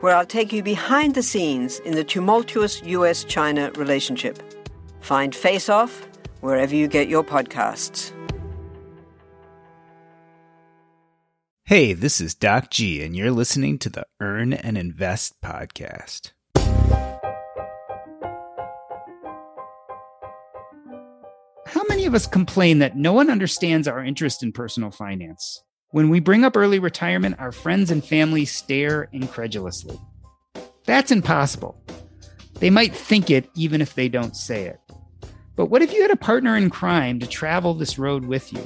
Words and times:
where 0.00 0.14
I'll 0.14 0.26
take 0.26 0.52
you 0.52 0.62
behind 0.62 1.14
the 1.14 1.22
scenes 1.22 1.78
in 1.80 1.94
the 1.94 2.04
tumultuous 2.04 2.82
US 2.84 3.24
China 3.24 3.70
relationship. 3.76 4.42
Find 5.00 5.34
Face 5.34 5.68
Off 5.68 6.06
wherever 6.40 6.74
you 6.74 6.88
get 6.88 7.08
your 7.08 7.24
podcasts. 7.24 8.12
Hey, 11.64 11.92
this 11.92 12.18
is 12.18 12.34
Doc 12.34 12.70
G, 12.70 13.02
and 13.02 13.14
you're 13.14 13.30
listening 13.30 13.78
to 13.80 13.90
the 13.90 14.06
Earn 14.20 14.54
and 14.54 14.78
Invest 14.78 15.34
podcast. 15.42 16.32
How 21.66 21.82
many 21.90 22.06
of 22.06 22.14
us 22.14 22.26
complain 22.26 22.78
that 22.78 22.96
no 22.96 23.12
one 23.12 23.28
understands 23.28 23.86
our 23.86 24.02
interest 24.02 24.42
in 24.42 24.52
personal 24.52 24.90
finance? 24.90 25.62
When 25.90 26.10
we 26.10 26.20
bring 26.20 26.44
up 26.44 26.54
early 26.54 26.78
retirement, 26.78 27.36
our 27.38 27.50
friends 27.50 27.90
and 27.90 28.04
family 28.04 28.44
stare 28.44 29.08
incredulously. 29.12 29.98
That's 30.84 31.10
impossible. 31.10 31.82
They 32.54 32.68
might 32.68 32.94
think 32.94 33.30
it 33.30 33.48
even 33.54 33.80
if 33.80 33.94
they 33.94 34.08
don't 34.08 34.36
say 34.36 34.66
it. 34.66 34.80
But 35.56 35.66
what 35.66 35.80
if 35.80 35.92
you 35.94 36.02
had 36.02 36.10
a 36.10 36.16
partner 36.16 36.56
in 36.56 36.68
crime 36.68 37.18
to 37.20 37.26
travel 37.26 37.72
this 37.72 37.98
road 37.98 38.26
with 38.26 38.52
you? 38.52 38.64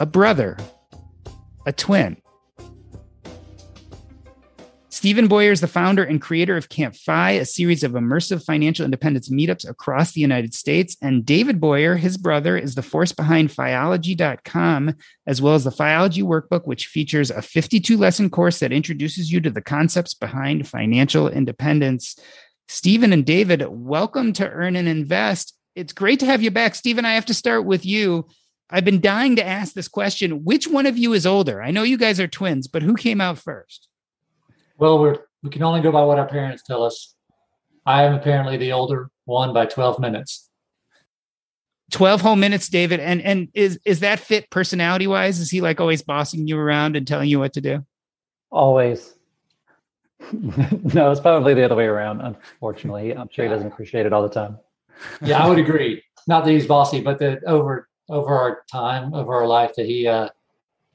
A 0.00 0.06
brother, 0.06 0.56
a 1.64 1.72
twin, 1.72 2.20
Stephen 4.98 5.28
Boyer 5.28 5.52
is 5.52 5.60
the 5.60 5.68
founder 5.68 6.02
and 6.02 6.20
creator 6.20 6.56
of 6.56 6.68
Camp 6.68 6.96
FI, 6.96 7.30
a 7.30 7.44
series 7.44 7.84
of 7.84 7.92
immersive 7.92 8.44
financial 8.44 8.84
independence 8.84 9.28
meetups 9.28 9.64
across 9.70 10.10
the 10.10 10.20
United 10.20 10.54
States. 10.54 10.96
And 11.00 11.24
David 11.24 11.60
Boyer, 11.60 11.94
his 11.94 12.16
brother, 12.16 12.58
is 12.58 12.74
the 12.74 12.82
force 12.82 13.12
behind 13.12 13.50
Fiology.com, 13.50 14.96
as 15.24 15.40
well 15.40 15.54
as 15.54 15.62
the 15.62 15.70
Fiology 15.70 16.24
Workbook, 16.24 16.66
which 16.66 16.88
features 16.88 17.30
a 17.30 17.40
52 17.40 17.96
lesson 17.96 18.28
course 18.28 18.58
that 18.58 18.72
introduces 18.72 19.30
you 19.30 19.40
to 19.42 19.50
the 19.50 19.62
concepts 19.62 20.14
behind 20.14 20.66
financial 20.66 21.28
independence. 21.28 22.18
Stephen 22.66 23.12
and 23.12 23.24
David, 23.24 23.64
welcome 23.68 24.32
to 24.32 24.50
Earn 24.50 24.74
and 24.74 24.88
Invest. 24.88 25.56
It's 25.76 25.92
great 25.92 26.18
to 26.18 26.26
have 26.26 26.42
you 26.42 26.50
back. 26.50 26.74
Stephen, 26.74 27.04
I 27.04 27.14
have 27.14 27.26
to 27.26 27.34
start 27.34 27.64
with 27.64 27.86
you. 27.86 28.26
I've 28.68 28.84
been 28.84 29.00
dying 29.00 29.36
to 29.36 29.46
ask 29.46 29.74
this 29.74 29.86
question. 29.86 30.42
Which 30.42 30.66
one 30.66 30.86
of 30.86 30.98
you 30.98 31.12
is 31.12 31.24
older? 31.24 31.62
I 31.62 31.70
know 31.70 31.84
you 31.84 31.98
guys 31.98 32.18
are 32.18 32.26
twins, 32.26 32.66
but 32.66 32.82
who 32.82 32.96
came 32.96 33.20
out 33.20 33.38
first? 33.38 33.88
Well, 34.78 35.00
we're 35.00 35.18
we 35.42 35.50
can 35.50 35.62
only 35.62 35.80
go 35.80 35.92
by 35.92 36.04
what 36.04 36.18
our 36.18 36.26
parents 36.26 36.62
tell 36.62 36.82
us. 36.82 37.14
I 37.84 38.04
am 38.04 38.14
apparently 38.14 38.56
the 38.56 38.72
older 38.72 39.10
one 39.24 39.52
by 39.52 39.66
12 39.66 40.00
minutes. 40.00 40.48
12 41.90 42.20
whole 42.20 42.36
minutes, 42.36 42.68
David. 42.68 43.00
And 43.00 43.20
and 43.22 43.48
is 43.54 43.78
is 43.84 44.00
that 44.00 44.20
fit 44.20 44.50
personality 44.50 45.06
wise? 45.06 45.40
Is 45.40 45.50
he 45.50 45.60
like 45.60 45.80
always 45.80 46.02
bossing 46.02 46.46
you 46.46 46.58
around 46.58 46.96
and 46.96 47.06
telling 47.06 47.28
you 47.28 47.38
what 47.38 47.54
to 47.54 47.60
do? 47.60 47.84
Always. 48.50 49.14
no, 50.32 51.10
it's 51.10 51.20
probably 51.20 51.54
the 51.54 51.64
other 51.64 51.76
way 51.76 51.86
around, 51.86 52.20
unfortunately. 52.20 53.16
I'm 53.16 53.28
sure 53.30 53.44
he 53.44 53.50
doesn't 53.50 53.68
appreciate 53.68 54.04
it 54.04 54.12
all 54.12 54.22
the 54.22 54.28
time. 54.28 54.58
Yeah, 55.22 55.42
I 55.42 55.48
would 55.48 55.58
agree. 55.58 56.02
Not 56.26 56.44
that 56.44 56.50
he's 56.50 56.66
bossy, 56.66 57.00
but 57.00 57.18
that 57.20 57.42
over 57.44 57.88
over 58.08 58.34
our 58.34 58.62
time, 58.70 59.14
over 59.14 59.34
our 59.34 59.46
life, 59.46 59.74
that 59.76 59.86
he 59.86 60.06
uh 60.06 60.28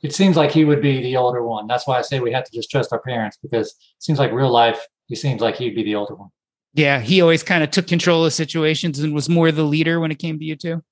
it 0.03 0.14
seems 0.14 0.36
like 0.36 0.52
he 0.52 0.66
would 0.66 0.81
be 0.81 1.02
the 1.02 1.16
older 1.16 1.44
one. 1.44 1.66
That's 1.66 1.88
why 1.88 1.97
I 1.97 2.02
say 2.02 2.19
we 2.19 2.34
have 2.34 2.44
to 2.44 2.52
just 2.52 2.69
trust 2.69 2.91
our 2.91 3.00
parents 3.00 3.38
because 3.41 3.69
it 3.69 4.03
seems 4.03 4.19
like 4.19 4.34
real 4.34 4.52
life, 4.52 4.86
he 5.08 5.16
seems 5.16 5.41
like 5.41 5.56
he'd 5.56 5.75
be 5.75 5.84
the 5.84 5.96
older 5.96 6.14
one. 6.14 6.30
Yeah, 6.74 7.00
he 7.00 7.22
always 7.22 7.41
kind 7.41 7.64
of 7.64 7.72
took 7.72 7.88
control 7.88 8.25
of 8.25 8.34
situations 8.34 9.00
and 9.00 9.14
was 9.14 9.30
more 9.30 9.52
the 9.52 9.64
leader 9.64 10.00
when 10.00 10.12
it 10.12 10.19
came 10.19 10.38
to 10.40 10.46
you 10.46 10.56
too. 10.56 10.84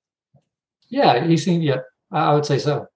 Yeah, 0.89 1.25
he 1.25 1.35
seemed. 1.37 1.63
Yeah, 1.63 1.81
I 2.11 2.33
would 2.33 2.45
say 2.45 2.57
so. 2.57 2.87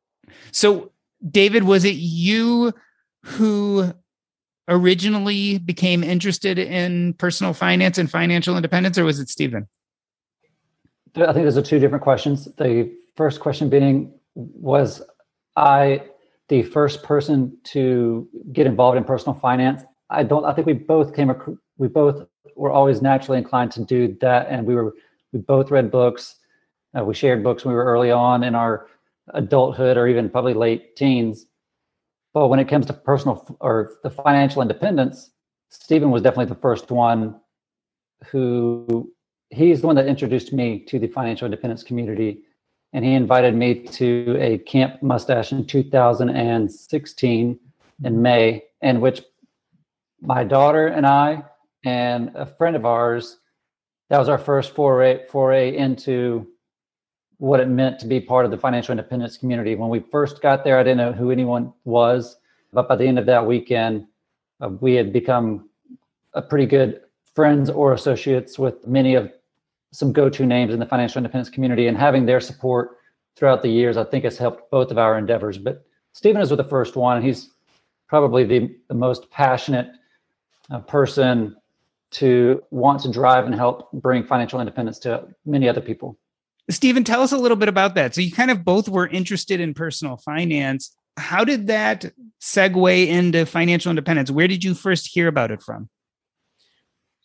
So, 0.51 0.91
David, 1.29 1.63
was 1.63 1.83
it 1.83 1.95
you 1.95 2.73
who 3.23 3.91
originally 4.67 5.57
became 5.57 6.03
interested 6.03 6.59
in 6.59 7.13
personal 7.15 7.53
finance 7.53 7.97
and 7.97 8.09
financial 8.09 8.55
independence, 8.55 8.97
or 8.97 9.03
was 9.03 9.19
it 9.19 9.29
Stephen? 9.29 9.67
I 11.15 11.33
think 11.33 11.45
those 11.45 11.57
are 11.57 11.61
two 11.61 11.79
different 11.79 12.03
questions. 12.03 12.45
The 12.57 12.91
first 13.15 13.39
question 13.39 13.69
being 13.69 14.13
was 14.35 15.01
I 15.55 16.03
the 16.49 16.63
first 16.63 17.03
person 17.03 17.57
to 17.65 18.27
get 18.51 18.67
involved 18.67 18.97
in 18.97 19.03
personal 19.03 19.33
finance. 19.33 19.83
I 20.09 20.23
don't. 20.23 20.45
I 20.45 20.53
think 20.53 20.67
we 20.67 20.73
both 20.73 21.15
came. 21.15 21.31
We 21.77 21.87
both 21.87 22.27
were 22.55 22.71
always 22.71 23.01
naturally 23.01 23.37
inclined 23.37 23.71
to 23.73 23.83
do 23.83 24.15
that, 24.21 24.47
and 24.49 24.65
we 24.65 24.75
were. 24.75 24.93
We 25.31 25.39
both 25.39 25.71
read 25.71 25.91
books. 25.91 26.35
Uh, 26.97 27.03
we 27.03 27.13
shared 27.13 27.43
books 27.43 27.65
when 27.65 27.73
we 27.73 27.77
were 27.77 27.85
early 27.85 28.11
on 28.11 28.43
in 28.43 28.55
our 28.55 28.87
adulthood, 29.33 29.97
or 29.97 30.07
even 30.07 30.29
probably 30.29 30.53
late 30.53 30.95
teens. 30.95 31.47
But 32.33 32.47
when 32.49 32.59
it 32.59 32.67
comes 32.67 32.85
to 32.87 32.93
personal 32.93 33.57
or 33.59 33.93
the 34.03 34.09
financial 34.09 34.61
independence, 34.61 35.31
Stephen 35.69 36.11
was 36.11 36.21
definitely 36.21 36.53
the 36.53 36.61
first 36.61 36.91
one 36.91 37.39
who 38.27 39.11
he's 39.49 39.81
the 39.81 39.87
one 39.87 39.95
that 39.95 40.07
introduced 40.07 40.53
me 40.53 40.79
to 40.79 40.99
the 40.99 41.07
financial 41.07 41.45
independence 41.45 41.83
community 41.83 42.44
and 42.95 43.03
he 43.03 43.13
invited 43.13 43.53
me 43.53 43.73
to 43.73 44.37
a 44.39 44.57
Camp 44.59 45.03
Mustache 45.03 45.51
in 45.51 45.65
2016 45.65 47.59
in 48.05 48.21
May, 48.21 48.63
in 48.81 49.01
which 49.01 49.21
my 50.21 50.45
daughter 50.45 50.87
and 50.87 51.05
I 51.05 51.43
and 51.83 52.31
a 52.35 52.45
friend 52.45 52.73
of 52.73 52.85
ours, 52.85 53.39
that 54.09 54.17
was 54.17 54.29
our 54.29 54.37
first 54.37 54.73
foray 54.73 55.27
foray 55.27 55.75
into 55.75 56.47
what 57.37 57.59
it 57.59 57.67
meant 57.67 57.99
to 57.99 58.07
be 58.07 58.21
part 58.21 58.45
of 58.45 58.51
the 58.51 58.57
financial 58.57 58.93
independence 58.93 59.35
community. 59.35 59.75
When 59.75 59.89
we 59.89 59.99
first 59.99 60.41
got 60.41 60.63
there, 60.63 60.79
I 60.79 60.83
didn't 60.83 60.99
know 60.99 61.11
who 61.11 61.31
anyone 61.31 61.73
was, 61.83 62.37
but 62.71 62.87
by 62.87 62.95
the 62.95 63.05
end 63.05 63.19
of 63.19 63.25
that 63.25 63.45
weekend, 63.45 64.07
uh, 64.61 64.69
we 64.69 64.93
had 64.93 65.11
become 65.11 65.67
a 66.33 66.41
pretty 66.41 66.65
good 66.65 67.01
friends 67.33 67.69
or 67.69 67.91
associates 67.91 68.57
with 68.57 68.87
many 68.87 69.15
of 69.15 69.33
some 69.95 70.11
go-to 70.11 70.45
names 70.45 70.73
in 70.73 70.79
the 70.79 70.85
financial 70.85 71.19
independence 71.19 71.49
community 71.49 71.87
and 71.87 71.97
having 71.97 72.25
their 72.25 72.41
support 72.41 72.97
throughout 73.35 73.61
the 73.61 73.69
years, 73.69 73.97
I 73.97 74.03
think 74.03 74.23
has 74.25 74.37
helped 74.37 74.69
both 74.69 74.91
of 74.91 74.97
our 74.97 75.17
endeavors. 75.17 75.57
But 75.57 75.85
Stephen 76.13 76.41
is 76.41 76.49
with 76.49 76.57
the 76.57 76.65
first 76.65 76.95
one. 76.95 77.21
He's 77.21 77.49
probably 78.07 78.43
the, 78.43 78.75
the 78.87 78.93
most 78.93 79.29
passionate 79.31 79.89
uh, 80.69 80.79
person 80.79 81.55
to 82.11 82.61
want 82.71 83.01
to 83.01 83.11
drive 83.11 83.45
and 83.45 83.55
help 83.55 83.91
bring 83.91 84.23
financial 84.23 84.59
independence 84.59 84.99
to 84.99 85.27
many 85.45 85.67
other 85.67 85.81
people. 85.81 86.17
Stephen, 86.69 87.03
tell 87.03 87.21
us 87.21 87.31
a 87.31 87.37
little 87.37 87.57
bit 87.57 87.69
about 87.69 87.95
that. 87.95 88.15
So 88.15 88.21
you 88.21 88.31
kind 88.31 88.51
of 88.51 88.63
both 88.63 88.89
were 88.89 89.07
interested 89.07 89.59
in 89.59 89.73
personal 89.73 90.17
finance. 90.17 90.95
How 91.17 91.43
did 91.43 91.67
that 91.67 92.11
segue 92.41 93.07
into 93.07 93.45
financial 93.45 93.89
independence? 93.89 94.31
Where 94.31 94.47
did 94.47 94.63
you 94.63 94.73
first 94.73 95.07
hear 95.07 95.27
about 95.27 95.51
it 95.51 95.61
from? 95.61 95.89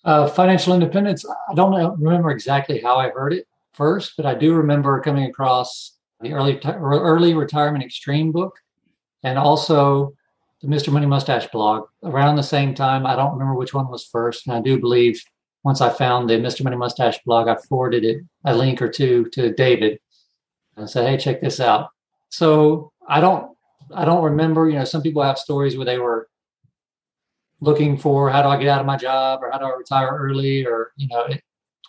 Uh, 0.03 0.27
financial 0.27 0.73
independence. 0.73 1.27
I 1.29 1.55
don't 1.55 2.01
remember 2.01 2.31
exactly 2.31 2.81
how 2.81 2.97
I 2.97 3.11
heard 3.11 3.35
it 3.35 3.47
first, 3.75 4.15
but 4.17 4.25
I 4.25 4.35
do 4.35 4.55
remember 4.55 4.99
coming 5.01 5.25
across 5.25 5.99
the 6.23 6.33
early 6.33 6.59
early 6.65 7.35
retirement 7.35 7.85
extreme 7.85 8.33
book, 8.33 8.57
and 9.25 9.37
also 9.37 10.15
the 10.63 10.69
Mr. 10.69 10.91
Money 10.91 11.05
Mustache 11.05 11.49
blog 11.49 11.87
around 12.03 12.37
the 12.37 12.43
same 12.43 12.75
time. 12.75 13.05
I 13.05 13.15
don't 13.15 13.33
remember 13.33 13.55
which 13.55 13.75
one 13.75 13.91
was 13.91 14.07
first, 14.07 14.47
and 14.47 14.57
I 14.57 14.63
do 14.63 14.81
believe 14.81 15.23
once 15.65 15.83
I 15.83 15.91
found 15.91 16.31
the 16.31 16.35
Mr. 16.39 16.65
Money 16.65 16.77
Mustache 16.77 17.19
blog, 17.27 17.49
I 17.49 17.57
forwarded 17.69 18.05
it 18.05 18.23
a 18.47 18.55
link 18.57 18.81
or 18.81 18.89
two 18.89 19.27
to 19.35 19.53
David 19.53 19.99
and 20.79 20.89
said, 20.89 21.07
"Hey, 21.07 21.19
check 21.19 21.43
this 21.43 21.61
out." 21.61 21.91
So 22.31 22.91
I 23.07 23.21
don't 23.21 23.55
I 23.95 24.07
don't 24.07 24.25
remember. 24.25 24.67
You 24.67 24.79
know, 24.79 24.85
some 24.85 25.03
people 25.03 25.23
have 25.23 25.39
stories 25.39 25.77
where 25.77 25.85
they 25.85 25.99
were 25.99 26.30
looking 27.61 27.99
for 27.99 28.31
how 28.31 28.43
do 28.43 28.49
I 28.49 28.59
get 28.59 28.69
out 28.69 28.81
of 28.81 28.87
my 28.87 28.97
job 28.97 29.41
or 29.43 29.51
how 29.51 29.59
do 29.59 29.67
I 29.67 29.77
retire 29.77 30.09
early 30.09 30.67
or 30.67 30.93
you 30.97 31.09
know 31.09 31.29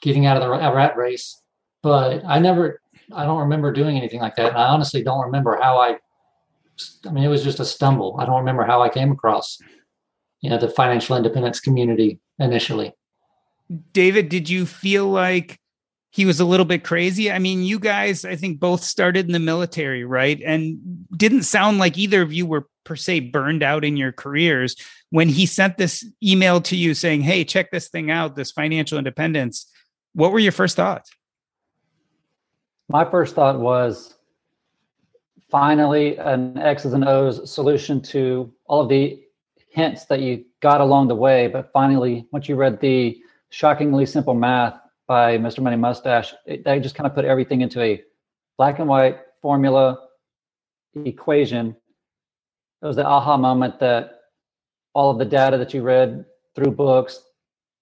getting 0.01 0.25
out 0.25 0.37
of 0.37 0.43
the 0.43 0.49
rat 0.49 0.97
race. 0.97 1.41
But 1.81 2.23
I 2.25 2.39
never, 2.39 2.81
I 3.13 3.23
don't 3.23 3.39
remember 3.39 3.71
doing 3.71 3.97
anything 3.97 4.19
like 4.19 4.35
that. 4.35 4.49
And 4.49 4.57
I 4.57 4.67
honestly 4.67 5.03
don't 5.03 5.25
remember 5.25 5.57
how 5.61 5.77
I, 5.77 5.97
I 7.07 7.11
mean, 7.11 7.23
it 7.23 7.29
was 7.29 7.43
just 7.43 7.59
a 7.59 7.65
stumble. 7.65 8.17
I 8.19 8.25
don't 8.25 8.37
remember 8.37 8.63
how 8.63 8.81
I 8.81 8.89
came 8.89 9.11
across, 9.11 9.57
you 10.41 10.49
know, 10.49 10.57
the 10.57 10.69
financial 10.69 11.15
independence 11.15 11.59
community 11.59 12.19
initially. 12.39 12.93
David, 13.93 14.29
did 14.29 14.49
you 14.49 14.65
feel 14.65 15.07
like 15.07 15.59
he 16.11 16.25
was 16.25 16.41
a 16.41 16.45
little 16.45 16.65
bit 16.65 16.83
crazy? 16.83 17.31
I 17.31 17.39
mean, 17.39 17.63
you 17.63 17.79
guys, 17.79 18.25
I 18.25 18.35
think 18.35 18.59
both 18.59 18.83
started 18.83 19.25
in 19.25 19.31
the 19.31 19.39
military, 19.39 20.03
right? 20.03 20.39
And 20.45 21.05
didn't 21.15 21.43
sound 21.43 21.77
like 21.77 21.97
either 21.97 22.21
of 22.21 22.33
you 22.33 22.45
were 22.45 22.67
per 22.83 22.97
se 22.97 23.21
burned 23.31 23.63
out 23.63 23.85
in 23.85 23.95
your 23.95 24.11
careers 24.11 24.75
when 25.09 25.29
he 25.29 25.45
sent 25.45 25.77
this 25.77 26.05
email 26.21 26.59
to 26.61 26.75
you 26.75 26.93
saying, 26.93 27.21
Hey, 27.21 27.45
check 27.45 27.71
this 27.71 27.87
thing 27.87 28.11
out, 28.11 28.35
this 28.35 28.51
financial 28.51 28.97
independence. 28.97 29.71
What 30.13 30.33
were 30.33 30.39
your 30.39 30.51
first 30.51 30.75
thoughts? 30.75 31.09
My 32.89 33.09
first 33.09 33.33
thought 33.33 33.57
was 33.59 34.13
finally 35.49 36.17
an 36.17 36.57
X's 36.57 36.91
and 36.91 37.05
O's 37.05 37.49
solution 37.49 38.01
to 38.01 38.51
all 38.65 38.81
of 38.81 38.89
the 38.89 39.21
hints 39.69 40.05
that 40.05 40.19
you 40.19 40.43
got 40.59 40.81
along 40.81 41.07
the 41.07 41.15
way. 41.15 41.47
But 41.47 41.71
finally, 41.71 42.27
once 42.33 42.49
you 42.49 42.55
read 42.55 42.81
the 42.81 43.17
shockingly 43.49 44.05
simple 44.05 44.33
math 44.33 44.80
by 45.11 45.37
Mr. 45.37 45.59
Money 45.61 45.75
Mustache, 45.75 46.33
it, 46.45 46.63
that 46.63 46.81
just 46.81 46.95
kind 46.95 47.05
of 47.05 47.13
put 47.13 47.25
everything 47.25 47.59
into 47.59 47.81
a 47.81 48.01
black 48.57 48.79
and 48.79 48.87
white 48.87 49.17
formula 49.41 49.99
equation 51.03 51.75
it 52.81 52.85
was 52.85 52.95
the 52.95 53.05
aha 53.05 53.35
moment 53.35 53.77
that 53.77 54.21
all 54.93 55.11
of 55.11 55.17
the 55.17 55.25
data 55.25 55.57
that 55.57 55.73
you 55.73 55.81
read 55.81 56.23
through 56.55 56.71
books 56.71 57.23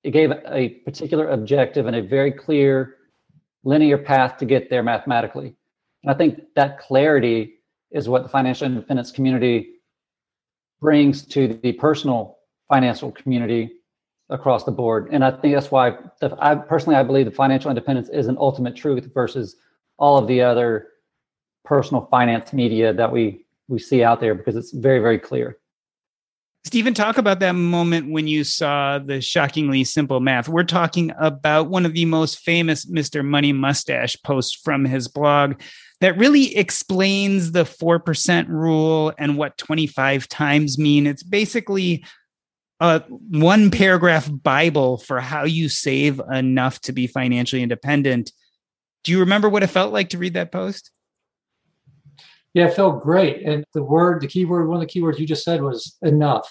it 0.03 0.09
gave 0.09 0.31
a 0.31 0.69
particular 0.85 1.29
objective 1.29 1.85
and 1.85 1.95
a 1.95 2.01
very 2.01 2.31
clear 2.31 2.95
linear 3.63 3.97
path 3.99 4.37
to 4.37 4.45
get 4.45 4.67
there 4.71 4.81
mathematically 4.81 5.55
and 6.01 6.11
i 6.11 6.15
think 6.15 6.39
that 6.55 6.79
clarity 6.79 7.59
is 7.91 8.09
what 8.09 8.23
the 8.23 8.29
financial 8.29 8.65
independence 8.65 9.11
community 9.11 9.69
brings 10.81 11.23
to 11.23 11.59
the 11.61 11.73
personal 11.73 12.39
financial 12.67 13.11
community 13.11 13.71
across 14.29 14.63
the 14.63 14.71
board 14.71 15.07
and 15.11 15.23
i 15.23 15.31
think 15.31 15.53
that's 15.55 15.71
why 15.71 15.91
the, 16.21 16.35
i 16.39 16.53
personally 16.55 16.95
i 16.95 17.03
believe 17.03 17.25
that 17.25 17.35
financial 17.35 17.69
independence 17.69 18.09
is 18.09 18.27
an 18.27 18.37
ultimate 18.39 18.75
truth 18.75 19.09
versus 19.13 19.55
all 19.97 20.17
of 20.17 20.27
the 20.27 20.41
other 20.41 20.87
personal 21.65 22.07
finance 22.11 22.53
media 22.53 22.93
that 22.93 23.11
we 23.11 23.45
we 23.69 23.79
see 23.79 24.03
out 24.03 24.19
there 24.19 24.35
because 24.35 24.55
it's 24.55 24.71
very, 24.71 24.99
very 24.99 25.19
clear. 25.19 25.57
Stephen, 26.65 26.93
talk 26.93 27.17
about 27.17 27.39
that 27.39 27.53
moment 27.53 28.11
when 28.11 28.27
you 28.27 28.43
saw 28.43 28.99
the 28.99 29.21
shockingly 29.21 29.85
simple 29.85 30.19
math. 30.19 30.49
We're 30.49 30.63
talking 30.63 31.11
about 31.17 31.69
one 31.69 31.85
of 31.85 31.93
the 31.93 32.03
most 32.05 32.39
famous 32.39 32.85
Mr. 32.85 33.23
Money 33.23 33.53
Mustache 33.53 34.17
posts 34.23 34.59
from 34.61 34.83
his 34.83 35.07
blog 35.07 35.61
that 36.01 36.17
really 36.17 36.55
explains 36.57 37.53
the 37.53 37.63
4% 37.63 38.49
rule 38.49 39.13
and 39.17 39.37
what 39.37 39.57
25 39.57 40.27
times 40.27 40.77
mean. 40.77 41.07
It's 41.07 41.23
basically 41.23 42.03
a 42.79 42.99
one 43.09 43.71
paragraph 43.71 44.29
Bible 44.31 44.97
for 44.97 45.19
how 45.19 45.43
you 45.43 45.69
save 45.69 46.21
enough 46.31 46.79
to 46.81 46.93
be 46.93 47.07
financially 47.07 47.61
independent. 47.61 48.31
Do 49.03 49.11
you 49.11 49.19
remember 49.19 49.49
what 49.49 49.63
it 49.63 49.67
felt 49.67 49.93
like 49.93 50.09
to 50.09 50.17
read 50.17 50.33
that 50.33 50.51
post? 50.51 50.91
Yeah, 52.53 52.67
it 52.67 52.73
felt 52.73 53.03
great. 53.03 53.43
And 53.45 53.63
the 53.73 53.83
word, 53.83 54.21
the 54.21 54.27
key 54.27 54.45
word, 54.45 54.67
one 54.67 54.81
of 54.81 54.87
the 54.87 54.99
keywords 54.99 55.19
you 55.19 55.27
just 55.27 55.43
said 55.43 55.61
was 55.61 55.97
enough. 56.01 56.49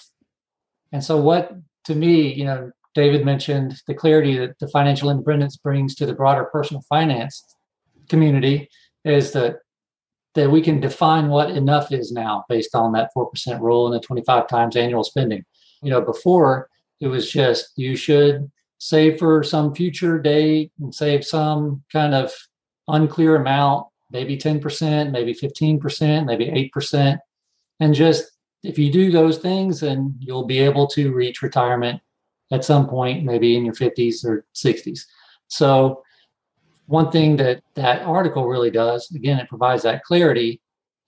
And 0.91 1.03
so, 1.03 1.17
what 1.17 1.51
to 1.85 1.95
me, 1.95 2.33
you 2.33 2.45
know, 2.45 2.71
David 2.95 3.25
mentioned 3.25 3.81
the 3.87 3.93
clarity 3.93 4.37
that 4.37 4.57
the 4.59 4.67
financial 4.67 5.09
independence 5.09 5.57
brings 5.57 5.95
to 5.95 6.05
the 6.05 6.13
broader 6.13 6.45
personal 6.45 6.83
finance 6.89 7.43
community 8.07 8.69
is 9.05 9.31
that 9.33 9.57
that 10.35 10.51
we 10.51 10.61
can 10.61 10.79
define 10.79 11.29
what 11.29 11.49
enough 11.49 11.91
is 11.91 12.11
now 12.11 12.45
based 12.47 12.75
on 12.75 12.91
that 12.93 13.09
4% 13.17 13.59
rule 13.59 13.87
and 13.87 13.95
the 13.95 14.05
25 14.05 14.47
times 14.47 14.75
annual 14.75 15.03
spending. 15.03 15.43
You 15.81 15.91
know, 15.91 16.01
before 16.01 16.69
it 16.99 17.07
was 17.07 17.31
just 17.31 17.71
you 17.75 17.95
should 17.95 18.49
save 18.77 19.19
for 19.19 19.43
some 19.43 19.73
future 19.73 20.19
date 20.19 20.71
and 20.79 20.93
save 20.93 21.25
some 21.25 21.83
kind 21.91 22.13
of 22.13 22.31
unclear 22.87 23.35
amount 23.35 23.87
maybe 24.11 24.37
10%, 24.37 25.11
maybe 25.11 25.33
15%, 25.33 26.25
maybe 26.25 26.71
8%. 26.75 27.17
And 27.79 27.93
just 27.93 28.31
if 28.63 28.77
you 28.77 28.91
do 28.91 29.11
those 29.11 29.37
things, 29.37 29.79
then 29.81 30.15
you'll 30.19 30.45
be 30.45 30.59
able 30.59 30.87
to 30.87 31.13
reach 31.13 31.41
retirement 31.41 32.01
at 32.51 32.65
some 32.65 32.87
point, 32.87 33.23
maybe 33.23 33.55
in 33.55 33.65
your 33.65 33.75
50s 33.75 34.25
or 34.25 34.45
60s. 34.55 35.01
So, 35.47 36.03
one 36.87 37.11
thing 37.11 37.37
that 37.37 37.61
that 37.75 38.01
article 38.01 38.47
really 38.47 38.71
does, 38.71 39.11
again, 39.11 39.37
it 39.37 39.47
provides 39.47 39.83
that 39.83 40.03
clarity. 40.03 40.59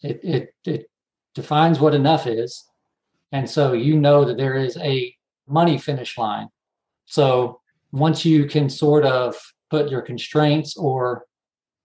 It, 0.03 0.19
it, 0.23 0.53
it 0.63 0.91
defines 1.33 1.79
what 1.79 1.95
enough 1.95 2.27
is. 2.27 2.63
And 3.31 3.49
so 3.49 3.73
you 3.73 3.97
know 3.99 4.25
that 4.25 4.37
there 4.37 4.55
is 4.55 4.77
a 4.77 5.15
money 5.47 5.77
finish 5.77 6.17
line. 6.17 6.49
So 7.05 7.61
once 7.91 8.25
you 8.25 8.45
can 8.45 8.69
sort 8.69 9.05
of 9.05 9.35
put 9.69 9.89
your 9.89 10.01
constraints 10.01 10.77
or 10.77 11.25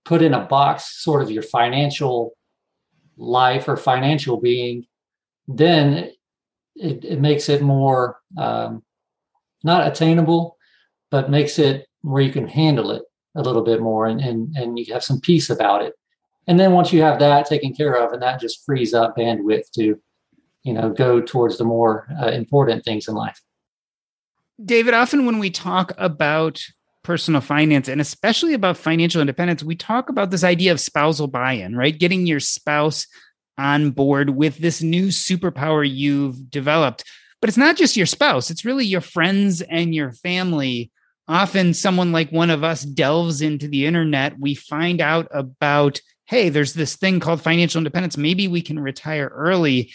put 0.04 0.22
in 0.22 0.34
a 0.34 0.44
box 0.44 1.02
sort 1.02 1.22
of 1.22 1.31
your 1.31 1.43
financial 1.43 2.32
life 3.16 3.69
or 3.69 3.76
financial 3.76 4.40
being, 4.40 4.87
then 5.48 6.12
it, 6.75 7.04
it 7.04 7.20
makes 7.20 7.48
it 7.48 7.62
more 7.62 8.19
um, 8.37 8.82
not 9.64 9.87
attainable, 9.87 10.56
but 11.10 11.31
makes 11.31 11.58
it 11.58 11.87
where 12.02 12.22
you 12.22 12.32
can 12.32 12.46
handle 12.46 12.90
it 12.90 13.02
a 13.34 13.43
little 13.43 13.62
bit 13.62 13.81
more 13.81 14.06
and, 14.06 14.20
and, 14.20 14.54
and 14.56 14.78
you 14.78 14.93
have 14.93 15.04
some 15.04 15.20
peace 15.20 15.50
about 15.50 15.82
it. 15.82 15.94
And 16.46 16.58
then 16.58 16.72
once 16.72 16.93
you 16.93 17.02
have 17.02 17.19
that 17.19 17.46
taken 17.46 17.75
care 17.75 17.94
of, 17.94 18.12
and 18.12 18.22
that 18.22 18.40
just 18.40 18.64
frees 18.64 18.94
up 18.94 19.16
bandwidth 19.16 19.70
to, 19.72 20.00
you 20.66 20.72
know, 20.72 20.90
go 20.90 21.20
towards 21.20 21.58
the 21.58 21.64
more 21.64 22.08
uh, 22.20 22.26
important 22.26 22.84
things 22.84 23.06
in 23.06 23.14
life. 23.14 23.40
David, 24.62 24.94
often 24.94 25.24
when 25.24 25.38
we 25.38 25.48
talk 25.48 25.92
about 25.96 26.60
personal 27.04 27.40
finance 27.40 27.86
and 27.86 28.00
especially 28.00 28.52
about 28.52 28.76
financial 28.76 29.20
independence, 29.20 29.62
we 29.62 29.76
talk 29.76 30.08
about 30.08 30.32
this 30.32 30.42
idea 30.42 30.72
of 30.72 30.80
spousal 30.80 31.28
buy 31.28 31.52
in, 31.52 31.76
right? 31.76 31.96
Getting 31.96 32.26
your 32.26 32.40
spouse 32.40 33.06
on 33.56 33.90
board 33.90 34.30
with 34.30 34.58
this 34.58 34.82
new 34.82 35.06
superpower 35.06 35.88
you've 35.88 36.50
developed. 36.50 37.04
But 37.40 37.48
it's 37.48 37.56
not 37.56 37.76
just 37.76 37.96
your 37.96 38.06
spouse, 38.06 38.50
it's 38.50 38.64
really 38.64 38.86
your 38.86 39.00
friends 39.00 39.60
and 39.62 39.94
your 39.94 40.10
family. 40.12 40.90
Often, 41.28 41.74
someone 41.74 42.10
like 42.10 42.30
one 42.30 42.50
of 42.50 42.64
us 42.64 42.82
delves 42.82 43.40
into 43.40 43.69
the 43.69 43.86
internet. 43.86 44.38
We 44.38 44.55
find 44.55 45.00
out 45.00 45.29
about, 45.32 46.00
hey, 46.24 46.48
there's 46.48 46.74
this 46.74 46.96
thing 46.96 47.20
called 47.20 47.43
financial 47.43 47.79
independence. 47.79 48.17
Maybe 48.17 48.48
we 48.48 48.62
can 48.62 48.79
retire 48.79 49.31
early 49.34 49.93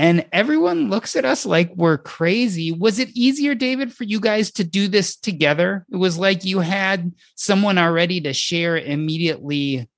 and 0.00 0.24
everyone 0.32 0.88
looks 0.88 1.14
at 1.14 1.26
us 1.26 1.44
like 1.44 1.70
we're 1.76 1.98
crazy. 1.98 2.72
Was 2.72 2.98
it 2.98 3.10
easier, 3.10 3.54
David, 3.54 3.92
for 3.92 4.04
you 4.04 4.18
guys 4.18 4.50
to 4.52 4.64
do 4.64 4.88
this 4.88 5.14
together? 5.14 5.84
It 5.92 5.96
was 5.96 6.16
like 6.16 6.42
you 6.42 6.60
had 6.60 7.12
someone 7.34 7.76
already 7.76 8.18
to 8.22 8.32
share 8.32 8.78
immediately 8.78 9.90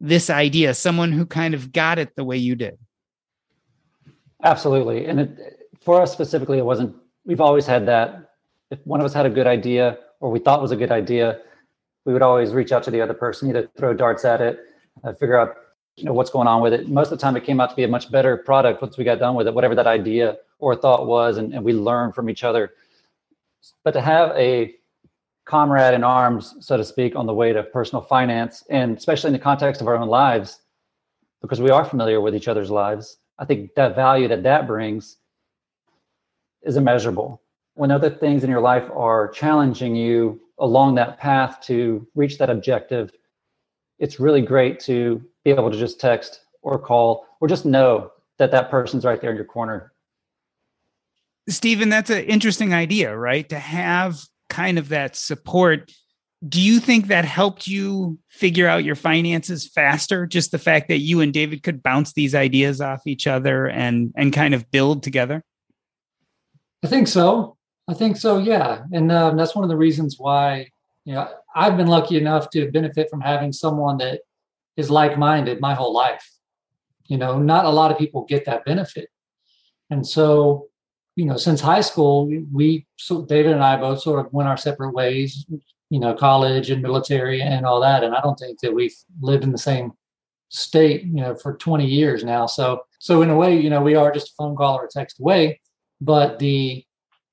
this 0.00 0.28
idea, 0.28 0.74
someone 0.74 1.12
who 1.12 1.24
kind 1.24 1.54
of 1.54 1.72
got 1.72 1.98
it 1.98 2.14
the 2.14 2.24
way 2.24 2.36
you 2.36 2.56
did. 2.56 2.76
Absolutely. 4.44 5.06
And 5.06 5.20
it, 5.20 5.70
for 5.80 6.02
us 6.02 6.12
specifically, 6.12 6.58
it 6.58 6.66
wasn't, 6.66 6.94
we've 7.24 7.40
always 7.40 7.64
had 7.64 7.86
that. 7.86 8.32
If 8.70 8.80
one 8.84 9.00
of 9.00 9.06
us 9.06 9.14
had 9.14 9.24
a 9.24 9.30
good 9.30 9.46
idea 9.46 9.96
or 10.20 10.30
we 10.30 10.40
thought 10.40 10.60
was 10.60 10.72
a 10.72 10.76
good 10.76 10.92
idea, 10.92 11.40
we 12.04 12.12
would 12.12 12.20
always 12.20 12.52
reach 12.52 12.70
out 12.70 12.82
to 12.82 12.90
the 12.90 13.00
other 13.00 13.14
person, 13.14 13.48
either 13.48 13.70
throw 13.78 13.94
darts 13.94 14.26
at 14.26 14.42
it, 14.42 14.58
uh, 15.04 15.14
figure 15.14 15.40
out 15.40 15.56
you 15.98 16.04
know 16.04 16.12
what's 16.12 16.30
going 16.30 16.46
on 16.46 16.62
with 16.62 16.72
it. 16.72 16.88
Most 16.88 17.10
of 17.10 17.18
the 17.18 17.22
time 17.22 17.36
it 17.36 17.44
came 17.44 17.60
out 17.60 17.70
to 17.70 17.76
be 17.76 17.84
a 17.84 17.88
much 17.88 18.10
better 18.10 18.36
product 18.36 18.80
once 18.80 18.96
we 18.96 19.04
got 19.04 19.18
done 19.18 19.34
with 19.34 19.48
it 19.48 19.54
whatever 19.54 19.74
that 19.74 19.86
idea 19.86 20.36
or 20.58 20.76
thought 20.76 21.06
was 21.06 21.36
and, 21.36 21.52
and 21.52 21.64
we 21.64 21.72
learned 21.72 22.14
from 22.14 22.30
each 22.30 22.44
other. 22.44 22.72
But 23.84 23.92
to 23.92 24.00
have 24.00 24.30
a 24.36 24.74
comrade 25.44 25.94
in 25.94 26.04
arms 26.04 26.54
so 26.60 26.76
to 26.76 26.84
speak 26.84 27.16
on 27.16 27.26
the 27.26 27.32
way 27.32 27.52
to 27.52 27.62
personal 27.62 28.02
finance 28.02 28.64
and 28.68 28.96
especially 28.96 29.28
in 29.28 29.32
the 29.32 29.38
context 29.38 29.80
of 29.80 29.88
our 29.88 29.96
own 29.96 30.06
lives 30.06 30.60
because 31.40 31.58
we 31.58 31.70
are 31.70 31.86
familiar 31.86 32.20
with 32.20 32.34
each 32.34 32.48
other's 32.48 32.70
lives 32.70 33.16
i 33.38 33.46
think 33.46 33.74
that 33.74 33.96
value 33.96 34.28
that 34.28 34.42
that 34.42 34.66
brings 34.66 35.16
is 36.62 36.76
immeasurable. 36.76 37.40
When 37.76 37.90
other 37.90 38.10
things 38.10 38.44
in 38.44 38.50
your 38.50 38.60
life 38.60 38.90
are 38.94 39.28
challenging 39.28 39.96
you 39.96 40.38
along 40.58 40.96
that 40.96 41.18
path 41.18 41.62
to 41.62 42.06
reach 42.14 42.36
that 42.36 42.50
objective 42.50 43.10
it's 43.98 44.20
really 44.20 44.42
great 44.42 44.78
to 44.80 45.22
be 45.54 45.60
able 45.60 45.70
to 45.70 45.78
just 45.78 46.00
text 46.00 46.40
or 46.62 46.78
call 46.78 47.26
or 47.40 47.48
just 47.48 47.64
know 47.64 48.10
that 48.38 48.50
that 48.50 48.70
person's 48.70 49.04
right 49.04 49.20
there 49.20 49.30
in 49.30 49.36
your 49.36 49.44
corner. 49.44 49.92
Stephen, 51.48 51.88
that's 51.88 52.10
an 52.10 52.24
interesting 52.24 52.74
idea, 52.74 53.16
right? 53.16 53.48
To 53.48 53.58
have 53.58 54.18
kind 54.50 54.78
of 54.78 54.90
that 54.90 55.16
support. 55.16 55.90
Do 56.46 56.60
you 56.60 56.78
think 56.78 57.08
that 57.08 57.24
helped 57.24 57.66
you 57.66 58.18
figure 58.28 58.68
out 58.68 58.84
your 58.84 58.94
finances 58.94 59.66
faster? 59.66 60.26
Just 60.26 60.52
the 60.52 60.58
fact 60.58 60.88
that 60.88 60.98
you 60.98 61.20
and 61.20 61.32
David 61.32 61.62
could 61.62 61.82
bounce 61.82 62.12
these 62.12 62.34
ideas 62.34 62.80
off 62.80 63.06
each 63.06 63.26
other 63.26 63.66
and 63.66 64.12
and 64.14 64.32
kind 64.32 64.54
of 64.54 64.70
build 64.70 65.02
together. 65.02 65.42
I 66.84 66.86
think 66.86 67.08
so. 67.08 67.56
I 67.88 67.94
think 67.94 68.18
so. 68.18 68.38
Yeah, 68.38 68.84
and 68.92 69.10
um, 69.10 69.36
that's 69.36 69.54
one 69.54 69.64
of 69.64 69.70
the 69.70 69.76
reasons 69.76 70.16
why 70.18 70.68
you 71.08 71.14
know, 71.14 71.26
I've 71.54 71.78
been 71.78 71.86
lucky 71.86 72.18
enough 72.18 72.50
to 72.50 72.70
benefit 72.70 73.08
from 73.08 73.22
having 73.22 73.50
someone 73.50 73.96
that 73.96 74.20
is 74.78 74.90
like-minded 74.90 75.60
my 75.60 75.74
whole 75.74 75.92
life. 75.92 76.26
You 77.06 77.18
know, 77.18 77.38
not 77.38 77.66
a 77.66 77.70
lot 77.70 77.90
of 77.90 77.98
people 77.98 78.24
get 78.24 78.46
that 78.46 78.64
benefit. 78.64 79.10
And 79.90 80.06
so, 80.06 80.68
you 81.16 81.26
know, 81.26 81.36
since 81.36 81.60
high 81.60 81.80
school, 81.80 82.30
we, 82.52 82.86
so 82.96 83.24
David 83.26 83.52
and 83.52 83.64
I 83.64 83.76
both 83.76 84.00
sort 84.00 84.24
of 84.24 84.32
went 84.32 84.48
our 84.48 84.56
separate 84.56 84.92
ways, 84.94 85.44
you 85.90 85.98
know, 85.98 86.14
college 86.14 86.70
and 86.70 86.80
military 86.80 87.42
and 87.42 87.66
all 87.66 87.80
that. 87.80 88.04
And 88.04 88.14
I 88.14 88.20
don't 88.20 88.38
think 88.38 88.60
that 88.60 88.72
we've 88.72 88.94
lived 89.20 89.42
in 89.42 89.52
the 89.52 89.58
same 89.58 89.92
state, 90.48 91.02
you 91.02 91.20
know, 91.22 91.34
for 91.34 91.56
20 91.56 91.84
years 91.84 92.22
now. 92.22 92.46
So, 92.46 92.82
so 93.00 93.22
in 93.22 93.30
a 93.30 93.36
way, 93.36 93.58
you 93.58 93.70
know, 93.70 93.82
we 93.82 93.96
are 93.96 94.12
just 94.12 94.30
a 94.30 94.34
phone 94.38 94.54
call 94.54 94.76
or 94.76 94.84
a 94.84 94.88
text 94.88 95.18
away, 95.18 95.60
but 96.00 96.38
the, 96.38 96.84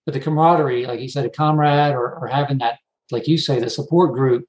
but 0.05 0.13
the 0.13 0.19
camaraderie, 0.19 0.85
like 0.85 0.99
you 0.99 1.09
said, 1.09 1.25
a 1.25 1.29
comrade 1.29 1.93
or, 1.93 2.15
or 2.15 2.27
having 2.27 2.57
that, 2.59 2.79
like 3.11 3.27
you 3.27 3.37
say, 3.37 3.59
the 3.59 3.69
support 3.69 4.13
group 4.13 4.45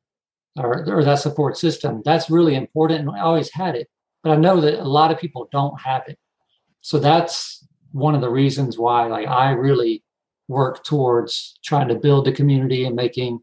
or, 0.56 0.84
or 0.88 1.04
that 1.04 1.18
support 1.18 1.56
system, 1.56 2.02
that's 2.04 2.30
really 2.30 2.54
important. 2.54 3.00
And 3.00 3.10
I 3.10 3.20
always 3.20 3.50
had 3.52 3.74
it, 3.74 3.88
but 4.22 4.32
I 4.32 4.36
know 4.36 4.60
that 4.60 4.80
a 4.80 4.84
lot 4.84 5.10
of 5.10 5.18
people 5.18 5.48
don't 5.52 5.80
have 5.80 6.02
it. 6.08 6.18
So 6.80 6.98
that's 6.98 7.66
one 7.92 8.14
of 8.14 8.20
the 8.20 8.30
reasons 8.30 8.78
why 8.78 9.06
like 9.06 9.26
I 9.26 9.50
really 9.50 10.02
work 10.48 10.84
towards 10.84 11.58
trying 11.64 11.88
to 11.88 11.94
build 11.94 12.24
the 12.24 12.32
community 12.32 12.84
and 12.84 12.94
making 12.94 13.40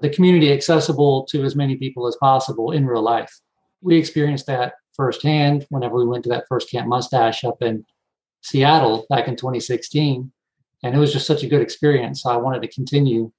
the 0.00 0.08
community 0.08 0.52
accessible 0.52 1.24
to 1.26 1.44
as 1.44 1.56
many 1.56 1.76
people 1.76 2.06
as 2.06 2.16
possible 2.16 2.70
in 2.70 2.86
real 2.86 3.02
life. 3.02 3.32
We 3.80 3.96
experienced 3.96 4.46
that 4.46 4.74
firsthand 4.94 5.66
whenever 5.70 5.96
we 5.96 6.06
went 6.06 6.24
to 6.24 6.30
that 6.30 6.44
first 6.48 6.70
Camp 6.70 6.88
Mustache 6.88 7.44
up 7.44 7.62
in 7.62 7.84
Seattle 8.42 9.06
back 9.10 9.28
in 9.28 9.36
2016. 9.36 10.32
And 10.82 10.94
it 10.94 10.98
was 10.98 11.12
just 11.12 11.26
such 11.26 11.42
a 11.42 11.48
good 11.48 11.60
experience. 11.60 12.22
So 12.22 12.30
I 12.30 12.36
wanted 12.36 12.62
to 12.62 12.68
continue 12.68 13.32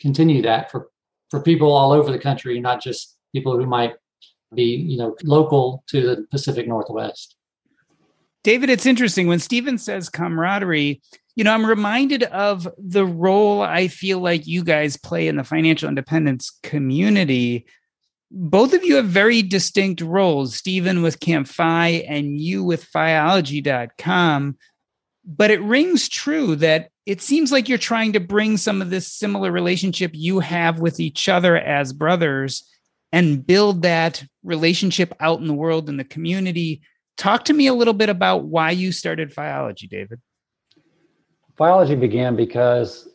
continue 0.00 0.42
that 0.42 0.70
for 0.70 0.88
for 1.34 1.40
people 1.40 1.72
all 1.72 1.90
over 1.90 2.12
the 2.12 2.18
country, 2.18 2.60
not 2.60 2.80
just 2.80 3.16
people 3.34 3.58
who 3.58 3.66
might 3.66 3.96
be, 4.54 4.62
you 4.62 4.96
know, 4.96 5.16
local 5.24 5.82
to 5.88 6.00
the 6.00 6.26
Pacific 6.30 6.68
Northwest. 6.68 7.34
David, 8.44 8.70
it's 8.70 8.86
interesting 8.86 9.26
when 9.26 9.40
Stephen 9.40 9.76
says 9.76 10.08
camaraderie, 10.08 11.02
you 11.34 11.42
know, 11.42 11.52
I'm 11.52 11.66
reminded 11.66 12.22
of 12.22 12.68
the 12.78 13.04
role 13.04 13.62
I 13.62 13.88
feel 13.88 14.20
like 14.20 14.46
you 14.46 14.62
guys 14.62 14.96
play 14.96 15.26
in 15.26 15.34
the 15.34 15.42
financial 15.42 15.88
independence 15.88 16.56
community. 16.62 17.66
Both 18.30 18.72
of 18.72 18.84
you 18.84 18.94
have 18.94 19.06
very 19.06 19.42
distinct 19.42 20.02
roles, 20.02 20.54
Stephen 20.54 21.02
with 21.02 21.18
Camp 21.18 21.48
FI 21.48 22.04
and 22.08 22.40
you 22.40 22.62
with 22.62 22.88
FIology.com. 22.92 24.56
But 25.24 25.50
it 25.50 25.62
rings 25.62 26.08
true 26.08 26.54
that 26.56 26.90
it 27.06 27.20
seems 27.20 27.52
like 27.52 27.68
you're 27.68 27.78
trying 27.78 28.12
to 28.14 28.20
bring 28.20 28.56
some 28.56 28.80
of 28.80 28.90
this 28.90 29.06
similar 29.06 29.52
relationship 29.52 30.12
you 30.14 30.40
have 30.40 30.80
with 30.80 31.00
each 31.00 31.28
other 31.28 31.56
as 31.56 31.92
brothers 31.92 32.68
and 33.12 33.46
build 33.46 33.82
that 33.82 34.24
relationship 34.42 35.14
out 35.20 35.40
in 35.40 35.46
the 35.46 35.54
world 35.54 35.88
in 35.88 35.96
the 35.96 36.04
community 36.04 36.82
Talk 37.16 37.44
to 37.44 37.52
me 37.52 37.66
a 37.68 37.74
little 37.74 37.94
bit 37.94 38.08
about 38.08 38.44
why 38.44 38.70
you 38.72 38.90
started 38.90 39.32
Fiology, 39.32 39.88
David. 39.88 40.20
Fiology 41.58 41.98
began 41.98 42.34
because 42.34 43.08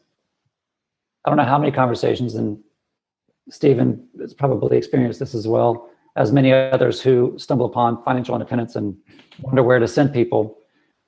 I 1.25 1.29
don't 1.29 1.37
know 1.37 1.43
how 1.43 1.57
many 1.57 1.71
conversations, 1.71 2.35
and 2.35 2.57
Stephen 3.49 4.07
has 4.21 4.33
probably 4.33 4.77
experienced 4.77 5.19
this 5.19 5.35
as 5.35 5.47
well, 5.47 5.89
as 6.15 6.31
many 6.31 6.53
others 6.53 7.01
who 7.01 7.37
stumble 7.37 7.65
upon 7.65 8.01
financial 8.03 8.35
independence 8.35 8.77
and 8.77 8.95
wonder 9.41 9.63
where 9.63 9.79
to 9.79 9.87
send 9.87 10.13
people. 10.13 10.58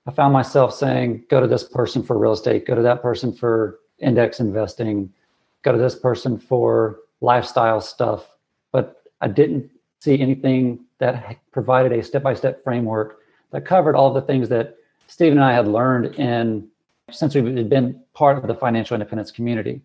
I 0.07 0.11
found 0.11 0.33
myself 0.33 0.73
saying, 0.73 1.25
go 1.29 1.39
to 1.39 1.47
this 1.47 1.63
person 1.63 2.01
for 2.01 2.17
real 2.17 2.31
estate, 2.31 2.65
go 2.65 2.75
to 2.75 2.81
that 2.81 3.01
person 3.01 3.33
for 3.33 3.79
index 3.99 4.39
investing, 4.39 5.13
go 5.61 5.71
to 5.71 5.77
this 5.77 5.95
person 5.95 6.39
for 6.39 6.99
lifestyle 7.21 7.79
stuff. 7.81 8.27
But 8.71 9.03
I 9.21 9.27
didn't 9.27 9.69
see 9.99 10.19
anything 10.19 10.85
that 10.97 11.37
provided 11.51 11.91
a 11.91 12.03
step-by-step 12.03 12.63
framework 12.63 13.19
that 13.51 13.65
covered 13.65 13.95
all 13.95 14.11
the 14.11 14.21
things 14.21 14.49
that 14.49 14.77
Steve 15.07 15.33
and 15.33 15.43
I 15.43 15.53
had 15.53 15.67
learned 15.67 16.15
in 16.15 16.67
since 17.11 17.35
we've 17.35 17.69
been 17.69 18.01
part 18.13 18.37
of 18.37 18.47
the 18.47 18.55
financial 18.55 18.95
independence 18.95 19.29
community. 19.29 19.81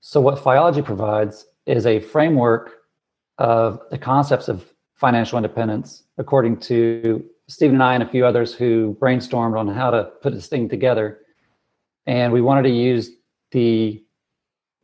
So 0.00 0.20
what 0.20 0.38
Fiology 0.38 0.84
provides 0.84 1.46
is 1.66 1.86
a 1.86 1.98
framework 1.98 2.84
of 3.38 3.80
the 3.90 3.98
concepts 3.98 4.48
of 4.48 4.64
financial 4.94 5.36
independence 5.36 6.04
according 6.18 6.58
to 6.58 7.24
Stephen 7.46 7.76
and 7.76 7.82
I 7.82 7.94
and 7.94 8.02
a 8.02 8.08
few 8.08 8.24
others 8.24 8.54
who 8.54 8.96
brainstormed 9.00 9.58
on 9.58 9.68
how 9.68 9.90
to 9.90 10.04
put 10.22 10.32
this 10.32 10.46
thing 10.46 10.68
together. 10.68 11.20
And 12.06 12.32
we 12.32 12.40
wanted 12.40 12.62
to 12.62 12.70
use 12.70 13.10
the 13.50 14.02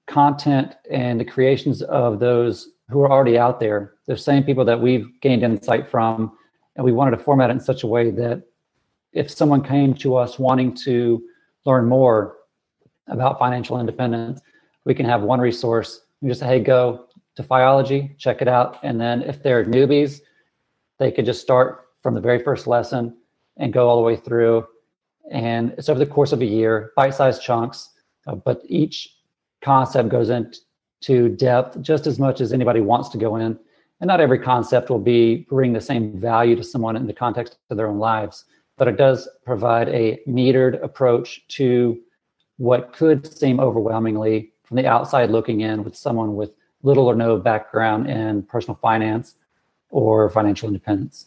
content 0.06 0.74
and 0.90 1.18
the 1.18 1.24
creations 1.24 1.82
of 1.82 2.18
those 2.18 2.70
who 2.90 3.00
are 3.00 3.10
already 3.10 3.38
out 3.38 3.60
there, 3.60 3.94
the 4.06 4.16
same 4.16 4.42
people 4.42 4.64
that 4.64 4.80
we've 4.80 5.08
gained 5.20 5.42
insight 5.42 5.88
from, 5.88 6.36
and 6.76 6.84
we 6.84 6.92
wanted 6.92 7.16
to 7.16 7.22
format 7.22 7.50
it 7.50 7.54
in 7.54 7.60
such 7.60 7.82
a 7.82 7.86
way 7.86 8.10
that 8.10 8.42
if 9.12 9.30
someone 9.30 9.62
came 9.62 9.94
to 9.94 10.16
us 10.16 10.38
wanting 10.38 10.74
to 10.74 11.22
learn 11.64 11.86
more 11.86 12.36
about 13.06 13.38
financial 13.38 13.80
independence, 13.80 14.40
we 14.84 14.94
can 14.94 15.06
have 15.06 15.22
one 15.22 15.40
resource. 15.40 16.02
We 16.20 16.28
just 16.28 16.40
say, 16.40 16.46
hey, 16.46 16.60
go 16.60 17.06
to 17.36 17.42
Fiology, 17.42 18.16
check 18.18 18.42
it 18.42 18.48
out. 18.48 18.78
And 18.82 19.00
then 19.00 19.22
if 19.22 19.42
they're 19.42 19.64
newbies, 19.64 20.20
they 20.98 21.10
could 21.10 21.24
just 21.24 21.40
start 21.40 21.86
from 22.02 22.14
the 22.14 22.20
very 22.20 22.42
first 22.42 22.66
lesson 22.66 23.16
and 23.56 23.72
go 23.72 23.88
all 23.88 23.96
the 23.96 24.02
way 24.02 24.16
through. 24.16 24.66
And 25.30 25.72
it's 25.78 25.88
over 25.88 25.98
the 25.98 26.06
course 26.06 26.32
of 26.32 26.40
a 26.40 26.46
year, 26.46 26.92
bite 26.96 27.14
sized 27.14 27.42
chunks, 27.42 27.90
uh, 28.26 28.34
but 28.34 28.62
each 28.66 29.16
concept 29.62 30.08
goes 30.08 30.30
into 30.30 31.28
depth 31.28 31.80
just 31.80 32.06
as 32.06 32.18
much 32.18 32.40
as 32.40 32.52
anybody 32.52 32.80
wants 32.80 33.08
to 33.10 33.18
go 33.18 33.36
in. 33.36 33.58
And 34.00 34.08
not 34.08 34.20
every 34.20 34.38
concept 34.38 34.88
will 34.88 34.98
be 34.98 35.46
bring 35.48 35.72
the 35.72 35.80
same 35.80 36.18
value 36.18 36.56
to 36.56 36.64
someone 36.64 36.96
in 36.96 37.06
the 37.06 37.12
context 37.12 37.58
of 37.68 37.76
their 37.76 37.88
own 37.88 37.98
lives, 37.98 38.46
but 38.78 38.88
it 38.88 38.96
does 38.96 39.28
provide 39.44 39.88
a 39.90 40.20
metered 40.26 40.82
approach 40.82 41.46
to 41.48 42.00
what 42.56 42.92
could 42.92 43.26
seem 43.26 43.60
overwhelmingly 43.60 44.52
from 44.64 44.76
the 44.76 44.86
outside 44.86 45.30
looking 45.30 45.60
in 45.60 45.84
with 45.84 45.96
someone 45.96 46.34
with 46.34 46.52
little 46.82 47.06
or 47.06 47.14
no 47.14 47.36
background 47.36 48.08
in 48.08 48.42
personal 48.44 48.78
finance 48.80 49.34
or 49.90 50.30
financial 50.30 50.68
independence. 50.68 51.26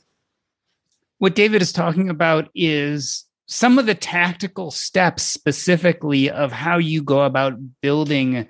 What 1.23 1.35
David 1.35 1.61
is 1.61 1.71
talking 1.71 2.09
about 2.09 2.49
is 2.53 3.23
some 3.47 3.79
of 3.79 3.85
the 3.85 3.95
tactical 3.95 4.71
steps 4.71 5.23
specifically 5.23 6.29
of 6.29 6.51
how 6.51 6.79
you 6.79 7.01
go 7.01 7.21
about 7.21 7.53
building 7.81 8.45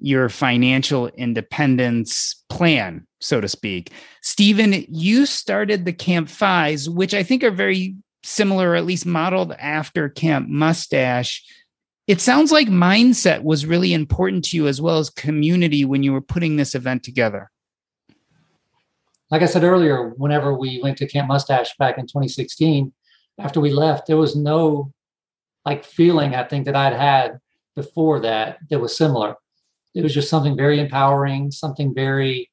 your 0.00 0.28
financial 0.28 1.06
independence 1.08 2.44
plan, 2.50 3.06
so 3.20 3.40
to 3.40 3.48
speak. 3.48 3.94
Stephen, 4.20 4.84
you 4.90 5.24
started 5.24 5.86
the 5.86 5.94
Camp 5.94 6.28
FIs, 6.28 6.90
which 6.90 7.14
I 7.14 7.22
think 7.22 7.42
are 7.42 7.50
very 7.50 7.96
similar, 8.22 8.72
or 8.72 8.76
at 8.76 8.84
least 8.84 9.06
modeled 9.06 9.52
after 9.52 10.10
Camp 10.10 10.46
Mustache. 10.46 11.42
It 12.06 12.20
sounds 12.20 12.52
like 12.52 12.68
mindset 12.68 13.44
was 13.44 13.64
really 13.64 13.94
important 13.94 14.44
to 14.44 14.58
you 14.58 14.66
as 14.66 14.78
well 14.78 14.98
as 14.98 15.08
community 15.08 15.86
when 15.86 16.02
you 16.02 16.12
were 16.12 16.20
putting 16.20 16.56
this 16.56 16.74
event 16.74 17.02
together. 17.02 17.50
Like 19.30 19.42
I 19.42 19.46
said 19.46 19.64
earlier, 19.64 20.10
whenever 20.16 20.54
we 20.54 20.80
went 20.82 20.98
to 20.98 21.06
Camp 21.06 21.28
Mustache 21.28 21.76
back 21.78 21.98
in 21.98 22.06
2016, 22.06 22.92
after 23.38 23.60
we 23.60 23.70
left, 23.70 24.06
there 24.06 24.16
was 24.16 24.36
no 24.36 24.92
like 25.64 25.84
feeling 25.84 26.34
I 26.34 26.44
think 26.44 26.64
that 26.64 26.76
I'd 26.76 26.94
had 26.94 27.38
before 27.76 28.20
that 28.20 28.58
that 28.70 28.80
was 28.80 28.96
similar 28.96 29.36
it 29.94 30.02
was 30.02 30.14
just 30.14 30.28
something 30.28 30.56
very 30.56 30.78
empowering, 30.78 31.50
something 31.50 31.94
very 31.94 32.50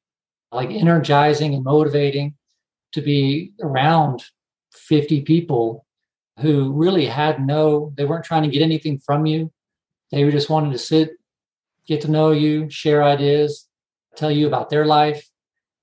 like 0.50 0.70
energizing 0.70 1.54
and 1.54 1.64
motivating 1.64 2.34
to 2.92 3.00
be 3.00 3.52
around 3.60 4.24
50 4.72 5.22
people 5.22 5.84
who 6.40 6.72
really 6.72 7.06
had 7.06 7.44
no, 7.44 7.92
they 7.96 8.04
weren't 8.04 8.24
trying 8.24 8.42
to 8.44 8.48
get 8.48 8.62
anything 8.62 8.98
from 8.98 9.26
you. 9.26 9.52
They 10.10 10.24
were 10.24 10.30
just 10.30 10.48
wanting 10.48 10.72
to 10.72 10.78
sit, 10.78 11.10
get 11.86 12.00
to 12.02 12.10
know 12.10 12.30
you, 12.30 12.70
share 12.70 13.02
ideas, 13.02 13.68
tell 14.16 14.30
you 14.30 14.46
about 14.46 14.70
their 14.70 14.86
life. 14.86 15.27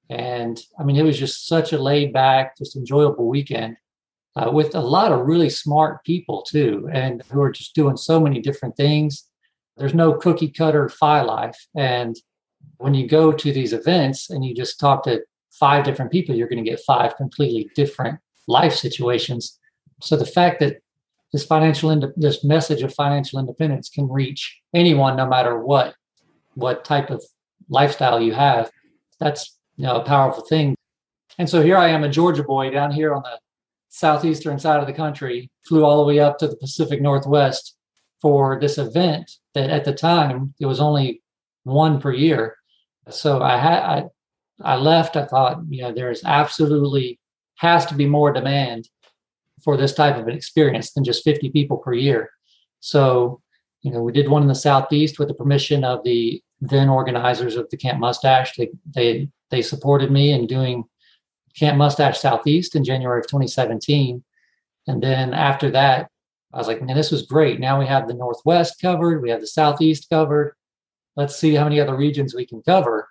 And 0.09 0.59
I 0.79 0.83
mean, 0.83 0.97
it 0.97 1.03
was 1.03 1.17
just 1.17 1.47
such 1.47 1.73
a 1.73 1.81
laid 1.81 2.13
back, 2.13 2.57
just 2.57 2.75
enjoyable 2.75 3.27
weekend 3.27 3.77
uh, 4.35 4.51
with 4.51 4.75
a 4.75 4.81
lot 4.81 5.11
of 5.11 5.25
really 5.25 5.49
smart 5.49 6.03
people 6.03 6.43
too, 6.43 6.87
and 6.91 7.23
who 7.31 7.41
are 7.41 7.51
just 7.51 7.73
doing 7.73 7.97
so 7.97 8.19
many 8.19 8.39
different 8.39 8.77
things 8.77 9.25
there's 9.77 9.93
no 9.93 10.13
cookie 10.13 10.49
cutter 10.49 10.89
FI 10.89 11.21
life. 11.21 11.67
And 11.75 12.15
when 12.77 12.93
you 12.93 13.07
go 13.07 13.31
to 13.31 13.51
these 13.51 13.73
events 13.73 14.29
and 14.29 14.43
you 14.43 14.55
just 14.55 14.79
talk 14.79 15.03
to 15.03 15.21
five 15.51 15.83
different 15.83 16.11
people, 16.11 16.35
you're 16.35 16.47
going 16.47 16.63
to 16.63 16.69
get 16.69 16.81
five 16.85 17.15
completely 17.17 17.69
different 17.75 18.19
life 18.47 18.73
situations. 18.73 19.59
So 20.01 20.15
the 20.15 20.25
fact 20.25 20.59
that 20.59 20.77
this 21.33 21.45
financial 21.45 21.89
ind- 21.89 22.13
this 22.15 22.43
message 22.43 22.81
of 22.81 22.93
financial 22.93 23.39
independence 23.39 23.89
can 23.89 24.07
reach 24.09 24.61
anyone, 24.73 25.17
no 25.17 25.27
matter 25.27 25.59
what 25.59 25.95
what 26.53 26.85
type 26.85 27.09
of 27.09 27.21
lifestyle 27.67 28.21
you 28.21 28.33
have, 28.33 28.71
that's 29.19 29.54
you 29.77 29.85
know 29.85 29.95
a 29.95 30.05
powerful 30.05 30.43
thing. 30.45 30.75
And 31.37 31.49
so 31.49 31.61
here 31.61 31.77
I 31.77 31.89
am, 31.89 32.03
a 32.03 32.09
Georgia 32.09 32.43
boy 32.43 32.69
down 32.69 32.91
here 32.91 33.13
on 33.13 33.23
the 33.23 33.39
southeastern 33.89 34.59
side 34.59 34.79
of 34.79 34.87
the 34.87 34.93
country, 34.93 35.49
flew 35.67 35.83
all 35.83 35.97
the 35.97 36.07
way 36.07 36.19
up 36.19 36.37
to 36.39 36.47
the 36.47 36.57
Pacific 36.57 37.01
Northwest 37.01 37.75
for 38.21 38.59
this 38.59 38.77
event 38.77 39.31
that 39.53 39.69
at 39.69 39.85
the 39.85 39.93
time 39.93 40.53
it 40.59 40.65
was 40.65 40.79
only 40.79 41.21
one 41.63 41.99
per 41.99 42.11
year 42.11 42.57
So 43.09 43.41
I 43.41 43.57
had 43.57 43.83
I, 43.83 44.03
I 44.61 44.75
left. 44.77 45.15
I 45.15 45.25
thought, 45.25 45.59
you 45.69 45.81
know, 45.81 45.91
there 45.91 46.11
is 46.11 46.23
absolutely 46.25 47.19
has 47.57 47.85
to 47.87 47.95
be 47.95 48.05
more 48.07 48.31
demand 48.31 48.89
for 49.63 49.77
this 49.77 49.93
type 49.93 50.17
of 50.17 50.27
an 50.27 50.35
experience 50.35 50.91
than 50.91 51.03
just 51.03 51.23
50 51.23 51.49
people 51.51 51.77
per 51.77 51.93
year. 51.93 52.29
So, 52.79 53.41
you 53.81 53.91
know, 53.91 54.01
we 54.01 54.11
did 54.11 54.29
one 54.29 54.41
in 54.41 54.47
the 54.47 54.55
southeast 54.55 55.19
with 55.19 55.27
the 55.27 55.33
permission 55.33 55.83
of 55.83 56.03
the 56.03 56.41
then 56.61 56.89
organizers 56.89 57.55
of 57.55 57.69
the 57.69 57.77
Camp 57.77 57.99
Mustache. 57.99 58.53
They 58.57 58.69
they 58.93 59.29
they 59.51 59.61
supported 59.61 60.11
me 60.11 60.31
in 60.31 60.47
doing 60.47 60.85
Camp 61.57 61.77
Mustache 61.77 62.19
Southeast 62.19 62.75
in 62.75 62.83
January 62.83 63.19
of 63.19 63.27
2017. 63.27 64.23
And 64.87 65.01
then 65.01 65.33
after 65.33 65.71
that, 65.71 66.09
I 66.53 66.57
was 66.57 66.67
like, 66.67 66.81
man, 66.81 66.95
this 66.95 67.11
was 67.11 67.23
great. 67.23 67.59
Now 67.59 67.79
we 67.79 67.85
have 67.85 68.07
the 68.07 68.13
Northwest 68.13 68.79
covered, 68.81 69.21
we 69.21 69.29
have 69.29 69.41
the 69.41 69.47
Southeast 69.47 70.09
covered. 70.09 70.55
Let's 71.15 71.35
see 71.35 71.55
how 71.55 71.63
many 71.63 71.79
other 71.79 71.95
regions 71.95 72.35
we 72.35 72.45
can 72.45 72.61
cover. 72.61 73.09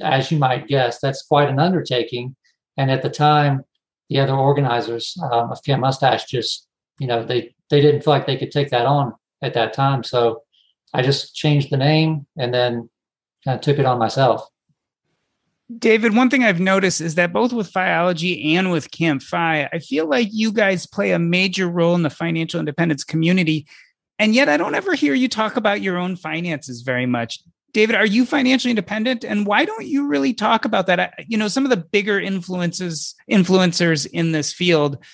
As 0.00 0.30
you 0.30 0.38
might 0.38 0.68
guess, 0.68 0.98
that's 1.00 1.22
quite 1.22 1.48
an 1.48 1.58
undertaking. 1.58 2.36
And 2.76 2.90
at 2.90 3.02
the 3.02 3.10
time, 3.10 3.64
the 4.08 4.20
other 4.20 4.34
organizers 4.34 5.16
um, 5.32 5.50
of 5.50 5.62
Camp 5.64 5.80
Mustache 5.80 6.26
just, 6.26 6.68
you 6.98 7.06
know, 7.06 7.24
they 7.24 7.54
they 7.70 7.80
didn't 7.80 8.02
feel 8.02 8.12
like 8.12 8.26
they 8.26 8.36
could 8.36 8.52
take 8.52 8.70
that 8.70 8.86
on 8.86 9.14
at 9.42 9.54
that 9.54 9.72
time. 9.72 10.04
So 10.04 10.42
I 10.94 11.02
just 11.02 11.34
changed 11.34 11.70
the 11.70 11.76
name 11.76 12.26
and 12.36 12.54
then 12.54 12.88
kind 13.44 13.56
of 13.56 13.60
took 13.60 13.78
it 13.78 13.86
on 13.86 13.98
myself. 13.98 14.48
David, 15.78 16.14
one 16.14 16.30
thing 16.30 16.44
I've 16.44 16.60
noticed 16.60 17.00
is 17.00 17.16
that 17.16 17.32
both 17.32 17.52
with 17.52 17.72
Fiology 17.72 18.54
and 18.54 18.70
with 18.70 18.92
Camp 18.92 19.20
FI, 19.20 19.68
I 19.72 19.78
feel 19.80 20.06
like 20.06 20.28
you 20.30 20.52
guys 20.52 20.86
play 20.86 21.10
a 21.10 21.18
major 21.18 21.68
role 21.68 21.96
in 21.96 22.02
the 22.02 22.10
financial 22.10 22.60
independence 22.60 23.02
community. 23.02 23.66
And 24.18 24.32
yet 24.32 24.48
I 24.48 24.56
don't 24.56 24.76
ever 24.76 24.94
hear 24.94 25.12
you 25.12 25.28
talk 25.28 25.56
about 25.56 25.80
your 25.80 25.98
own 25.98 26.14
finances 26.14 26.82
very 26.82 27.04
much. 27.04 27.40
David, 27.72 27.96
are 27.96 28.06
you 28.06 28.24
financially 28.24 28.70
independent? 28.70 29.24
And 29.24 29.44
why 29.44 29.64
don't 29.64 29.86
you 29.86 30.06
really 30.06 30.32
talk 30.32 30.64
about 30.64 30.86
that? 30.86 31.24
You 31.26 31.36
know, 31.36 31.48
some 31.48 31.64
of 31.64 31.70
the 31.70 31.76
bigger 31.76 32.18
influences 32.18 33.14
influencers 33.30 34.06
in 34.06 34.32
this 34.32 34.52
field 34.52 35.04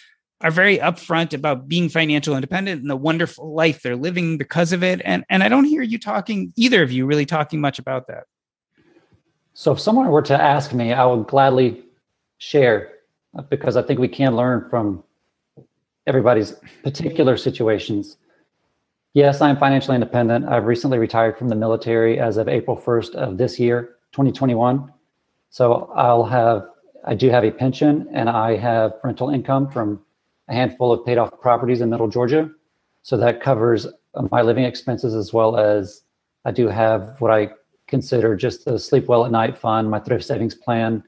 are 0.42 0.50
very 0.50 0.78
upfront 0.78 1.32
about 1.32 1.66
being 1.66 1.88
financial 1.88 2.34
independent 2.34 2.82
and 2.82 2.90
the 2.90 2.96
wonderful 2.96 3.54
life 3.54 3.82
they're 3.82 3.96
living 3.96 4.36
because 4.36 4.72
of 4.72 4.84
it. 4.84 5.00
And 5.04 5.24
and 5.30 5.42
I 5.42 5.48
don't 5.48 5.64
hear 5.64 5.82
you 5.82 5.98
talking 5.98 6.52
either 6.56 6.82
of 6.82 6.92
you 6.92 7.06
really 7.06 7.26
talking 7.26 7.60
much 7.60 7.78
about 7.78 8.08
that. 8.08 8.24
So 9.54 9.72
if 9.72 9.80
someone 9.80 10.08
were 10.08 10.22
to 10.22 10.40
ask 10.40 10.72
me, 10.72 10.92
I 10.92 11.04
would 11.04 11.26
gladly 11.26 11.82
share 12.38 12.92
uh, 13.36 13.42
because 13.42 13.76
I 13.76 13.82
think 13.82 14.00
we 14.00 14.08
can 14.08 14.34
learn 14.34 14.68
from 14.68 15.04
everybody's 16.06 16.54
particular 16.82 17.36
situations. 17.36 18.16
Yes, 19.14 19.40
I'm 19.40 19.58
financially 19.58 19.94
independent. 19.94 20.48
I've 20.48 20.64
recently 20.64 20.98
retired 20.98 21.36
from 21.36 21.48
the 21.48 21.54
military 21.54 22.18
as 22.18 22.38
of 22.38 22.48
April 22.48 22.76
1st 22.76 23.14
of 23.14 23.38
this 23.38 23.60
year, 23.60 23.96
2021. 24.12 24.90
So 25.50 25.92
I'll 25.94 26.24
have, 26.24 26.66
I 27.04 27.14
do 27.14 27.28
have 27.28 27.44
a 27.44 27.50
pension 27.50 28.08
and 28.12 28.30
I 28.30 28.56
have 28.56 28.94
rental 29.04 29.28
income 29.28 29.70
from 29.70 30.00
a 30.48 30.54
handful 30.54 30.92
of 30.92 31.04
paid 31.04 31.18
off 31.18 31.38
properties 31.40 31.82
in 31.82 31.90
middle 31.90 32.08
Georgia. 32.08 32.50
So 33.02 33.18
that 33.18 33.42
covers 33.42 33.86
my 34.30 34.40
living 34.40 34.64
expenses 34.64 35.14
as 35.14 35.32
well 35.32 35.58
as 35.58 36.02
I 36.44 36.52
do 36.52 36.68
have 36.68 37.20
what 37.20 37.30
I 37.30 37.50
consider 37.92 38.34
just 38.34 38.64
the 38.64 38.78
sleep 38.78 39.06
well 39.06 39.26
at 39.26 39.30
night 39.30 39.58
fund, 39.58 39.90
my 39.90 40.00
thrift 40.00 40.24
savings 40.24 40.54
plan. 40.54 41.04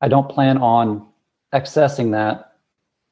I 0.00 0.08
don't 0.08 0.28
plan 0.28 0.58
on 0.58 1.06
accessing 1.54 2.10
that 2.10 2.54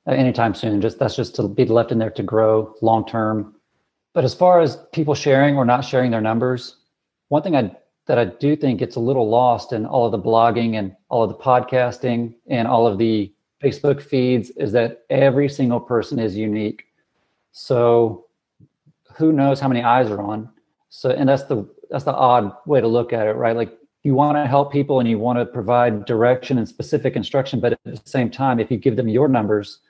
uh, 0.08 0.14
anytime 0.14 0.52
soon. 0.52 0.80
Just 0.80 0.98
that's 0.98 1.14
just 1.14 1.36
to 1.36 1.46
be 1.46 1.64
left 1.64 1.92
in 1.92 1.98
there 1.98 2.10
to 2.10 2.24
grow 2.24 2.74
long 2.82 3.06
term. 3.06 3.54
But 4.14 4.24
as 4.24 4.34
far 4.34 4.60
as 4.60 4.78
people 4.92 5.14
sharing 5.14 5.56
or 5.56 5.64
not 5.64 5.84
sharing 5.84 6.10
their 6.10 6.20
numbers, 6.20 6.76
one 7.28 7.42
thing 7.44 7.54
I 7.54 7.76
that 8.06 8.18
I 8.18 8.24
do 8.24 8.56
think 8.56 8.80
gets 8.80 8.96
a 8.96 9.00
little 9.00 9.28
lost 9.28 9.72
in 9.72 9.86
all 9.86 10.06
of 10.06 10.12
the 10.12 10.18
blogging 10.18 10.74
and 10.78 10.96
all 11.08 11.22
of 11.22 11.28
the 11.28 11.36
podcasting 11.36 12.34
and 12.48 12.66
all 12.66 12.84
of 12.86 12.98
the 12.98 13.32
Facebook 13.62 14.02
feeds 14.02 14.50
is 14.50 14.72
that 14.72 15.04
every 15.08 15.48
single 15.48 15.78
person 15.78 16.18
is 16.18 16.34
unique. 16.34 16.86
So 17.52 18.26
who 19.14 19.30
knows 19.30 19.60
how 19.60 19.68
many 19.68 19.82
eyes 19.82 20.10
are 20.10 20.20
on? 20.20 20.48
So 20.88 21.10
and 21.10 21.28
that's 21.28 21.44
the 21.44 21.68
that's 21.90 22.04
the 22.04 22.14
odd 22.14 22.52
way 22.66 22.80
to 22.80 22.88
look 22.88 23.12
at 23.12 23.26
it, 23.26 23.32
right? 23.32 23.56
Like 23.56 23.76
you 24.02 24.14
want 24.14 24.36
to 24.36 24.46
help 24.46 24.72
people 24.72 25.00
and 25.00 25.08
you 25.08 25.18
want 25.18 25.38
to 25.38 25.46
provide 25.46 26.04
direction 26.04 26.58
and 26.58 26.68
specific 26.68 27.16
instruction, 27.16 27.60
but 27.60 27.72
at 27.72 27.80
the 27.84 28.00
same 28.04 28.30
time, 28.30 28.60
if 28.60 28.70
you 28.70 28.76
give 28.76 28.96
them 28.96 29.08
your 29.08 29.28
numbers, 29.28 29.80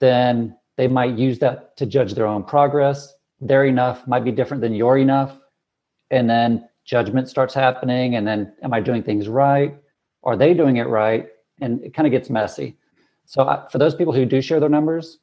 then 0.00 0.56
they 0.76 0.88
might 0.88 1.18
use 1.18 1.38
that 1.40 1.76
to 1.76 1.86
judge 1.86 2.14
their 2.14 2.26
own 2.26 2.44
progress. 2.44 3.14
Their 3.40 3.64
enough 3.64 4.06
might 4.06 4.24
be 4.24 4.32
different 4.32 4.60
than 4.60 4.74
your 4.74 4.98
enough. 4.98 5.36
And 6.10 6.28
then 6.28 6.68
judgment 6.84 7.28
starts 7.28 7.54
happening. 7.54 8.14
And 8.14 8.26
then, 8.26 8.52
am 8.62 8.72
I 8.72 8.80
doing 8.80 9.02
things 9.02 9.28
right? 9.28 9.76
Are 10.22 10.36
they 10.36 10.54
doing 10.54 10.76
it 10.76 10.88
right? 10.88 11.28
And 11.60 11.82
it 11.82 11.94
kind 11.94 12.06
of 12.06 12.12
gets 12.12 12.30
messy. 12.30 12.76
So, 13.26 13.48
I, 13.48 13.66
for 13.70 13.78
those 13.78 13.94
people 13.94 14.12
who 14.12 14.24
do 14.24 14.40
share 14.40 14.60
their 14.60 14.68
numbers, 14.68 15.18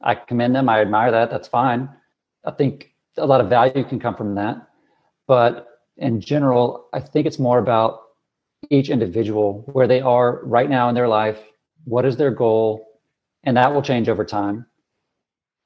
I 0.00 0.14
commend 0.14 0.54
them. 0.54 0.68
I 0.68 0.80
admire 0.80 1.10
that. 1.10 1.30
That's 1.30 1.48
fine. 1.48 1.88
I 2.44 2.52
think 2.52 2.94
a 3.18 3.26
lot 3.26 3.40
of 3.40 3.48
value 3.48 3.84
can 3.84 4.00
come 4.00 4.14
from 4.14 4.34
that. 4.36 4.69
But 5.30 5.68
in 5.96 6.20
general, 6.20 6.88
I 6.92 6.98
think 6.98 7.24
it's 7.24 7.38
more 7.38 7.60
about 7.60 8.00
each 8.68 8.90
individual, 8.90 9.62
where 9.72 9.86
they 9.86 10.00
are 10.00 10.44
right 10.44 10.68
now 10.68 10.88
in 10.88 10.96
their 10.96 11.06
life, 11.06 11.38
what 11.84 12.04
is 12.04 12.16
their 12.16 12.32
goal, 12.32 12.84
and 13.44 13.56
that 13.56 13.72
will 13.72 13.80
change 13.80 14.08
over 14.08 14.24
time. 14.24 14.66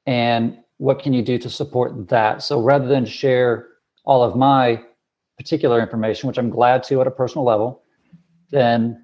And 0.04 0.58
what 0.76 0.98
can 0.98 1.14
you 1.14 1.22
do 1.22 1.38
to 1.38 1.48
support 1.48 2.10
that? 2.10 2.42
So 2.42 2.60
rather 2.60 2.86
than 2.86 3.06
share 3.06 3.68
all 4.04 4.22
of 4.22 4.36
my 4.36 4.82
particular 5.38 5.80
information, 5.80 6.26
which 6.26 6.36
I'm 6.36 6.50
glad 6.50 6.82
to 6.88 7.00
at 7.00 7.06
a 7.06 7.10
personal 7.10 7.46
level, 7.46 7.84
then 8.50 9.02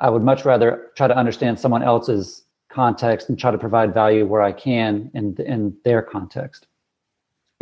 I 0.00 0.10
would 0.10 0.24
much 0.24 0.44
rather 0.44 0.88
try 0.96 1.06
to 1.06 1.16
understand 1.16 1.60
someone 1.60 1.84
else's 1.84 2.42
context 2.68 3.28
and 3.28 3.38
try 3.38 3.52
to 3.52 3.58
provide 3.58 3.94
value 3.94 4.26
where 4.26 4.42
I 4.42 4.50
can 4.50 5.12
in, 5.14 5.36
in 5.38 5.76
their 5.84 6.02
context. 6.02 6.66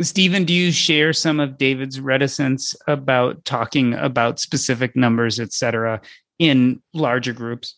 Stephen, 0.01 0.45
do 0.45 0.53
you 0.53 0.71
share 0.71 1.11
some 1.11 1.39
of 1.39 1.57
David's 1.57 1.99
reticence 1.99 2.73
about 2.87 3.43
talking 3.43 3.93
about 3.95 4.39
specific 4.39 4.95
numbers, 4.95 5.39
et 5.39 5.51
cetera, 5.51 5.99
in 6.39 6.81
larger 6.93 7.33
groups? 7.33 7.75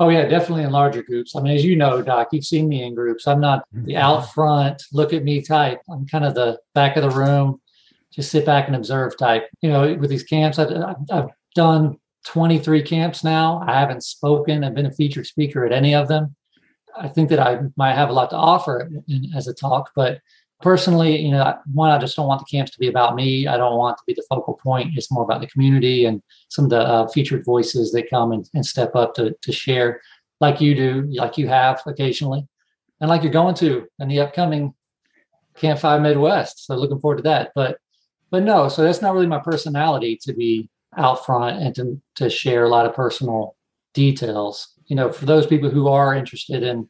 Oh 0.00 0.08
yeah, 0.08 0.26
definitely 0.26 0.62
in 0.62 0.70
larger 0.70 1.02
groups. 1.02 1.34
I 1.34 1.40
mean, 1.40 1.56
as 1.56 1.64
you 1.64 1.76
know, 1.76 2.00
Doc, 2.02 2.28
you've 2.32 2.44
seen 2.44 2.68
me 2.68 2.82
in 2.84 2.94
groups. 2.94 3.26
I'm 3.26 3.40
not 3.40 3.64
the 3.72 3.94
mm-hmm. 3.94 3.96
out 3.96 4.32
front, 4.32 4.84
look 4.92 5.12
at 5.12 5.24
me 5.24 5.42
type. 5.42 5.82
I'm 5.90 6.06
kind 6.06 6.24
of 6.24 6.34
the 6.34 6.58
back 6.72 6.96
of 6.96 7.02
the 7.02 7.10
room, 7.10 7.60
just 8.12 8.30
sit 8.30 8.46
back 8.46 8.68
and 8.68 8.76
observe 8.76 9.18
type. 9.18 9.48
You 9.60 9.70
know, 9.70 9.94
with 9.96 10.08
these 10.08 10.22
camps, 10.22 10.58
I've, 10.58 10.72
I've 11.10 11.30
done 11.54 11.98
23 12.26 12.82
camps 12.84 13.24
now. 13.24 13.62
I 13.66 13.78
haven't 13.78 14.04
spoken. 14.04 14.62
I've 14.62 14.74
been 14.74 14.86
a 14.86 14.92
featured 14.92 15.26
speaker 15.26 15.66
at 15.66 15.72
any 15.72 15.94
of 15.94 16.08
them. 16.08 16.36
I 16.96 17.08
think 17.08 17.28
that 17.30 17.40
I 17.40 17.60
might 17.76 17.94
have 17.94 18.08
a 18.08 18.12
lot 18.12 18.30
to 18.30 18.36
offer 18.36 18.88
in, 19.08 19.32
as 19.34 19.48
a 19.48 19.54
talk, 19.54 19.90
but 19.94 20.20
personally, 20.60 21.16
you 21.18 21.30
know, 21.30 21.54
one, 21.72 21.90
I 21.90 21.98
just 21.98 22.16
don't 22.16 22.26
want 22.26 22.40
the 22.40 22.56
camps 22.56 22.72
to 22.72 22.78
be 22.78 22.88
about 22.88 23.14
me. 23.14 23.46
I 23.46 23.56
don't 23.56 23.76
want 23.76 23.96
to 23.98 24.04
be 24.06 24.14
the 24.14 24.24
focal 24.28 24.54
point. 24.54 24.96
It's 24.96 25.10
more 25.10 25.22
about 25.22 25.40
the 25.40 25.46
community 25.46 26.04
and 26.04 26.22
some 26.48 26.64
of 26.64 26.70
the 26.70 26.80
uh, 26.80 27.08
featured 27.08 27.44
voices 27.44 27.92
that 27.92 28.10
come 28.10 28.32
and, 28.32 28.48
and 28.54 28.66
step 28.66 28.96
up 28.96 29.14
to, 29.14 29.34
to 29.40 29.52
share, 29.52 30.00
like 30.40 30.60
you 30.60 30.74
do, 30.74 31.08
like 31.12 31.38
you 31.38 31.48
have 31.48 31.80
occasionally, 31.86 32.46
and 33.00 33.08
like 33.08 33.22
you're 33.22 33.32
going 33.32 33.54
to 33.56 33.86
in 34.00 34.08
the 34.08 34.20
upcoming 34.20 34.74
Camp 35.54 35.78
FI 35.80 35.98
Midwest. 35.98 36.66
So 36.66 36.76
looking 36.76 37.00
forward 37.00 37.18
to 37.18 37.22
that. 37.24 37.52
But 37.54 37.78
but 38.30 38.42
no, 38.42 38.68
so 38.68 38.82
that's 38.82 39.00
not 39.00 39.14
really 39.14 39.26
my 39.26 39.38
personality 39.38 40.18
to 40.22 40.32
be 40.32 40.68
out 40.96 41.24
front 41.24 41.62
and 41.62 41.74
to 41.76 42.00
to 42.16 42.30
share 42.30 42.64
a 42.64 42.68
lot 42.68 42.86
of 42.86 42.94
personal 42.94 43.56
details. 43.94 44.74
You 44.86 44.96
know, 44.96 45.12
for 45.12 45.26
those 45.26 45.46
people 45.46 45.70
who 45.70 45.88
are 45.88 46.14
interested 46.14 46.62
in 46.62 46.88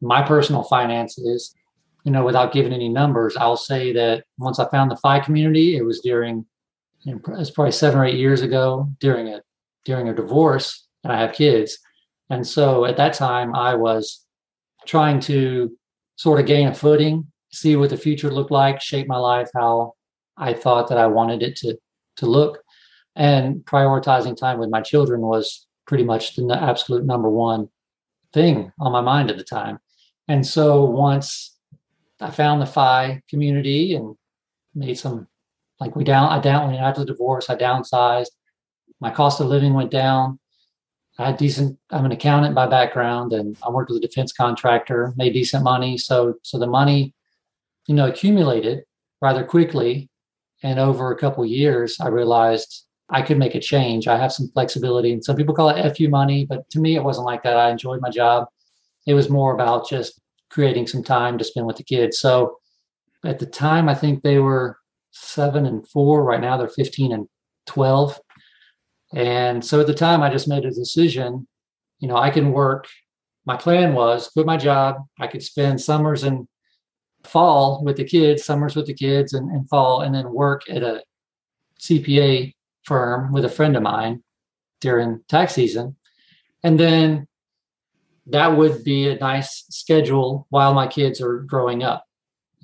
my 0.00 0.22
personal 0.22 0.64
finances, 0.64 1.54
you 2.04 2.10
know, 2.10 2.24
without 2.24 2.52
giving 2.52 2.72
any 2.72 2.88
numbers, 2.88 3.36
I'll 3.36 3.56
say 3.56 3.92
that 3.92 4.24
once 4.38 4.58
I 4.58 4.68
found 4.68 4.90
the 4.90 4.96
FI 4.96 5.20
community, 5.20 5.76
it 5.76 5.84
was 5.84 6.00
during, 6.00 6.44
you 7.02 7.14
know, 7.14 7.20
it's 7.38 7.50
probably 7.50 7.72
seven 7.72 8.00
or 8.00 8.04
eight 8.04 8.18
years 8.18 8.42
ago 8.42 8.88
during 9.00 9.28
a 9.28 9.42
during 9.84 10.08
a 10.08 10.14
divorce, 10.14 10.86
and 11.02 11.12
I 11.12 11.20
have 11.20 11.32
kids, 11.32 11.78
and 12.30 12.46
so 12.46 12.84
at 12.84 12.96
that 12.96 13.14
time 13.14 13.54
I 13.54 13.74
was 13.74 14.24
trying 14.86 15.20
to 15.20 15.76
sort 16.16 16.40
of 16.40 16.46
gain 16.46 16.68
a 16.68 16.74
footing, 16.74 17.26
see 17.52 17.76
what 17.76 17.90
the 17.90 17.96
future 17.96 18.30
looked 18.30 18.50
like, 18.50 18.80
shape 18.80 19.08
my 19.08 19.16
life 19.16 19.48
how 19.54 19.94
I 20.36 20.54
thought 20.54 20.88
that 20.88 20.98
I 20.98 21.06
wanted 21.06 21.42
it 21.42 21.56
to 21.56 21.76
to 22.16 22.26
look, 22.26 22.62
and 23.16 23.56
prioritizing 23.64 24.36
time 24.36 24.58
with 24.58 24.70
my 24.70 24.80
children 24.80 25.20
was 25.20 25.66
pretty 25.86 26.04
much 26.04 26.36
the 26.36 26.58
absolute 26.60 27.04
number 27.04 27.28
one 27.28 27.68
thing 28.32 28.72
on 28.80 28.92
my 28.92 29.00
mind 29.00 29.30
at 29.30 29.36
the 29.36 29.44
time. 29.44 29.78
And 30.28 30.46
so 30.46 30.84
once 30.84 31.51
I 32.22 32.30
found 32.30 32.62
the 32.62 32.66
FI 32.66 33.22
community 33.28 33.94
and 33.94 34.16
made 34.74 34.94
some 34.94 35.26
like 35.80 35.96
we 35.96 36.04
down 36.04 36.30
I 36.30 36.40
down 36.40 36.68
when 36.68 36.76
after 36.76 37.00
the 37.00 37.06
divorce 37.06 37.50
I 37.50 37.56
downsized. 37.56 38.30
My 39.00 39.10
cost 39.10 39.40
of 39.40 39.48
living 39.48 39.74
went 39.74 39.90
down. 39.90 40.38
I 41.18 41.26
had 41.26 41.36
decent 41.36 41.78
I'm 41.90 42.04
an 42.04 42.12
accountant 42.12 42.54
by 42.54 42.66
background 42.66 43.32
and 43.32 43.56
I 43.66 43.70
worked 43.70 43.90
with 43.90 44.02
a 44.02 44.06
defense 44.06 44.32
contractor, 44.32 45.12
made 45.16 45.32
decent 45.32 45.64
money. 45.64 45.98
So 45.98 46.34
so 46.42 46.58
the 46.58 46.66
money, 46.66 47.14
you 47.86 47.94
know, 47.94 48.08
accumulated 48.08 48.84
rather 49.20 49.44
quickly. 49.44 50.08
And 50.62 50.78
over 50.78 51.10
a 51.10 51.18
couple 51.18 51.44
years, 51.44 51.98
I 52.00 52.08
realized 52.08 52.86
I 53.10 53.20
could 53.22 53.38
make 53.38 53.56
a 53.56 53.60
change. 53.60 54.06
I 54.06 54.16
have 54.16 54.32
some 54.32 54.48
flexibility. 54.48 55.12
And 55.12 55.24
some 55.24 55.36
people 55.36 55.54
call 55.54 55.68
it 55.70 55.96
FU 55.96 56.08
money, 56.08 56.46
but 56.46 56.70
to 56.70 56.80
me, 56.80 56.94
it 56.94 57.02
wasn't 57.02 57.26
like 57.26 57.42
that. 57.42 57.56
I 57.56 57.70
enjoyed 57.70 58.00
my 58.00 58.10
job. 58.10 58.46
It 59.06 59.14
was 59.14 59.28
more 59.28 59.52
about 59.52 59.88
just 59.88 60.21
creating 60.52 60.86
some 60.86 61.02
time 61.02 61.38
to 61.38 61.44
spend 61.44 61.66
with 61.66 61.76
the 61.76 61.82
kids. 61.82 62.18
So 62.18 62.58
at 63.24 63.38
the 63.38 63.46
time, 63.46 63.88
I 63.88 63.94
think 63.94 64.22
they 64.22 64.38
were 64.38 64.78
seven 65.10 65.66
and 65.66 65.86
four. 65.88 66.22
Right 66.22 66.40
now, 66.40 66.56
they're 66.56 66.68
15 66.68 67.12
and 67.12 67.26
12. 67.66 68.20
And 69.14 69.64
so 69.64 69.80
at 69.80 69.86
the 69.86 69.94
time, 69.94 70.22
I 70.22 70.30
just 70.30 70.48
made 70.48 70.64
a 70.64 70.70
decision. 70.70 71.48
You 72.00 72.08
know, 72.08 72.16
I 72.16 72.30
can 72.30 72.52
work. 72.52 72.86
My 73.46 73.56
plan 73.56 73.94
was 73.94 74.28
quit 74.28 74.46
my 74.46 74.56
job. 74.56 74.96
I 75.18 75.26
could 75.26 75.42
spend 75.42 75.80
summers 75.80 76.22
and 76.22 76.46
fall 77.24 77.82
with 77.82 77.96
the 77.96 78.04
kids, 78.04 78.44
summers 78.44 78.76
with 78.76 78.86
the 78.86 78.94
kids, 78.94 79.32
and, 79.32 79.50
and 79.50 79.68
fall, 79.68 80.02
and 80.02 80.14
then 80.14 80.32
work 80.32 80.62
at 80.68 80.82
a 80.82 81.02
CPA 81.80 82.52
firm 82.84 83.32
with 83.32 83.44
a 83.44 83.48
friend 83.48 83.76
of 83.76 83.82
mine 83.82 84.22
during 84.80 85.22
tax 85.28 85.54
season. 85.54 85.96
And 86.62 86.78
then 86.78 87.26
that 88.26 88.56
would 88.56 88.84
be 88.84 89.08
a 89.08 89.18
nice 89.18 89.64
schedule 89.70 90.46
while 90.50 90.74
my 90.74 90.86
kids 90.86 91.20
are 91.20 91.40
growing 91.40 91.82
up. 91.82 92.04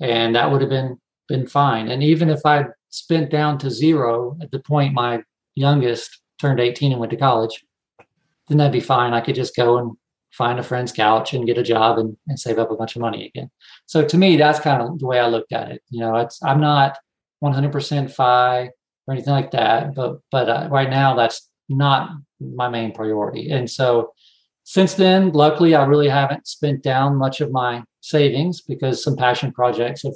And 0.00 0.34
that 0.34 0.50
would 0.50 0.60
have 0.60 0.70
been 0.70 0.98
been 1.28 1.46
fine. 1.46 1.88
And 1.88 2.02
even 2.02 2.30
if 2.30 2.40
I 2.46 2.66
spent 2.88 3.30
down 3.30 3.58
to 3.58 3.70
zero 3.70 4.36
at 4.40 4.50
the 4.50 4.60
point 4.60 4.94
my 4.94 5.22
youngest 5.54 6.22
turned 6.40 6.60
18 6.60 6.92
and 6.92 7.00
went 7.00 7.10
to 7.10 7.18
college, 7.18 7.64
then 8.48 8.58
that'd 8.58 8.72
be 8.72 8.80
fine. 8.80 9.12
I 9.12 9.20
could 9.20 9.34
just 9.34 9.54
go 9.54 9.76
and 9.78 9.92
find 10.32 10.58
a 10.58 10.62
friend's 10.62 10.92
couch 10.92 11.34
and 11.34 11.46
get 11.46 11.58
a 11.58 11.62
job 11.62 11.98
and, 11.98 12.16
and 12.28 12.38
save 12.38 12.58
up 12.58 12.70
a 12.70 12.76
bunch 12.76 12.96
of 12.96 13.02
money 13.02 13.26
again. 13.26 13.50
So 13.86 14.04
to 14.06 14.16
me, 14.16 14.36
that's 14.36 14.60
kind 14.60 14.80
of 14.80 14.98
the 14.98 15.06
way 15.06 15.18
I 15.18 15.26
looked 15.26 15.52
at 15.52 15.70
it. 15.70 15.82
You 15.90 16.00
know, 16.00 16.16
it's 16.16 16.42
I'm 16.42 16.60
not 16.60 16.98
100% 17.42 18.10
FI 18.10 18.70
or 19.06 19.14
anything 19.14 19.32
like 19.32 19.50
that, 19.52 19.94
but 19.94 20.18
but 20.30 20.48
uh, 20.48 20.68
right 20.70 20.90
now 20.90 21.14
that's 21.14 21.48
not 21.68 22.10
my 22.40 22.68
main 22.68 22.92
priority. 22.92 23.50
And 23.50 23.70
so 23.70 24.12
since 24.68 24.92
then, 24.92 25.30
luckily, 25.32 25.74
I 25.74 25.86
really 25.86 26.10
haven't 26.10 26.46
spent 26.46 26.82
down 26.82 27.16
much 27.16 27.40
of 27.40 27.50
my 27.50 27.84
savings 28.02 28.60
because 28.60 29.02
some 29.02 29.16
passion 29.16 29.50
projects 29.50 30.02
have 30.02 30.12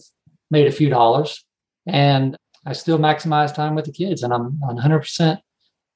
made 0.51 0.67
a 0.67 0.71
few 0.71 0.91
dollars, 0.91 1.43
and 1.87 2.37
I 2.67 2.75
still 2.75 2.99
maximize 2.99 3.55
time 3.55 3.75
with 3.75 3.87
the 3.87 3.93
kids, 3.93 4.23
and 4.23 4.31
I'm 4.31 4.61
100% 4.62 5.38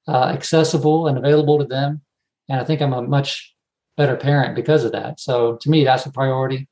uh, 0.09 0.25
accessible 0.29 1.07
and 1.07 1.19
available 1.19 1.59
to 1.59 1.67
them. 1.67 2.01
And 2.49 2.59
I 2.59 2.65
think 2.65 2.81
I'm 2.81 2.95
a 2.95 3.03
much 3.03 3.55
better 3.99 4.17
parent 4.17 4.57
because 4.57 4.85
of 4.85 4.93
that. 4.93 5.21
So 5.21 5.57
to 5.57 5.69
me, 5.69 5.85
that's 5.85 6.07
a 6.07 6.11
priority. 6.11 6.67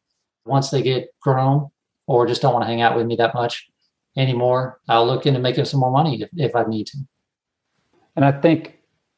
Once 0.47 0.70
they 0.70 0.81
get 0.81 1.11
grown 1.20 1.68
or 2.07 2.27
just 2.27 2.40
don't 2.40 2.55
want 2.55 2.62
to 2.62 2.66
hang 2.66 2.81
out 2.81 2.97
with 2.97 3.05
me 3.05 3.16
that 3.16 3.35
much 3.35 3.68
anymore, 4.16 4.81
I'll 4.88 5.07
look 5.07 5.27
into 5.27 5.38
making 5.38 5.66
some 5.66 5.81
more 5.81 5.90
money 5.90 6.23
if, 6.23 6.31
if 6.35 6.57
I 6.57 6.64
need 6.64 6.87
to. 6.87 6.99
And 8.16 8.25
I 8.25 8.33
think 8.33 8.73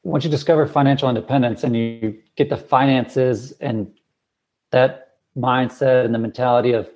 once 0.06 0.22
you 0.22 0.30
discover 0.30 0.66
financial 0.66 1.08
independence 1.08 1.64
and 1.64 1.76
you 1.76 2.16
get 2.36 2.48
the 2.48 2.56
finances 2.56 3.52
and 3.60 3.90
that 4.70 5.14
mindset 5.36 6.04
and 6.04 6.14
the 6.14 6.18
mentality 6.18 6.72
of 6.72 6.88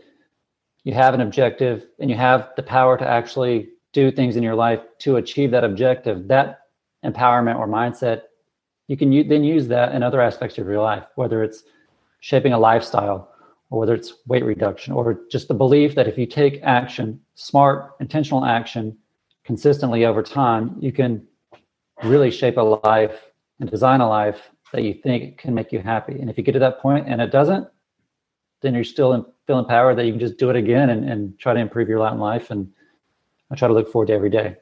you 0.85 0.95
have 0.95 1.13
an 1.13 1.21
objective 1.21 1.87
and 1.99 2.09
you 2.09 2.17
have 2.17 2.51
the 2.57 2.63
power 2.63 2.97
to 2.97 3.07
actually 3.07 3.69
do 3.93 4.13
things 4.13 4.37
in 4.37 4.43
your 4.45 4.55
life 4.55 4.81
to 4.99 5.17
achieve 5.17 5.51
that 5.51 5.65
objective 5.65 6.29
that 6.29 6.61
empowerment 7.05 7.59
or 7.59 7.67
mindset 7.67 8.23
you 8.87 8.97
can 8.97 9.11
u- 9.11 9.25
then 9.25 9.43
use 9.43 9.67
that 9.67 9.93
in 9.93 10.05
other 10.05 10.21
aspects 10.21 10.57
of 10.57 10.67
your 10.67 10.81
life 10.81 11.05
whether 11.17 11.43
it's 11.43 11.65
shaping 12.21 12.53
a 12.53 12.59
lifestyle 12.59 13.33
or 13.71 13.81
whether 13.81 13.95
it's 13.95 14.15
weight 14.29 14.45
reduction 14.45 14.93
or 14.93 15.21
just 15.31 15.49
the 15.49 15.55
belief 15.55 15.97
that 15.97 16.07
if 16.07 16.17
you 16.17 16.27
take 16.27 16.61
action 16.63 17.21
smart 17.35 17.93
intentional 17.99 18.45
action 18.45 18.97
consistently 19.45 20.05
over 20.05 20.23
time 20.23 20.77
you 20.79 20.93
can 20.93 21.27
really 22.05 22.31
shape 22.31 22.57
a 22.57 22.81
life 22.85 23.21
and 23.61 23.71
design 23.71 24.01
a 24.01 24.09
life 24.09 24.51
that 24.73 24.83
you 24.83 24.95
think 24.95 25.39
can 25.39 25.55
make 25.55 25.73
you 25.73 25.81
happy. 25.81 26.19
And 26.19 26.31
if 26.31 26.39
you 26.39 26.45
get 26.45 26.53
to 26.53 26.59
that 26.61 26.81
point 26.81 27.07
and 27.09 27.21
it 27.21 27.31
doesn't, 27.31 27.69
then 28.63 28.75
you're 28.75 28.85
still 28.85 29.13
in, 29.13 29.25
feel 29.47 29.59
empowered 29.59 29.99
that 29.99 30.07
you 30.07 30.13
can 30.13 30.21
just 30.21 30.39
do 30.39 30.51
it 30.51 30.57
again 30.57 30.91
and, 30.91 31.09
and 31.09 31.39
try 31.39 31.55
to 31.55 31.61
improve 31.61 31.89
your 31.89 31.99
lot 31.99 32.13
in 32.13 32.19
life. 32.19 32.51
And 32.51 32.73
I 33.51 33.57
try 33.57 33.69
to 33.69 33.75
look 33.75 33.91
forward 33.91 34.07
to 34.07 34.13
every 34.13 34.31
day. 34.31 34.57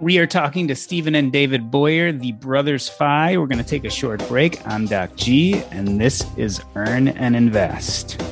We 0.00 0.18
are 0.18 0.26
talking 0.26 0.66
to 0.66 0.74
Stephen 0.74 1.14
and 1.14 1.30
David 1.30 1.70
Boyer, 1.70 2.10
the 2.10 2.32
Brothers 2.32 2.88
FI. 2.88 3.38
We're 3.38 3.46
going 3.46 3.58
to 3.58 3.64
take 3.64 3.84
a 3.84 3.90
short 3.90 4.26
break. 4.26 4.66
I'm 4.66 4.86
Doc 4.86 5.14
G, 5.14 5.62
and 5.70 6.00
this 6.00 6.26
is 6.36 6.60
Earn 6.74 7.06
and 7.08 7.36
Invest. 7.36 8.31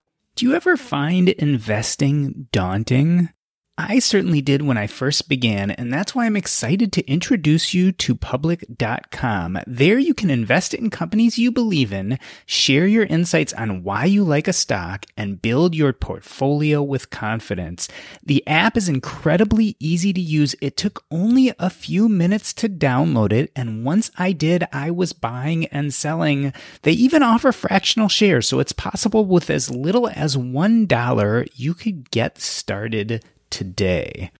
Do 0.41 0.47
you 0.47 0.55
ever 0.55 0.75
find 0.75 1.29
investing 1.29 2.47
daunting? 2.51 3.29
I 3.77 3.99
certainly 3.99 4.41
did 4.41 4.61
when 4.61 4.77
I 4.77 4.85
first 4.85 5.27
began, 5.27 5.71
and 5.71 5.91
that's 5.91 6.13
why 6.13 6.25
I'm 6.25 6.35
excited 6.35 6.91
to 6.93 7.09
introduce 7.09 7.73
you 7.73 7.91
to 7.93 8.15
public.com. 8.15 9.59
There 9.65 9.97
you 9.97 10.13
can 10.13 10.29
invest 10.29 10.73
in 10.73 10.89
companies 10.89 11.39
you 11.39 11.51
believe 11.51 11.91
in, 11.91 12.19
share 12.45 12.85
your 12.85 13.05
insights 13.05 13.53
on 13.53 13.83
why 13.83 14.05
you 14.05 14.23
like 14.23 14.47
a 14.47 14.53
stock, 14.53 15.05
and 15.15 15.41
build 15.41 15.73
your 15.73 15.93
portfolio 15.93 16.83
with 16.83 17.09
confidence. 17.09 17.87
The 18.23 18.45
app 18.45 18.77
is 18.77 18.87
incredibly 18.87 19.77
easy 19.79 20.13
to 20.13 20.21
use. 20.21 20.53
It 20.61 20.77
took 20.77 21.03
only 21.09 21.51
a 21.57 21.69
few 21.69 22.07
minutes 22.07 22.53
to 22.55 22.69
download 22.69 23.31
it, 23.31 23.51
and 23.55 23.83
once 23.83 24.11
I 24.17 24.33
did, 24.33 24.65
I 24.71 24.91
was 24.91 25.13
buying 25.13 25.65
and 25.67 25.93
selling. 25.93 26.53
They 26.83 26.91
even 26.91 27.23
offer 27.23 27.51
fractional 27.51 28.09
shares, 28.09 28.47
so 28.47 28.59
it's 28.59 28.73
possible 28.73 29.25
with 29.25 29.49
as 29.49 29.71
little 29.71 30.09
as 30.09 30.35
$1 30.35 31.49
you 31.55 31.73
could 31.73 32.11
get 32.11 32.39
started 32.39 33.23
today. 33.51 34.31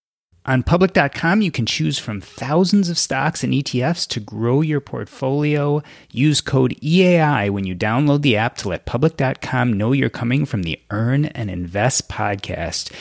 On 0.43 0.63
public.com, 0.63 1.43
you 1.43 1.51
can 1.51 1.67
choose 1.67 1.99
from 1.99 2.19
thousands 2.19 2.89
of 2.89 2.97
stocks 2.97 3.43
and 3.43 3.53
ETFs 3.53 4.07
to 4.07 4.19
grow 4.19 4.61
your 4.61 4.81
portfolio. 4.81 5.83
Use 6.11 6.41
code 6.41 6.75
EAI 6.81 7.51
when 7.51 7.65
you 7.65 7.75
download 7.75 8.23
the 8.23 8.37
app 8.37 8.57
to 8.57 8.69
let 8.69 8.87
public.com 8.87 9.73
know 9.73 9.91
you're 9.91 10.09
coming 10.09 10.47
from 10.47 10.63
the 10.63 10.79
Earn 10.89 11.25
and 11.25 11.51
Invest 11.51 12.09
podcast. 12.09 12.91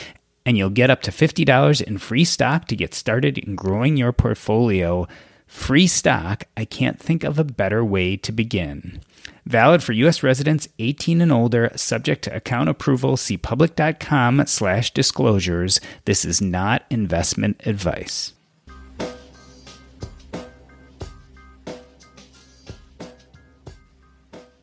And 0.45 0.55
you'll 0.55 0.69
get 0.69 0.91
up 0.91 1.01
to 1.01 1.11
$50 1.11 1.81
in 1.81 1.97
free 1.97 2.25
stock 2.25 2.67
to 2.67 2.75
get 2.75 2.93
started 2.93 3.39
in 3.39 3.55
growing 3.55 3.97
your 3.97 4.11
portfolio. 4.11 5.07
Free 5.51 5.85
stock, 5.85 6.45
I 6.55 6.63
can't 6.63 6.97
think 6.97 7.25
of 7.25 7.37
a 7.37 7.43
better 7.43 7.83
way 7.83 8.15
to 8.15 8.31
begin. 8.31 9.01
Valid 9.45 9.83
for 9.83 9.91
U.S. 9.91 10.23
residents 10.23 10.69
18 10.79 11.19
and 11.19 11.29
older, 11.29 11.73
subject 11.75 12.23
to 12.23 12.33
account 12.33 12.69
approval. 12.69 13.17
See 13.17 13.37
public.com 13.37 14.45
slash 14.47 14.93
disclosures. 14.93 15.81
This 16.05 16.23
is 16.23 16.41
not 16.41 16.85
investment 16.89 17.61
advice. 17.67 18.31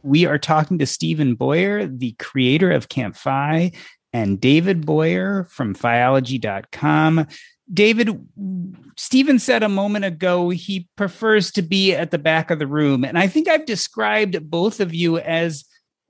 We 0.03 0.25
are 0.25 0.39
talking 0.39 0.79
to 0.79 0.87
Stephen 0.87 1.35
Boyer, 1.35 1.87
the 1.87 2.13
creator 2.13 2.73
of 2.73 2.89
Camp 2.89 3.15
FI, 3.15 3.73
and 4.15 4.41
David 4.41 4.87
Boyer 4.87 5.45
from 5.51 5.75
Fiology.com. 5.75 7.27
David, 7.73 8.27
Stephen 8.99 9.39
said 9.39 9.63
a 9.63 9.69
moment 9.69 10.05
ago 10.05 10.51
he 10.51 10.89
prefers 10.97 11.53
to 11.53 11.63
be 11.63 11.95
at 11.95 12.11
the 12.11 12.19
back 12.19 12.51
of 12.51 12.59
the 12.59 12.67
room. 12.67 13.05
And 13.05 13.17
I 13.17 13.29
think 13.29 13.47
I've 13.47 13.65
described 13.65 14.51
both 14.51 14.81
of 14.81 14.93
you 14.93 15.19
as 15.19 15.65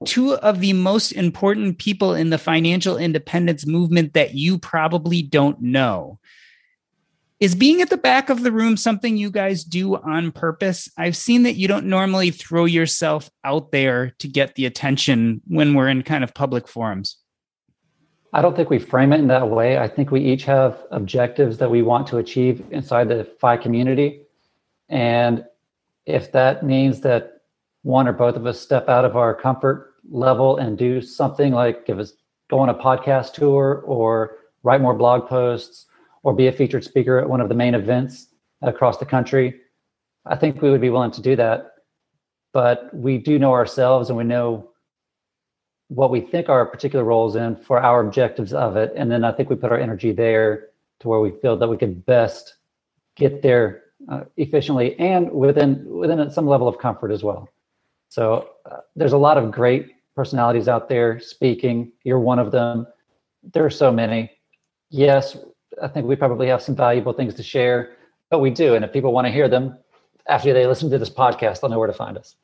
two 0.06 0.36
of 0.36 0.60
the 0.60 0.72
most 0.72 1.12
important 1.12 1.78
people 1.78 2.14
in 2.14 2.30
the 2.30 2.38
financial 2.38 2.96
independence 2.96 3.66
movement 3.66 4.14
that 4.14 4.34
you 4.34 4.58
probably 4.58 5.20
don't 5.20 5.60
know. 5.60 6.18
Is 7.40 7.54
being 7.54 7.82
at 7.82 7.90
the 7.90 7.98
back 7.98 8.30
of 8.30 8.42
the 8.42 8.50
room 8.50 8.78
something 8.78 9.18
you 9.18 9.30
guys 9.30 9.64
do 9.64 9.96
on 9.96 10.32
purpose? 10.32 10.88
I've 10.96 11.16
seen 11.16 11.42
that 11.42 11.56
you 11.56 11.68
don't 11.68 11.86
normally 11.86 12.30
throw 12.30 12.64
yourself 12.64 13.30
out 13.44 13.70
there 13.70 14.14
to 14.20 14.28
get 14.28 14.54
the 14.54 14.64
attention 14.64 15.42
when 15.46 15.74
we're 15.74 15.88
in 15.88 16.04
kind 16.04 16.24
of 16.24 16.32
public 16.32 16.66
forums. 16.66 17.18
I 18.32 18.42
don't 18.42 18.54
think 18.54 18.68
we 18.68 18.78
frame 18.78 19.12
it 19.12 19.20
in 19.20 19.28
that 19.28 19.48
way. 19.48 19.78
I 19.78 19.88
think 19.88 20.10
we 20.10 20.20
each 20.20 20.44
have 20.44 20.84
objectives 20.90 21.58
that 21.58 21.70
we 21.70 21.82
want 21.82 22.06
to 22.08 22.18
achieve 22.18 22.62
inside 22.70 23.08
the 23.08 23.24
FI 23.40 23.56
community. 23.56 24.22
And 24.88 25.44
if 26.04 26.32
that 26.32 26.62
means 26.62 27.00
that 27.00 27.42
one 27.82 28.06
or 28.06 28.12
both 28.12 28.36
of 28.36 28.46
us 28.46 28.60
step 28.60 28.88
out 28.88 29.04
of 29.04 29.16
our 29.16 29.34
comfort 29.34 29.94
level 30.10 30.58
and 30.58 30.76
do 30.76 31.00
something 31.00 31.52
like 31.52 31.86
give 31.86 31.98
us 31.98 32.12
go 32.50 32.58
on 32.58 32.68
a 32.68 32.74
podcast 32.74 33.32
tour 33.32 33.82
or 33.86 34.36
write 34.62 34.80
more 34.80 34.94
blog 34.94 35.28
posts 35.28 35.86
or 36.22 36.34
be 36.34 36.46
a 36.46 36.52
featured 36.52 36.84
speaker 36.84 37.18
at 37.18 37.28
one 37.28 37.40
of 37.40 37.48
the 37.48 37.54
main 37.54 37.74
events 37.74 38.28
across 38.62 38.98
the 38.98 39.06
country, 39.06 39.60
I 40.26 40.36
think 40.36 40.60
we 40.60 40.70
would 40.70 40.80
be 40.80 40.90
willing 40.90 41.10
to 41.12 41.22
do 41.22 41.36
that. 41.36 41.72
But 42.52 42.92
we 42.92 43.18
do 43.18 43.38
know 43.38 43.52
ourselves 43.52 44.08
and 44.08 44.18
we 44.18 44.24
know 44.24 44.70
what 45.88 46.10
we 46.10 46.20
think 46.20 46.48
our 46.48 46.64
particular 46.66 47.04
roles 47.04 47.36
in 47.36 47.56
for 47.56 47.80
our 47.80 48.06
objectives 48.06 48.52
of 48.52 48.76
it. 48.76 48.92
And 48.96 49.10
then 49.10 49.24
i 49.24 49.32
think 49.32 49.50
we 49.50 49.56
put 49.56 49.72
our 49.72 49.78
energy 49.78 50.12
there 50.12 50.68
to 51.00 51.08
where 51.08 51.20
we 51.20 51.30
feel 51.30 51.56
that 51.56 51.68
we 51.68 51.76
can 51.76 51.94
best 51.94 52.56
get 53.16 53.42
there 53.42 53.82
uh, 54.08 54.24
efficiently 54.36 54.98
and 54.98 55.30
within 55.30 55.84
within 55.88 56.30
some 56.30 56.46
level 56.46 56.68
of 56.68 56.78
comfort 56.78 57.10
as 57.10 57.22
well. 57.22 57.48
So 58.08 58.50
uh, 58.70 58.78
there's 58.96 59.12
a 59.12 59.18
lot 59.18 59.36
of 59.38 59.50
great 59.50 59.92
personalities 60.14 60.68
out 60.68 60.88
there 60.88 61.20
speaking. 61.20 61.92
You're 62.04 62.20
one 62.20 62.38
of 62.38 62.52
them. 62.52 62.86
There 63.52 63.64
are 63.64 63.70
so 63.70 63.90
many. 63.92 64.30
Yes 64.90 65.36
i 65.82 65.88
think 65.88 66.06
we 66.06 66.16
probably 66.16 66.48
have 66.48 66.62
some 66.62 66.74
valuable 66.74 67.12
things 67.12 67.34
to 67.34 67.42
share 67.42 67.96
but 68.30 68.40
we 68.40 68.50
do. 68.50 68.74
And 68.74 68.84
if 68.84 68.92
people 68.92 69.12
want 69.12 69.26
to 69.26 69.32
hear 69.32 69.48
them 69.48 69.78
after 70.28 70.52
they 70.52 70.66
listen 70.66 70.90
to 70.90 70.98
this 70.98 71.10
podcast 71.10 71.60
they'll 71.60 71.70
know 71.70 71.78
where 71.78 71.86
to 71.86 71.94
find 71.94 72.16
us 72.16 72.36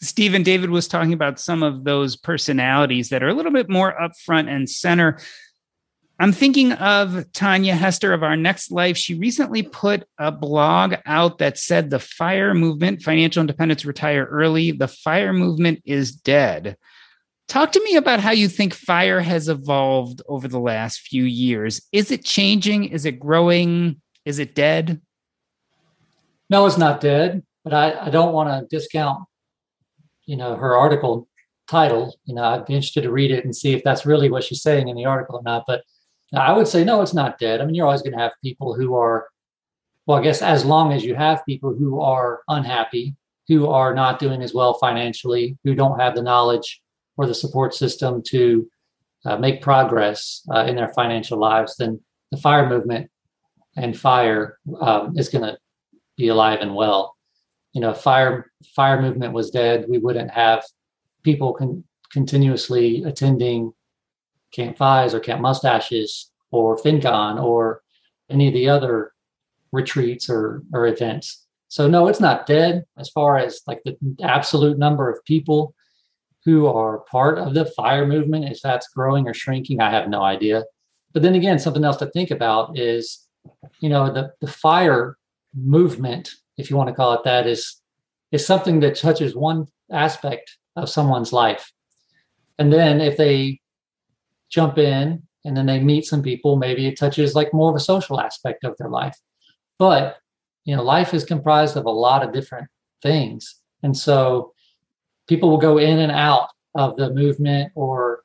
Stephen 0.00 0.42
David 0.42 0.70
was 0.70 0.88
talking 0.88 1.12
about 1.12 1.40
some 1.40 1.62
of 1.62 1.84
those 1.84 2.16
personalities 2.16 3.08
that 3.08 3.22
are 3.22 3.28
a 3.28 3.34
little 3.34 3.52
bit 3.52 3.70
more 3.70 3.94
upfront 3.98 4.48
and 4.48 4.68
center. 4.68 5.18
I'm 6.18 6.32
thinking 6.32 6.72
of 6.72 7.12
Tanja 7.32 7.72
Hester 7.72 8.12
of 8.12 8.22
Our 8.22 8.36
Next 8.36 8.70
Life. 8.70 8.96
She 8.96 9.14
recently 9.14 9.62
put 9.62 10.06
a 10.18 10.32
blog 10.32 10.94
out 11.04 11.38
that 11.38 11.58
said 11.58 11.90
the 11.90 11.98
fire 11.98 12.54
movement, 12.54 13.02
financial 13.02 13.40
independence, 13.40 13.84
retire 13.84 14.24
early, 14.24 14.72
the 14.72 14.88
fire 14.88 15.32
movement 15.32 15.82
is 15.84 16.12
dead. 16.12 16.76
Talk 17.48 17.72
to 17.72 17.82
me 17.82 17.96
about 17.96 18.20
how 18.20 18.32
you 18.32 18.48
think 18.48 18.74
fire 18.74 19.20
has 19.20 19.48
evolved 19.48 20.20
over 20.26 20.48
the 20.48 20.58
last 20.58 21.00
few 21.00 21.24
years. 21.24 21.80
Is 21.92 22.10
it 22.10 22.24
changing? 22.24 22.84
Is 22.84 23.04
it 23.04 23.20
growing? 23.20 24.00
Is 24.24 24.38
it 24.38 24.54
dead? 24.54 25.00
No, 26.50 26.66
it's 26.66 26.78
not 26.78 27.00
dead, 27.00 27.44
but 27.62 27.72
I, 27.72 28.06
I 28.06 28.10
don't 28.10 28.32
want 28.32 28.48
to 28.48 28.76
discount 28.76 29.24
you 30.26 30.36
know 30.36 30.56
her 30.56 30.76
article 30.76 31.28
title 31.66 32.14
you 32.24 32.34
know 32.34 32.42
i'd 32.42 32.66
be 32.66 32.74
interested 32.74 33.02
to 33.02 33.10
read 33.10 33.30
it 33.30 33.44
and 33.44 33.56
see 33.56 33.72
if 33.72 33.82
that's 33.82 34.06
really 34.06 34.30
what 34.30 34.44
she's 34.44 34.62
saying 34.62 34.88
in 34.88 34.96
the 34.96 35.04
article 35.04 35.36
or 35.36 35.42
not 35.42 35.64
but 35.66 35.82
i 36.34 36.52
would 36.52 36.68
say 36.68 36.84
no 36.84 37.00
it's 37.00 37.14
not 37.14 37.38
dead. 37.38 37.60
I 37.60 37.64
mean 37.64 37.74
you're 37.74 37.86
always 37.86 38.02
going 38.02 38.12
to 38.12 38.18
have 38.18 38.32
people 38.42 38.74
who 38.74 38.94
are 38.94 39.28
well 40.06 40.18
i 40.18 40.22
guess 40.22 40.42
as 40.42 40.64
long 40.64 40.92
as 40.92 41.04
you 41.04 41.14
have 41.14 41.46
people 41.46 41.74
who 41.74 42.00
are 42.00 42.40
unhappy 42.48 43.14
who 43.48 43.68
are 43.68 43.94
not 43.94 44.18
doing 44.18 44.42
as 44.42 44.52
well 44.52 44.74
financially 44.74 45.56
who 45.64 45.74
don't 45.74 46.00
have 46.00 46.14
the 46.14 46.22
knowledge 46.22 46.82
or 47.16 47.26
the 47.26 47.34
support 47.34 47.74
system 47.74 48.22
to 48.22 48.68
uh, 49.24 49.36
make 49.36 49.62
progress 49.62 50.42
uh, 50.54 50.64
in 50.64 50.76
their 50.76 50.92
financial 50.92 51.38
lives 51.38 51.76
then 51.76 52.00
the 52.30 52.36
fire 52.36 52.68
movement 52.68 53.10
and 53.76 53.98
fire 53.98 54.58
um, 54.80 55.16
is 55.16 55.28
going 55.28 55.44
to 55.44 55.56
be 56.16 56.28
alive 56.28 56.60
and 56.60 56.74
well 56.74 57.15
you 57.76 57.82
know 57.82 57.92
fire 57.92 58.50
fire 58.74 59.02
movement 59.02 59.34
was 59.34 59.50
dead. 59.50 59.84
We 59.86 59.98
wouldn't 59.98 60.30
have 60.30 60.64
people 61.22 61.52
con- 61.52 61.84
continuously 62.10 63.02
attending 63.04 63.74
camp 64.50 64.78
FIs 64.78 65.12
or 65.12 65.20
camp 65.20 65.42
mustaches 65.42 66.32
or 66.50 66.78
fincon 66.78 67.38
or 67.38 67.82
any 68.30 68.48
of 68.48 68.54
the 68.54 68.70
other 68.70 69.12
retreats 69.72 70.30
or 70.30 70.62
or 70.72 70.86
events. 70.86 71.44
So 71.68 71.86
no 71.86 72.08
it's 72.08 72.18
not 72.18 72.46
dead 72.46 72.86
as 72.96 73.10
far 73.10 73.36
as 73.36 73.60
like 73.66 73.82
the 73.84 73.94
absolute 74.22 74.78
number 74.78 75.10
of 75.10 75.22
people 75.26 75.74
who 76.46 76.68
are 76.68 77.00
part 77.00 77.36
of 77.36 77.52
the 77.52 77.66
fire 77.66 78.06
movement 78.06 78.46
if 78.46 78.62
that's 78.62 78.88
growing 78.88 79.28
or 79.28 79.34
shrinking 79.34 79.82
i 79.82 79.90
have 79.90 80.08
no 80.08 80.22
idea. 80.22 80.64
But 81.12 81.22
then 81.22 81.34
again 81.34 81.58
something 81.58 81.84
else 81.84 81.98
to 81.98 82.06
think 82.06 82.30
about 82.30 82.78
is 82.78 83.28
you 83.80 83.90
know 83.90 84.10
the 84.10 84.32
the 84.40 84.50
fire 84.50 85.18
movement 85.54 86.30
if 86.56 86.70
you 86.70 86.76
want 86.76 86.88
to 86.88 86.94
call 86.94 87.12
it 87.14 87.24
that, 87.24 87.46
is 87.46 87.80
is 88.32 88.46
something 88.46 88.80
that 88.80 88.96
touches 88.96 89.34
one 89.34 89.66
aspect 89.90 90.58
of 90.74 90.88
someone's 90.88 91.32
life. 91.32 91.72
And 92.58 92.72
then 92.72 93.00
if 93.00 93.16
they 93.16 93.60
jump 94.48 94.78
in 94.78 95.22
and 95.44 95.56
then 95.56 95.66
they 95.66 95.80
meet 95.80 96.06
some 96.06 96.22
people, 96.22 96.56
maybe 96.56 96.86
it 96.86 96.98
touches 96.98 97.34
like 97.34 97.52
more 97.52 97.70
of 97.70 97.76
a 97.76 97.80
social 97.80 98.20
aspect 98.20 98.64
of 98.64 98.76
their 98.78 98.88
life. 98.88 99.16
But 99.78 100.16
you 100.64 100.74
know, 100.74 100.82
life 100.82 101.14
is 101.14 101.24
comprised 101.24 101.76
of 101.76 101.84
a 101.84 101.90
lot 101.90 102.24
of 102.24 102.32
different 102.32 102.68
things. 103.02 103.56
And 103.82 103.96
so 103.96 104.52
people 105.28 105.50
will 105.50 105.58
go 105.58 105.78
in 105.78 105.98
and 105.98 106.12
out 106.12 106.50
of 106.74 106.96
the 106.96 107.12
movement 107.12 107.72
or 107.74 108.22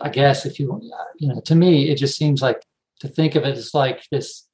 I 0.00 0.08
guess 0.08 0.46
if 0.46 0.58
you 0.58 0.80
you 1.18 1.28
know, 1.28 1.40
to 1.40 1.54
me 1.54 1.90
it 1.90 1.96
just 1.96 2.16
seems 2.16 2.40
like 2.40 2.64
to 3.00 3.08
think 3.08 3.34
of 3.34 3.44
it 3.44 3.56
as 3.56 3.74
like 3.74 4.02
this 4.10 4.46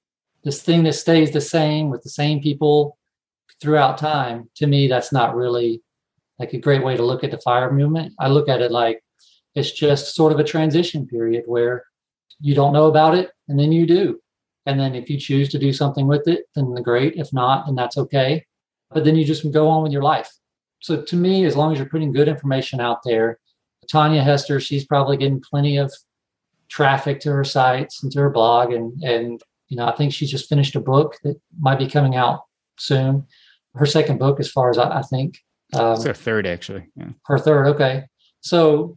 this 0.46 0.62
thing 0.62 0.84
that 0.84 0.92
stays 0.92 1.32
the 1.32 1.40
same 1.40 1.90
with 1.90 2.04
the 2.04 2.08
same 2.08 2.40
people 2.40 2.96
throughout 3.60 3.98
time 3.98 4.48
to 4.54 4.68
me 4.68 4.86
that's 4.86 5.12
not 5.12 5.34
really 5.34 5.82
like 6.38 6.52
a 6.52 6.58
great 6.58 6.84
way 6.84 6.96
to 6.96 7.02
look 7.02 7.24
at 7.24 7.32
the 7.32 7.40
fire 7.40 7.72
movement. 7.72 8.12
I 8.20 8.28
look 8.28 8.48
at 8.48 8.62
it 8.62 8.70
like 8.70 9.02
it's 9.56 9.72
just 9.72 10.14
sort 10.14 10.32
of 10.32 10.38
a 10.38 10.44
transition 10.44 11.04
period 11.04 11.42
where 11.46 11.84
you 12.38 12.54
don't 12.54 12.72
know 12.72 12.86
about 12.86 13.16
it 13.16 13.32
and 13.48 13.58
then 13.58 13.72
you 13.72 13.88
do. 13.88 14.20
And 14.66 14.78
then 14.78 14.94
if 14.94 15.10
you 15.10 15.18
choose 15.18 15.48
to 15.48 15.58
do 15.58 15.72
something 15.72 16.06
with 16.06 16.28
it 16.28 16.44
then 16.54 16.72
the 16.74 16.80
great. 16.80 17.16
If 17.16 17.32
not 17.32 17.66
then 17.66 17.74
that's 17.74 17.98
okay. 17.98 18.46
But 18.92 19.02
then 19.02 19.16
you 19.16 19.24
just 19.24 19.50
go 19.50 19.66
on 19.68 19.82
with 19.82 19.90
your 19.90 20.04
life. 20.04 20.30
So 20.80 21.02
to 21.02 21.16
me 21.16 21.44
as 21.44 21.56
long 21.56 21.72
as 21.72 21.78
you're 21.80 21.88
putting 21.88 22.12
good 22.12 22.28
information 22.28 22.80
out 22.80 23.00
there 23.04 23.40
tanja 23.92 24.22
hester 24.22 24.60
she's 24.60 24.86
probably 24.86 25.16
getting 25.16 25.40
plenty 25.40 25.76
of 25.76 25.92
traffic 26.68 27.18
to 27.20 27.32
her 27.32 27.44
sites 27.44 28.04
and 28.04 28.12
to 28.12 28.20
her 28.20 28.30
blog 28.30 28.72
and 28.72 29.02
and 29.02 29.42
you 29.68 29.76
know, 29.76 29.86
I 29.86 29.94
think 29.96 30.12
she's 30.12 30.30
just 30.30 30.48
finished 30.48 30.76
a 30.76 30.80
book 30.80 31.16
that 31.24 31.40
might 31.58 31.78
be 31.78 31.88
coming 31.88 32.16
out 32.16 32.42
soon. 32.78 33.26
Her 33.74 33.86
second 33.86 34.18
book, 34.18 34.40
as 34.40 34.50
far 34.50 34.70
as 34.70 34.78
I, 34.78 34.98
I 34.98 35.02
think. 35.02 35.38
Um, 35.74 35.94
it's 35.94 36.04
her 36.04 36.14
third, 36.14 36.46
actually. 36.46 36.86
Yeah. 36.96 37.10
Her 37.26 37.38
third. 37.38 37.66
Okay. 37.68 38.04
So, 38.40 38.96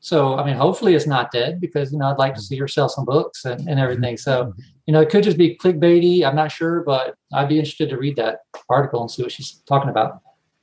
so 0.00 0.36
I 0.36 0.44
mean, 0.44 0.56
hopefully 0.56 0.94
it's 0.94 1.06
not 1.06 1.30
dead 1.30 1.60
because 1.60 1.92
you 1.92 1.98
know 1.98 2.06
I'd 2.06 2.18
like 2.18 2.34
to 2.34 2.40
see 2.40 2.56
her 2.58 2.68
sell 2.68 2.88
some 2.88 3.04
books 3.04 3.44
and, 3.44 3.68
and 3.68 3.80
everything. 3.80 4.16
So, 4.16 4.52
you 4.86 4.92
know, 4.92 5.00
it 5.00 5.08
could 5.08 5.24
just 5.24 5.38
be 5.38 5.56
clickbaity. 5.56 6.24
I'm 6.24 6.36
not 6.36 6.52
sure, 6.52 6.82
but 6.82 7.14
I'd 7.32 7.48
be 7.48 7.58
interested 7.58 7.88
to 7.90 7.96
read 7.96 8.16
that 8.16 8.40
article 8.68 9.00
and 9.00 9.10
see 9.10 9.22
what 9.22 9.32
she's 9.32 9.62
talking 9.66 9.88
about. 9.88 10.20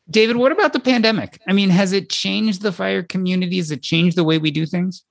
David, 0.10 0.36
what 0.36 0.52
about 0.52 0.74
the 0.74 0.80
pandemic? 0.80 1.40
I 1.48 1.54
mean, 1.54 1.70
has 1.70 1.94
it 1.94 2.10
changed 2.10 2.62
the 2.62 2.72
fire 2.72 3.02
community? 3.02 3.58
Has 3.58 3.72
it 3.72 3.82
changed 3.82 4.18
the 4.18 4.26
way 4.26 4.38
we 4.38 4.52
do 4.52 4.66
things? 4.66 5.04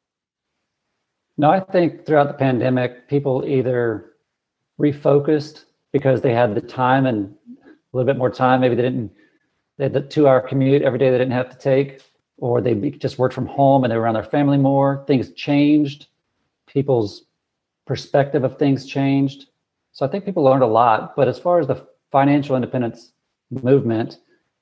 No, 1.38 1.50
I 1.50 1.60
think 1.60 2.04
throughout 2.04 2.28
the 2.28 2.34
pandemic, 2.34 3.08
people 3.08 3.44
either 3.46 4.09
refocused 4.80 5.64
because 5.92 6.20
they 6.20 6.32
had 6.32 6.54
the 6.54 6.60
time 6.60 7.06
and 7.06 7.34
a 7.62 7.68
little 7.92 8.06
bit 8.06 8.18
more 8.18 8.30
time. 8.30 8.60
Maybe 8.60 8.74
they 8.74 8.82
didn't, 8.82 9.12
they 9.76 9.84
had 9.84 9.92
the 9.92 10.00
two 10.00 10.26
hour 10.26 10.40
commute 10.40 10.82
every 10.82 10.98
day 10.98 11.10
they 11.10 11.18
didn't 11.18 11.32
have 11.32 11.50
to 11.50 11.58
take, 11.58 12.02
or 12.38 12.60
they 12.60 12.74
just 12.90 13.18
worked 13.18 13.34
from 13.34 13.46
home 13.46 13.84
and 13.84 13.90
they 13.90 13.96
were 13.96 14.02
around 14.02 14.14
their 14.14 14.24
family 14.24 14.58
more. 14.58 15.04
Things 15.06 15.32
changed. 15.32 16.06
People's 16.66 17.24
perspective 17.86 18.44
of 18.44 18.58
things 18.58 18.86
changed. 18.86 19.46
So 19.92 20.06
I 20.06 20.08
think 20.08 20.24
people 20.24 20.42
learned 20.42 20.62
a 20.62 20.66
lot. 20.66 21.16
But 21.16 21.28
as 21.28 21.38
far 21.38 21.58
as 21.58 21.66
the 21.66 21.86
financial 22.10 22.56
independence 22.56 23.12
movement 23.50 24.18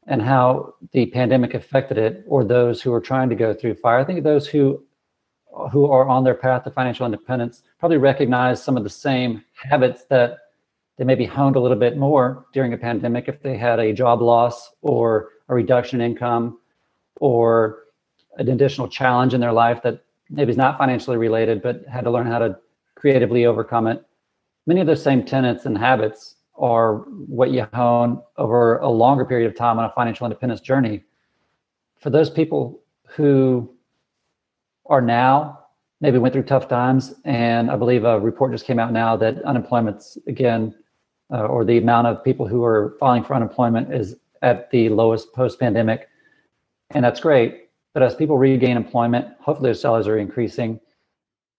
and 0.06 0.22
how 0.22 0.74
the 0.92 1.06
pandemic 1.06 1.54
affected 1.54 1.98
it 1.98 2.24
or 2.26 2.44
those 2.44 2.80
who 2.80 2.92
are 2.92 3.00
trying 3.00 3.28
to 3.28 3.34
go 3.34 3.52
through 3.52 3.74
fire. 3.74 3.98
I 3.98 4.04
think 4.04 4.22
those 4.24 4.46
who 4.46 4.82
who 5.72 5.86
are 5.86 6.08
on 6.08 6.24
their 6.24 6.34
path 6.34 6.64
to 6.64 6.70
financial 6.70 7.04
independence 7.04 7.62
probably 7.78 7.96
recognize 7.96 8.62
some 8.62 8.76
of 8.76 8.84
the 8.84 8.90
same 8.90 9.44
habits 9.54 10.04
that 10.04 10.38
they 10.96 11.04
maybe 11.04 11.24
honed 11.24 11.56
a 11.56 11.60
little 11.60 11.76
bit 11.76 11.96
more 11.96 12.46
during 12.52 12.72
a 12.72 12.78
pandemic 12.78 13.28
if 13.28 13.42
they 13.42 13.56
had 13.56 13.78
a 13.78 13.92
job 13.92 14.20
loss 14.20 14.72
or 14.82 15.30
a 15.48 15.54
reduction 15.54 16.00
in 16.00 16.10
income 16.10 16.58
or 17.20 17.84
an 18.36 18.48
additional 18.48 18.88
challenge 18.88 19.34
in 19.34 19.40
their 19.40 19.52
life 19.52 19.82
that 19.82 20.04
maybe 20.30 20.50
is 20.50 20.56
not 20.56 20.78
financially 20.78 21.16
related 21.16 21.62
but 21.62 21.84
had 21.86 22.04
to 22.04 22.10
learn 22.10 22.26
how 22.26 22.38
to 22.38 22.56
creatively 22.94 23.46
overcome 23.46 23.86
it. 23.86 24.04
Many 24.66 24.80
of 24.80 24.86
those 24.86 25.02
same 25.02 25.24
tenets 25.24 25.66
and 25.66 25.78
habits 25.78 26.36
are 26.56 26.96
what 27.26 27.50
you 27.50 27.66
hone 27.72 28.20
over 28.36 28.78
a 28.78 28.88
longer 28.88 29.24
period 29.24 29.48
of 29.48 29.56
time 29.56 29.78
on 29.78 29.84
a 29.84 29.92
financial 29.92 30.26
independence 30.26 30.60
journey. 30.60 31.04
For 32.00 32.10
those 32.10 32.28
people 32.28 32.80
who 33.06 33.72
are 34.88 35.00
now 35.00 35.58
maybe 36.00 36.18
went 36.18 36.32
through 36.32 36.42
tough 36.42 36.68
times 36.68 37.14
and 37.24 37.70
i 37.70 37.76
believe 37.76 38.04
a 38.04 38.18
report 38.20 38.52
just 38.52 38.64
came 38.64 38.78
out 38.78 38.92
now 38.92 39.16
that 39.16 39.42
unemployment's 39.42 40.18
again 40.26 40.74
uh, 41.32 41.46
or 41.46 41.64
the 41.64 41.78
amount 41.78 42.06
of 42.06 42.24
people 42.24 42.46
who 42.46 42.64
are 42.64 42.96
filing 42.98 43.22
for 43.22 43.34
unemployment 43.34 43.92
is 43.92 44.16
at 44.42 44.70
the 44.70 44.88
lowest 44.88 45.32
post-pandemic, 45.32 46.08
and 46.90 47.04
that's 47.04 47.20
great. 47.20 47.68
But 47.94 48.02
as 48.02 48.14
people 48.14 48.38
regain 48.38 48.76
employment, 48.76 49.28
hopefully 49.40 49.68
their 49.68 49.74
salaries 49.74 50.06
are 50.06 50.18
increasing, 50.18 50.80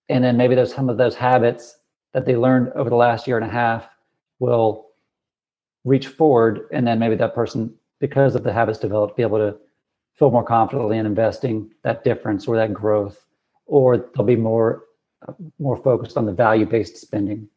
and 0.07 0.23
then 0.23 0.37
maybe 0.37 0.55
there's 0.55 0.73
some 0.73 0.89
of 0.89 0.97
those 0.97 1.15
habits 1.15 1.77
that 2.13 2.25
they 2.25 2.35
learned 2.35 2.71
over 2.73 2.89
the 2.89 2.95
last 2.95 3.27
year 3.27 3.37
and 3.37 3.45
a 3.45 3.51
half 3.51 3.87
will 4.39 4.87
reach 5.85 6.07
forward, 6.07 6.67
and 6.71 6.87
then 6.87 6.99
maybe 6.99 7.15
that 7.15 7.35
person, 7.35 7.73
because 7.99 8.35
of 8.35 8.43
the 8.43 8.53
habits 8.53 8.79
developed, 8.79 9.17
be 9.17 9.23
able 9.23 9.37
to 9.37 9.57
feel 10.19 10.29
more 10.29 10.43
confidently 10.43 10.97
in 10.97 11.05
investing 11.05 11.71
that 11.83 12.03
difference 12.03 12.47
or 12.47 12.57
that 12.57 12.73
growth, 12.73 13.25
or 13.65 13.97
they'll 13.97 14.25
be 14.25 14.35
more 14.35 14.83
more 15.57 15.77
focused 15.77 16.17
on 16.17 16.25
the 16.25 16.31
value-based 16.31 16.97
spending. 16.97 17.49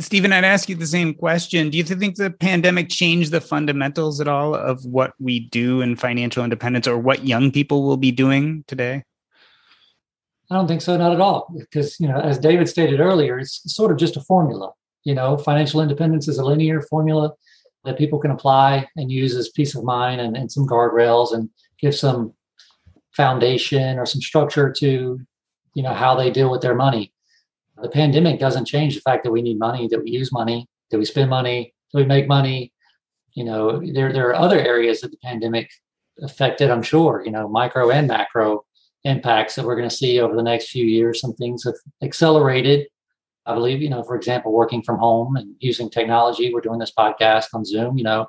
Stephen, 0.00 0.32
I'd 0.32 0.44
ask 0.44 0.68
you 0.68 0.76
the 0.76 0.86
same 0.86 1.12
question. 1.12 1.70
Do 1.70 1.78
you 1.78 1.84
think 1.84 2.16
the 2.16 2.30
pandemic 2.30 2.88
changed 2.88 3.32
the 3.32 3.40
fundamentals 3.40 4.20
at 4.20 4.28
all 4.28 4.54
of 4.54 4.84
what 4.84 5.12
we 5.18 5.40
do 5.40 5.80
in 5.80 5.96
financial 5.96 6.44
independence 6.44 6.86
or 6.86 6.96
what 6.96 7.26
young 7.26 7.50
people 7.50 7.82
will 7.82 7.96
be 7.96 8.12
doing 8.12 8.64
today? 8.68 9.02
I 10.50 10.54
don't 10.54 10.68
think 10.68 10.82
so, 10.82 10.96
not 10.96 11.12
at 11.12 11.20
all. 11.20 11.52
Because, 11.56 11.98
you 12.00 12.08
know, 12.08 12.18
as 12.18 12.38
David 12.38 12.68
stated 12.68 13.00
earlier, 13.00 13.38
it's 13.38 13.60
sort 13.74 13.90
of 13.90 13.96
just 13.96 14.16
a 14.16 14.20
formula. 14.20 14.72
You 15.04 15.14
know, 15.14 15.36
financial 15.36 15.80
independence 15.80 16.28
is 16.28 16.38
a 16.38 16.44
linear 16.44 16.80
formula 16.82 17.32
that 17.84 17.98
people 17.98 18.18
can 18.18 18.30
apply 18.30 18.88
and 18.96 19.10
use 19.10 19.34
as 19.34 19.50
peace 19.50 19.74
of 19.74 19.84
mind 19.84 20.20
and, 20.20 20.36
and 20.36 20.50
some 20.50 20.66
guardrails 20.66 21.34
and 21.34 21.48
give 21.80 21.94
some 21.94 22.32
foundation 23.12 23.98
or 23.98 24.06
some 24.06 24.20
structure 24.20 24.72
to, 24.78 25.20
you 25.74 25.82
know, 25.82 25.94
how 25.94 26.14
they 26.14 26.30
deal 26.30 26.50
with 26.50 26.60
their 26.60 26.74
money 26.74 27.12
the 27.82 27.88
pandemic 27.88 28.40
doesn't 28.40 28.64
change 28.64 28.94
the 28.94 29.00
fact 29.00 29.24
that 29.24 29.30
we 29.30 29.42
need 29.42 29.58
money, 29.58 29.88
that 29.88 30.02
we 30.02 30.10
use 30.10 30.32
money, 30.32 30.68
that 30.90 30.98
we 30.98 31.04
spend 31.04 31.30
money, 31.30 31.74
that 31.92 31.98
we 31.98 32.04
make 32.04 32.26
money. 32.26 32.72
You 33.34 33.44
know, 33.44 33.80
there 33.92 34.12
there 34.12 34.28
are 34.28 34.34
other 34.34 34.58
areas 34.58 35.00
that 35.00 35.10
the 35.10 35.18
pandemic 35.18 35.70
affected, 36.22 36.70
I'm 36.70 36.82
sure, 36.82 37.22
you 37.24 37.30
know, 37.30 37.48
micro 37.48 37.90
and 37.90 38.08
macro 38.08 38.64
impacts 39.04 39.54
that 39.54 39.64
we're 39.64 39.76
going 39.76 39.88
to 39.88 39.94
see 39.94 40.18
over 40.18 40.34
the 40.34 40.42
next 40.42 40.70
few 40.70 40.84
years. 40.84 41.20
Some 41.20 41.34
things 41.34 41.64
have 41.64 41.76
accelerated. 42.02 42.88
I 43.46 43.54
believe, 43.54 43.80
you 43.80 43.88
know, 43.88 44.02
for 44.02 44.16
example, 44.16 44.52
working 44.52 44.82
from 44.82 44.98
home 44.98 45.36
and 45.36 45.54
using 45.60 45.88
technology. 45.88 46.52
We're 46.52 46.60
doing 46.60 46.80
this 46.80 46.92
podcast 46.96 47.46
on 47.54 47.64
Zoom, 47.64 47.96
you 47.96 48.04
know, 48.04 48.26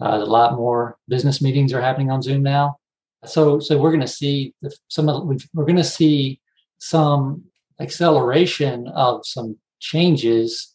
uh, 0.00 0.18
a 0.22 0.24
lot 0.24 0.54
more 0.54 0.98
business 1.08 1.40
meetings 1.40 1.72
are 1.72 1.80
happening 1.80 2.10
on 2.10 2.22
Zoom 2.22 2.42
now. 2.42 2.76
So, 3.24 3.60
so 3.60 3.78
we're 3.78 3.90
going 3.90 4.00
to 4.00 4.08
see 4.08 4.54
the, 4.62 4.74
some 4.88 5.08
of 5.08 5.26
we're 5.54 5.64
going 5.64 5.76
to 5.76 5.84
see 5.84 6.40
some 6.78 7.44
acceleration 7.80 8.88
of 8.88 9.24
some 9.24 9.56
changes 9.80 10.74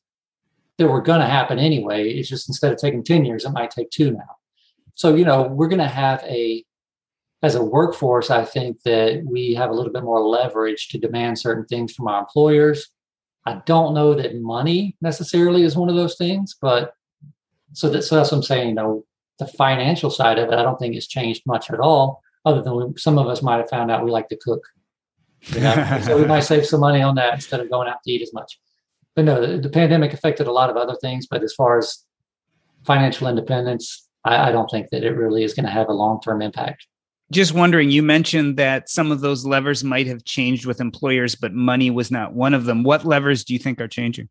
that 0.78 0.88
were 0.88 1.02
going 1.02 1.20
to 1.20 1.28
happen 1.28 1.60
anyway. 1.60 2.10
It's 2.10 2.30
just 2.30 2.50
instead 2.50 2.72
of 2.72 2.78
taking 2.78 3.04
10 3.04 3.26
years, 3.26 3.46
it 3.46 3.52
might 3.52 3.72
take 3.72 3.90
two 3.90 4.12
now. 4.12 4.38
So, 4.96 5.16
you 5.16 5.26
know, 5.26 5.44
we're 5.44 5.68
going 5.68 5.80
to 5.80 5.88
have 5.88 6.24
a, 6.24 6.64
as 7.44 7.56
a 7.56 7.64
workforce, 7.64 8.30
I 8.30 8.46
think 8.46 8.82
that 8.84 9.24
we 9.26 9.54
have 9.54 9.70
a 9.70 9.74
little 9.74 9.92
bit 9.92 10.04
more 10.04 10.22
leverage 10.22 10.88
to 10.90 10.98
demand 10.98 11.38
certain 11.38 11.66
things 11.66 11.94
from 11.94 12.08
our 12.08 12.20
employers. 12.20 12.90
I 13.46 13.62
don't 13.66 13.94
know 13.94 14.14
that 14.16 14.42
money 14.42 14.98
necessarily 15.02 15.64
is 15.64 15.76
one 15.76 15.90
of 15.90 15.96
those 15.96 16.18
things, 16.18 16.56
but 16.60 16.94
so, 17.74 17.90
that, 17.90 18.04
so 18.04 18.16
that's 18.16 18.32
what 18.32 18.38
I'm 18.38 18.44
saying. 18.44 18.70
You 18.70 18.76
know, 18.76 19.06
the 19.40 19.48
financial 19.48 20.10
side 20.10 20.40
of 20.40 20.50
it, 20.50 20.58
I 20.58 20.64
don't 20.64 20.80
think 20.80 20.96
it's 20.96 21.08
changed 21.08 21.44
much 21.46 21.70
at 21.70 21.80
all, 21.80 22.24
other 22.48 22.62
than 22.62 22.76
we, 22.76 22.94
some 22.98 23.18
of 23.18 23.28
us 23.28 23.42
might 23.42 23.58
have 23.58 23.70
found 23.70 23.92
out 23.92 24.06
we 24.06 24.12
like 24.12 24.30
to 24.30 24.38
cook. 24.38 24.64
You 25.48 25.60
know? 25.60 26.00
so 26.04 26.18
we 26.18 26.26
might 26.26 26.42
save 26.42 26.66
some 26.66 26.80
money 26.80 27.02
on 27.02 27.16
that 27.16 27.34
instead 27.34 27.60
of 27.60 27.70
going 27.70 27.90
out 27.90 27.98
to 28.04 28.12
eat 28.12 28.22
as 28.22 28.34
much. 28.34 28.58
But 29.16 29.26
no, 29.26 29.46
the, 29.46 29.58
the 29.58 29.70
pandemic 29.70 30.14
affected 30.14 30.48
a 30.48 30.52
lot 30.52 30.70
of 30.70 30.78
other 30.78 30.96
things. 30.96 31.28
But 31.28 31.44
as 31.44 31.54
far 31.54 31.78
as 31.78 32.06
financial 32.86 33.28
independence, 33.28 34.08
I, 34.24 34.50
I 34.50 34.52
don't 34.52 34.70
think 34.70 34.90
that 34.92 35.04
it 35.04 35.12
really 35.12 35.44
is 35.44 35.54
going 35.54 35.66
to 35.66 35.72
have 35.72 35.90
a 35.90 35.94
long 35.94 36.22
term 36.22 36.42
impact. 36.42 36.88
Just 37.30 37.54
wondering, 37.54 37.92
you 37.92 38.02
mentioned 38.02 38.56
that 38.56 38.90
some 38.90 39.12
of 39.12 39.20
those 39.20 39.46
levers 39.46 39.84
might 39.84 40.08
have 40.08 40.24
changed 40.24 40.66
with 40.66 40.80
employers, 40.80 41.36
but 41.36 41.54
money 41.54 41.90
was 41.90 42.10
not 42.10 42.34
one 42.34 42.54
of 42.54 42.64
them. 42.64 42.84
What 42.84 43.04
levers 43.04 43.44
do 43.44 43.52
you 43.52 43.60
think 43.60 43.82
are 43.82 43.88
changing? 43.90 44.30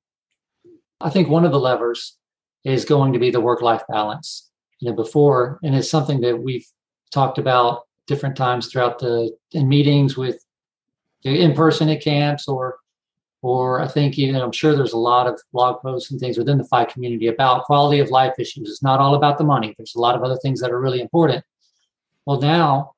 I 1.03 1.11
think 1.11 1.29
one 1.29 1.45
of 1.45 1.53
the 1.53 1.61
levers 1.61 2.17
is 2.65 2.87
going 2.87 3.13
to 3.13 3.19
be 3.19 3.31
the 3.31 3.41
work 3.41 3.61
life 3.61 3.83
balance. 3.87 4.51
You 4.81 4.91
know, 4.91 4.97
before, 4.97 5.59
and 5.63 5.75
it's 5.75 5.91
something 5.91 6.21
that 6.23 6.43
we've 6.43 6.67
talked 7.11 7.39
about 7.39 7.86
different 8.07 8.37
times 8.37 8.69
throughout 8.69 8.99
the 8.99 9.37
in 9.53 9.69
meetings 9.69 10.17
with 10.17 10.45
in 11.25 11.55
person 11.55 11.89
at 11.89 12.03
camps 12.03 12.47
or 12.49 12.79
or 13.43 13.81
I 13.81 13.89
think 13.89 14.17
know 14.17 14.45
I'm 14.45 14.53
sure 14.53 14.75
there's 14.75 14.93
a 14.93 14.99
lot 14.99 15.27
of 15.27 15.41
blog 15.53 15.81
posts 15.81 16.11
and 16.11 16.19
things 16.19 16.39
within 16.39 16.59
the 16.59 16.65
FI 16.65 16.85
community 16.87 17.29
about 17.29 17.65
quality 17.65 18.01
of 18.01 18.11
life 18.11 18.35
issues. 18.39 18.69
It's 18.69 18.83
not 18.83 19.01
all 19.01 19.15
about 19.15 19.39
the 19.39 19.45
money. 19.45 19.75
There's 19.77 19.95
a 19.95 20.01
lot 20.01 20.17
of 20.17 20.23
other 20.23 20.37
things 20.37 20.61
that 20.61 20.71
are 20.71 20.81
really 20.81 21.01
important. 21.01 21.45
Well, 22.25 22.41
now 22.41 22.95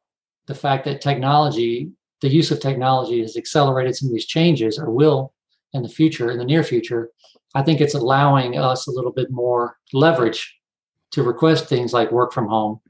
the 0.47 0.55
fact 0.55 0.85
that 0.87 1.01
technology, 1.01 1.91
the 2.23 2.29
use 2.29 2.51
of 2.51 2.61
technology 2.61 3.21
has 3.21 3.37
accelerated 3.37 3.95
some 3.95 4.09
of 4.09 4.15
these 4.15 4.27
changes 4.27 4.79
or 4.79 4.91
will 4.91 5.35
in 5.75 5.83
the 5.83 5.89
future, 5.89 6.31
in 6.31 6.39
the 6.39 6.45
near 6.45 6.63
future, 6.63 7.11
I 7.55 7.63
think 7.63 7.81
it's 7.81 7.95
allowing 7.95 8.59
us 8.59 8.87
a 8.87 8.91
little 8.91 9.13
bit 9.13 9.31
more 9.31 9.77
leverage 9.93 10.57
to 11.11 11.23
request 11.23 11.67
things 11.67 11.93
like 11.93 12.13
work 12.13 12.33
from 12.33 12.49
home, 12.49 12.81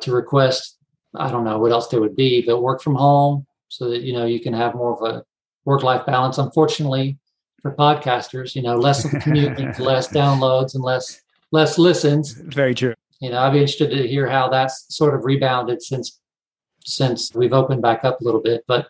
to 0.00 0.12
request, 0.12 0.78
I 1.14 1.30
don't 1.30 1.44
know 1.44 1.58
what 1.58 1.72
else 1.72 1.88
there 1.88 2.00
would 2.00 2.16
be, 2.16 2.42
but 2.42 2.62
work 2.62 2.80
from 2.82 2.94
home, 2.94 3.46
so 3.68 3.90
that 3.90 4.02
you 4.02 4.12
know 4.12 4.24
you 4.24 4.40
can 4.40 4.52
have 4.52 4.74
more 4.74 4.92
of 4.92 5.14
a 5.14 5.24
work 5.64 5.82
life 5.82 6.06
balance. 6.06 6.38
Unfortunately, 6.38 7.18
for 7.60 7.72
podcasters, 7.72 8.54
you 8.54 8.62
know, 8.62 8.76
less 8.76 9.04
of 9.04 9.12
the 9.12 9.20
commute 9.20 9.58
means 9.58 9.78
less 9.90 10.08
downloads 10.08 10.74
and 10.74 10.82
less 10.82 11.20
less 11.52 11.78
listens. 11.78 12.32
Very 12.32 12.74
true. 12.74 12.94
You 13.20 13.30
know, 13.30 13.38
I'd 13.38 13.52
be 13.52 13.58
interested 13.58 13.90
to 13.90 14.06
hear 14.06 14.28
how 14.28 14.48
that's 14.48 14.86
sort 14.94 15.14
of 15.14 15.24
rebounded 15.24 15.82
since 15.82 16.18
since 16.84 17.32
we've 17.34 17.52
opened 17.52 17.82
back 17.82 18.04
up 18.04 18.20
a 18.20 18.24
little 18.24 18.40
bit. 18.40 18.64
But 18.66 18.88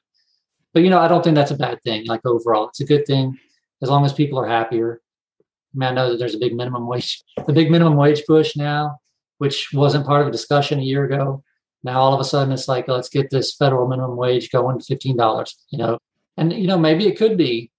but 0.72 0.82
you 0.82 0.90
know, 0.90 1.00
I 1.00 1.08
don't 1.08 1.22
think 1.22 1.37
that's 1.37 1.50
a 1.50 1.56
bad 1.56 1.82
thing. 1.82 2.06
Like 2.06 2.24
overall, 2.24 2.68
it's 2.68 2.80
a 2.80 2.87
good 2.87 3.06
thing 3.06 3.38
as 3.82 3.90
long 3.90 4.04
as 4.04 4.12
people 4.12 4.38
are 4.38 4.48
happier. 4.48 5.00
I 5.40 5.78
mean, 5.78 5.88
I 5.90 5.92
know 5.92 6.11
that 6.11 6.18
there's 6.18 6.35
a 6.35 6.38
big 6.38 6.54
minimum 6.54 6.87
wage, 6.87 7.22
the 7.46 7.52
big 7.52 7.70
minimum 7.70 7.96
wage 7.96 8.24
push 8.26 8.56
now, 8.56 8.98
which 9.38 9.72
wasn't 9.72 10.06
part 10.06 10.22
of 10.22 10.28
a 10.28 10.32
discussion 10.32 10.78
a 10.78 10.82
year 10.82 11.04
ago. 11.04 11.42
Now 11.84 12.00
all 12.00 12.14
of 12.14 12.20
a 12.20 12.24
sudden 12.24 12.52
it's 12.52 12.68
like, 12.68 12.88
let's 12.88 13.08
get 13.08 13.30
this 13.30 13.54
federal 13.54 13.88
minimum 13.88 14.16
wage 14.16 14.50
going 14.50 14.78
to 14.78 14.84
fifteen 14.84 15.16
dollars. 15.16 15.56
You 15.70 15.78
know, 15.78 15.98
and 16.36 16.52
you 16.52 16.66
know 16.66 16.78
maybe 16.78 17.06
it 17.06 17.18
could 17.18 17.36
be 17.36 17.70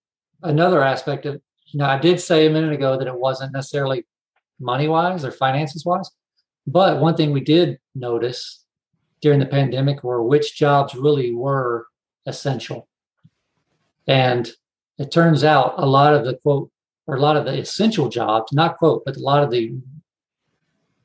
another 0.41 0.83
aspect 0.83 1.25
of. 1.25 1.41
You 1.67 1.79
know, 1.79 1.85
I 1.85 1.97
did 1.97 2.19
say 2.19 2.45
a 2.45 2.51
minute 2.51 2.71
ago 2.71 2.99
that 2.99 3.07
it 3.07 3.19
wasn't 3.19 3.53
necessarily 3.53 4.05
money 4.59 4.87
wise 4.87 5.25
or 5.25 5.31
finances 5.31 5.83
wise, 5.83 6.11
but 6.67 7.01
one 7.01 7.15
thing 7.15 7.31
we 7.31 7.41
did 7.41 7.79
notice 7.95 8.63
during 9.21 9.39
the 9.39 9.45
pandemic 9.45 10.03
were 10.03 10.21
which 10.21 10.55
jobs 10.55 10.93
really 10.93 11.33
were 11.33 11.87
essential. 12.25 12.87
And 14.07 14.51
it 14.97 15.11
turns 15.11 15.43
out 15.43 15.75
a 15.77 15.85
lot 15.85 16.13
of 16.13 16.25
the 16.25 16.35
quote 16.35 16.69
or 17.07 17.15
a 17.15 17.21
lot 17.21 17.37
of 17.37 17.45
the 17.45 17.57
essential 17.57 18.09
jobs, 18.09 18.51
not 18.53 18.77
quote, 18.77 19.03
but 19.05 19.17
a 19.17 19.21
lot 19.21 19.43
of 19.43 19.49
the 19.49 19.81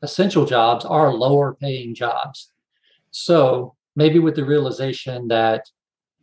essential 0.03 0.45
jobs 0.45 0.85
are 0.85 1.13
lower 1.13 1.55
paying 1.55 1.95
jobs. 1.95 2.51
So 3.11 3.75
maybe 3.97 4.19
with 4.19 4.37
the 4.37 4.45
realization 4.45 5.29
that 5.29 5.65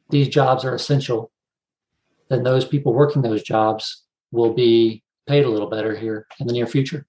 these 0.10 0.28
jobs 0.28 0.64
are 0.64 0.76
essential, 0.76 1.32
then 2.30 2.44
those 2.44 2.66
people 2.66 2.94
working 2.94 3.22
those 3.22 3.44
jobs 3.44 4.04
will 4.32 4.54
be 4.54 5.04
paid 5.28 5.46
a 5.46 5.50
little 5.50 5.70
better 5.70 5.96
here 5.96 6.28
in 6.40 6.48
the 6.48 6.54
near 6.54 6.68
future. 6.68 7.06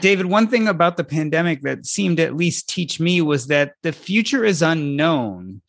David, 0.00 0.26
one 0.26 0.46
thing 0.46 0.68
about 0.68 0.96
the 0.96 1.04
pandemic 1.04 1.62
that 1.62 1.86
seemed 1.86 2.18
to 2.18 2.24
at 2.24 2.36
least 2.36 2.68
teach 2.68 3.00
me 3.00 3.20
was 3.20 3.48
that 3.48 3.74
the 3.82 3.92
future 3.92 4.44
is 4.44 4.62
unknown. 4.62 5.60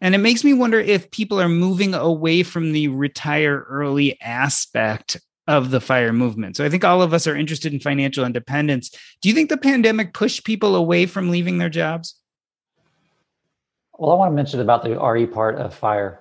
And 0.00 0.14
it 0.14 0.18
makes 0.18 0.44
me 0.44 0.52
wonder 0.52 0.78
if 0.78 1.10
people 1.10 1.40
are 1.40 1.48
moving 1.48 1.94
away 1.94 2.42
from 2.42 2.72
the 2.72 2.88
retire 2.88 3.64
early 3.68 4.20
aspect 4.20 5.20
of 5.46 5.70
the 5.70 5.80
fire 5.80 6.12
movement. 6.12 6.56
So 6.56 6.64
I 6.64 6.68
think 6.68 6.84
all 6.84 7.02
of 7.02 7.12
us 7.12 7.26
are 7.26 7.36
interested 7.36 7.72
in 7.72 7.80
financial 7.80 8.24
independence. 8.24 8.90
Do 9.20 9.28
you 9.28 9.34
think 9.34 9.50
the 9.50 9.58
pandemic 9.58 10.14
pushed 10.14 10.44
people 10.44 10.74
away 10.74 11.06
from 11.06 11.30
leaving 11.30 11.58
their 11.58 11.68
jobs? 11.68 12.16
Well, 13.98 14.10
I 14.10 14.14
want 14.14 14.32
to 14.32 14.34
mention 14.34 14.60
about 14.60 14.82
the 14.82 14.98
RE 14.98 15.26
part 15.26 15.56
of 15.56 15.74
fire. 15.74 16.20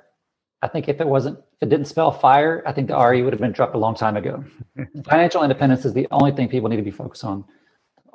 I 0.62 0.68
think 0.68 0.88
if 0.88 1.02
it 1.02 1.08
wasn't, 1.08 1.40
if 1.40 1.64
it 1.64 1.70
didn't 1.70 1.88
spell 1.88 2.12
fire, 2.12 2.62
I 2.66 2.74
think 2.74 2.88
the 2.88 2.98
RE 2.98 3.22
would 3.24 3.34
have 3.34 3.40
been 3.40 3.52
dropped 3.52 3.76
a 3.76 3.80
long 3.80 3.96
time 3.96 4.16
ago. 4.16 4.44
Financial 5.06 5.42
independence 5.42 5.86
is 5.86 5.94
the 5.94 6.08
only 6.12 6.32
thing 6.32 6.48
people 6.48 6.70
need 6.70 6.78
to 6.78 6.84
be 6.84 6.92
focused 6.92 7.24
on. 7.24 7.44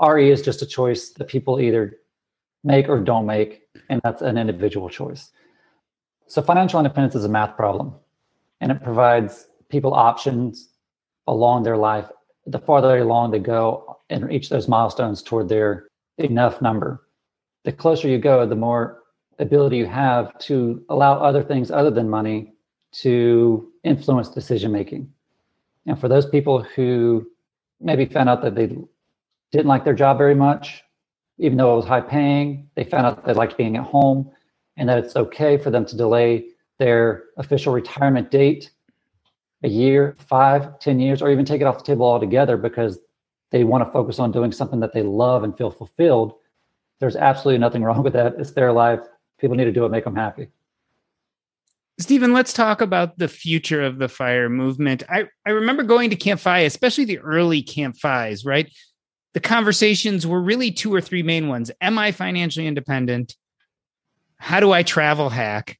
RE 0.01 0.31
is 0.31 0.43
just 0.43 0.63
a 0.63 0.67
choice 0.67 1.11
that 1.11 1.27
people 1.27 1.61
either 1.61 1.99
make 2.63 2.89
or 2.89 3.01
don't 3.01 3.27
make, 3.27 3.63
and 3.89 4.01
that's 4.05 4.23
an 4.23 4.39
individual 4.39 4.89
choice. 4.89 5.31
So 6.27 6.43
financial 6.43 6.79
independence 6.79 7.15
is 7.15 7.25
a 7.25 7.29
math 7.29 7.57
problem, 7.57 7.95
and 8.61 8.71
it 8.71 8.83
provides 8.83 9.49
people 9.71 9.95
options 9.95 10.68
along 11.29 11.63
their 11.63 11.77
life, 11.77 12.07
the 12.47 12.59
farther 12.59 12.99
along 12.99 13.31
they 13.31 13.39
go 13.39 13.99
and 14.11 14.27
reach 14.27 14.49
those 14.49 14.67
milestones 14.67 15.23
toward 15.23 15.49
their 15.49 15.87
enough 16.17 16.61
number. 16.61 17.07
The 17.65 17.73
closer 17.73 18.09
you 18.09 18.19
go, 18.19 18.47
the 18.47 18.57
more 18.57 19.03
ability 19.39 19.77
you 19.77 19.87
have 19.87 20.37
to 20.39 20.83
allow 20.89 21.21
other 21.21 21.43
things 21.43 21.71
other 21.71 21.91
than 21.91 22.09
money 22.09 22.55
to 22.91 23.71
influence 23.85 24.31
decision 24.31 24.73
making. 24.73 25.13
And 25.87 26.01
for 26.01 26.09
those 26.09 26.27
people 26.27 26.63
who 26.63 27.31
maybe 27.81 28.07
found 28.07 28.31
out 28.31 28.43
that 28.43 28.55
they 28.55 28.67
didn't 29.53 29.67
like 29.67 29.85
their 29.85 29.95
job 29.95 30.17
very 30.17 30.35
much, 30.35 30.83
even 31.37 31.59
though 31.59 31.75
it 31.75 31.77
was 31.77 31.85
high 31.85 32.01
paying, 32.01 32.69
they 32.75 32.85
found 32.85 33.07
out 33.07 33.25
they 33.25 33.35
liked 33.35 33.59
being 33.59 33.77
at 33.77 33.85
home 33.85 34.31
and 34.79 34.89
that 34.89 34.99
it's 34.99 35.15
okay 35.15 35.59
for 35.59 35.71
them 35.71 35.85
to 35.85 35.97
delay 35.97 36.47
their 36.79 37.25
official 37.37 37.73
retirement 37.73 38.31
date 38.31 38.71
a 39.63 39.69
year, 39.69 40.17
five, 40.29 40.79
ten 40.79 41.01
years, 41.01 41.23
or 41.23 41.31
even 41.31 41.45
take 41.45 41.61
it 41.61 41.65
off 41.65 41.79
the 41.79 41.85
table 41.85 42.07
altogether 42.07 42.57
because 42.57 42.99
they 43.51 43.65
want 43.65 43.85
to 43.85 43.93
focus 43.93 44.19
on 44.19 44.31
doing 44.31 44.53
something 44.53 44.81
that 44.81 44.93
they 44.93 45.03
love 45.03 45.43
and 45.43 45.57
feel 45.57 45.71
fulfilled. 45.71 46.35
There's 47.01 47.17
absolutely 47.17 47.59
nothing 47.59 47.83
wrong 47.85 48.03
with 48.03 48.13
that. 48.13 48.35
It's 48.39 48.53
their 48.53 48.73
life. 48.73 49.01
People 49.39 49.57
need 49.57 49.65
to 49.65 49.73
do 49.73 49.85
it, 49.85 49.91
make 49.91 50.05
them 50.05 50.17
happy. 50.17 50.49
Stephen, 52.01 52.33
let's 52.33 52.53
talk 52.53 52.81
about 52.81 53.19
the 53.19 53.27
future 53.27 53.83
of 53.83 53.99
the 53.99 54.09
fire 54.09 54.49
movement. 54.49 55.03
I, 55.09 55.27
I 55.45 55.51
remember 55.51 55.83
going 55.83 56.11
to 56.11 56.17
Camp 56.17 56.41
FI, 56.41 56.61
especially 56.61 57.05
the 57.05 57.19
early 57.19 57.61
Camp 57.61 57.97
FIs, 57.97 58.45
right? 58.45 58.73
The 59.35 59.41
conversations 59.41 60.25
were 60.25 60.41
really 60.41 60.71
two 60.71 60.95
or 60.95 61.01
three 61.01 61.25
main 61.25 61.49
ones. 61.49 61.73
Am 61.81 61.99
I 61.99 62.13
financially 62.13 62.69
independent? 62.69 63.35
How 64.37 64.61
do 64.61 64.71
I 64.71 64.85
travel 64.85 65.29
hack? 65.29 65.77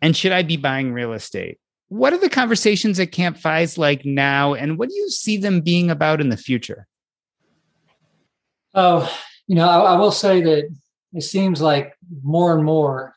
And 0.00 0.16
should 0.16 0.32
I 0.32 0.42
be 0.42 0.56
buying 0.56 0.92
real 0.92 1.12
estate? 1.12 1.58
What 1.92 2.14
are 2.14 2.18
the 2.18 2.30
conversations 2.30 2.98
at 3.00 3.12
Camp 3.12 3.36
like 3.76 4.06
now? 4.06 4.54
And 4.54 4.78
what 4.78 4.88
do 4.88 4.94
you 4.94 5.10
see 5.10 5.36
them 5.36 5.60
being 5.60 5.90
about 5.90 6.22
in 6.22 6.30
the 6.30 6.38
future? 6.38 6.86
Oh, 8.72 9.14
you 9.46 9.56
know, 9.56 9.68
I, 9.68 9.92
I 9.92 9.96
will 9.98 10.10
say 10.10 10.40
that 10.40 10.74
it 11.12 11.20
seems 11.20 11.60
like 11.60 11.94
more 12.22 12.54
and 12.56 12.64
more 12.64 13.14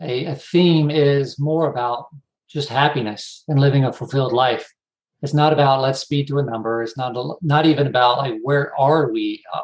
a, 0.00 0.24
a 0.24 0.34
theme 0.34 0.90
is 0.90 1.38
more 1.38 1.70
about 1.70 2.08
just 2.48 2.68
happiness 2.68 3.44
and 3.46 3.60
living 3.60 3.84
a 3.84 3.92
fulfilled 3.92 4.32
life. 4.32 4.68
It's 5.22 5.32
not 5.32 5.52
about 5.52 5.80
let's 5.80 6.00
speed 6.00 6.26
to 6.26 6.40
a 6.40 6.42
number. 6.42 6.82
It's 6.82 6.96
not 6.96 7.14
not 7.40 7.66
even 7.66 7.86
about 7.86 8.18
like 8.18 8.34
where 8.42 8.76
are 8.76 9.12
we, 9.12 9.44
uh, 9.54 9.60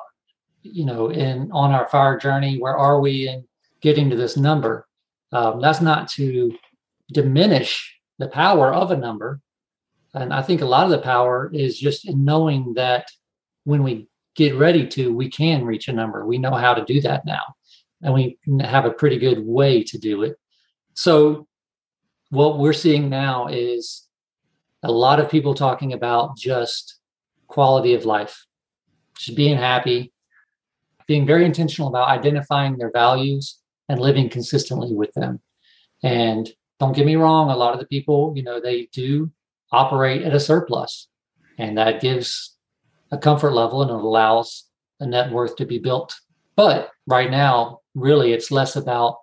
you 0.63 0.85
know, 0.85 1.11
in 1.11 1.51
on 1.51 1.73
our 1.73 1.89
fire 1.89 2.17
journey. 2.21 2.61
Where 2.61 2.77
are 2.77 3.01
we 3.01 3.27
in 3.27 3.49
getting 3.81 4.11
to 4.11 4.17
this 4.17 4.37
number? 4.37 4.87
Um, 5.33 5.61
that's 5.61 5.81
not 5.81 6.07
to 6.11 6.57
diminish 7.13 7.91
the 8.19 8.29
power 8.29 8.73
of 8.73 8.91
a 8.91 8.97
number, 8.97 9.41
and 10.15 10.33
I 10.33 10.43
think 10.43 10.61
a 10.61 10.67
lot 10.67 10.85
of 10.85 10.91
the 10.91 10.99
power 10.99 11.51
is 11.53 11.79
just 11.79 12.07
in 12.09 12.25
knowing 12.25 12.75
that 12.75 13.07
when 13.65 13.83
we 13.83 14.09
get 14.37 14.55
ready 14.57 14.87
to, 14.89 15.13
we 15.13 15.29
can 15.29 15.65
reach 15.65 15.89
a 15.89 15.93
number. 15.93 16.27
We 16.27 16.39
know 16.39 16.55
how 16.55 16.75
to 16.75 16.85
do 16.85 17.01
that 17.01 17.25
now 17.27 17.43
and 18.05 18.15
we 18.15 18.39
have 18.61 18.85
a 18.85 18.91
pretty 18.91 19.19
good 19.19 19.45
way 19.45 19.83
to 19.83 19.99
do 19.99 20.23
it. 20.23 20.37
So, 20.93 21.49
what 22.29 22.59
we're 22.59 22.73
seeing 22.73 23.09
now 23.09 23.49
is 23.49 24.07
a 24.83 24.93
lot 24.93 25.21
of 25.21 25.31
people 25.31 25.55
talking 25.55 25.93
about 25.93 26.37
just 26.37 26.99
quality 27.49 27.95
of 27.95 28.05
life, 28.05 28.45
just 29.17 29.37
being 29.37 29.57
happy, 29.57 30.13
being 31.07 31.27
very 31.27 31.45
intentional 31.45 31.89
about 31.89 32.09
identifying 32.09 32.77
their 32.77 32.91
values 32.91 33.59
and 33.89 34.01
living 34.01 34.29
consistently 34.29 34.93
with 34.93 35.13
them. 35.15 35.41
And 36.03 36.51
don't 36.85 36.95
get 36.95 37.07
me 37.07 37.17
wrong, 37.17 37.51
a 37.51 37.57
lot 37.57 37.73
of 37.73 37.81
the 37.81 37.87
people, 37.87 38.35
you 38.37 38.43
know, 38.43 38.61
they 38.61 38.91
do 38.93 39.31
operate 39.73 40.21
at 40.21 40.35
a 40.35 40.41
surplus, 40.41 41.09
and 41.57 41.79
that 41.79 42.03
gives 42.03 42.57
a 43.11 43.17
comfort 43.17 43.53
level 43.53 43.81
and 43.81 43.91
it 43.91 43.95
allows 43.95 44.65
a 45.01 45.07
net 45.07 45.33
worth 45.33 45.57
to 45.57 45.65
be 45.65 45.79
built. 45.79 46.15
But 46.57 46.91
right 47.07 47.31
now, 47.31 47.81
really 47.95 48.35
it's 48.35 48.51
less 48.51 48.77
about 48.77 49.17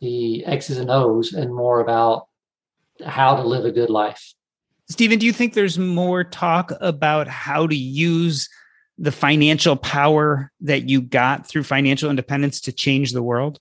the 0.00 0.44
X's 0.46 0.78
and 0.78 0.90
O's 0.90 1.32
and 1.32 1.54
more 1.54 1.78
about 1.78 2.26
how 3.06 3.36
to 3.36 3.42
live 3.42 3.64
a 3.64 3.70
good 3.70 3.90
life. 3.90 4.34
Stephen, 4.90 5.20
do 5.20 5.26
you 5.26 5.32
think 5.32 5.54
there's 5.54 5.78
more 5.78 6.24
talk 6.24 6.72
about 6.80 7.28
how 7.28 7.68
to 7.68 7.76
use 7.76 8.48
the 8.98 9.12
financial 9.12 9.76
power 9.76 10.50
that 10.60 10.88
you 10.88 11.00
got 11.00 11.46
through 11.46 11.62
financial 11.62 12.10
independence 12.10 12.60
to 12.62 12.72
change 12.72 13.12
the 13.12 13.22
world? 13.22 13.60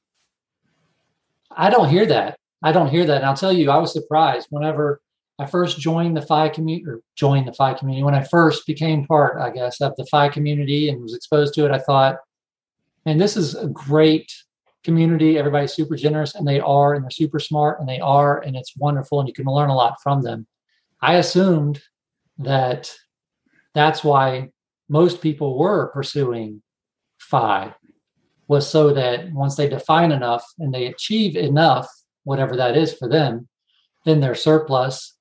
I 1.51 1.70
don't 1.70 1.89
hear 1.89 2.07
that. 2.07 2.38
I 2.64 2.72
don't 2.72 2.89
hear 2.89 3.05
that. 3.05 3.18
And 3.18 3.26
I'll 3.26 3.36
tell 3.36 3.53
you, 3.53 3.70
I 3.70 3.78
was 3.78 3.93
surprised 3.93 4.47
whenever 4.49 5.01
I 5.38 5.45
first 5.45 5.80
joined 5.80 6.16
the 6.16 6.22
FI 6.22 6.49
community 6.49 6.89
or 6.89 7.01
joined 7.16 7.47
the 7.47 7.53
FI 7.53 7.74
community. 7.74 8.03
When 8.03 8.16
I 8.16 8.24
first 8.24 8.66
became 8.66 9.05
part, 9.05 9.41
I 9.41 9.49
guess, 9.49 9.82
of 9.82 9.95
the 9.97 10.05
FI 10.05 10.30
community 10.30 10.89
and 10.89 11.01
was 11.01 11.14
exposed 11.14 11.53
to 11.55 11.66
it, 11.66 11.72
I 11.72 11.80
thought, 11.80 12.18
and 13.05 13.20
this 13.20 13.36
is 13.36 13.55
a 13.55 13.68
great 13.68 14.32
community. 14.84 15.38
Everybody's 15.38 15.74
super 15.74 15.95
generous, 15.95 16.36
and 16.36 16.47
they 16.47 16.59
are, 16.59 16.93
and 16.93 17.03
they're 17.03 17.11
super 17.11 17.39
smart, 17.39 17.80
and 17.80 17.89
they 17.89 17.99
are, 17.99 18.39
and 18.39 18.55
it's 18.55 18.78
wonderful, 18.78 19.20
and 19.20 19.28
you 19.28 19.34
can 19.34 19.45
learn 19.45 19.70
a 19.70 19.76
lot 19.76 20.01
from 20.01 20.22
them. 20.22 20.47
I 21.01 21.16
assumed 21.16 21.82
that 22.38 22.93
that's 23.74 24.03
why 24.03 24.51
most 24.88 25.22
people 25.22 25.57
were 25.57 25.88
pursuing 25.88 26.61
FI 27.18 27.74
was 28.47 28.70
so 28.70 28.93
that 28.93 29.32
once 29.32 29.55
they 29.55 29.68
define 29.68 30.11
enough 30.11 30.45
and 30.59 30.74
they 30.74 30.86
achieve 30.88 31.36
enough, 31.36 31.89
whatever 32.24 32.55
that 32.55 32.78
is 32.78 32.93
for 32.93 33.07
them, 33.07 33.47
then 34.05 34.19
their 34.19 34.36
surplus 34.36 35.13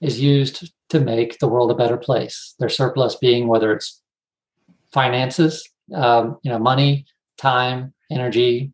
is 0.00 0.20
used 0.20 0.72
to 0.88 1.00
make 1.00 1.38
the 1.38 1.48
world 1.48 1.70
a 1.70 1.74
better 1.74 1.96
place. 1.96 2.54
Their 2.58 2.68
surplus 2.68 3.16
being 3.16 3.48
whether 3.48 3.72
it's 3.72 4.02
finances, 4.92 5.68
um, 5.94 6.38
you 6.42 6.50
know, 6.50 6.58
money, 6.58 7.06
time, 7.36 7.92
energy, 8.10 8.72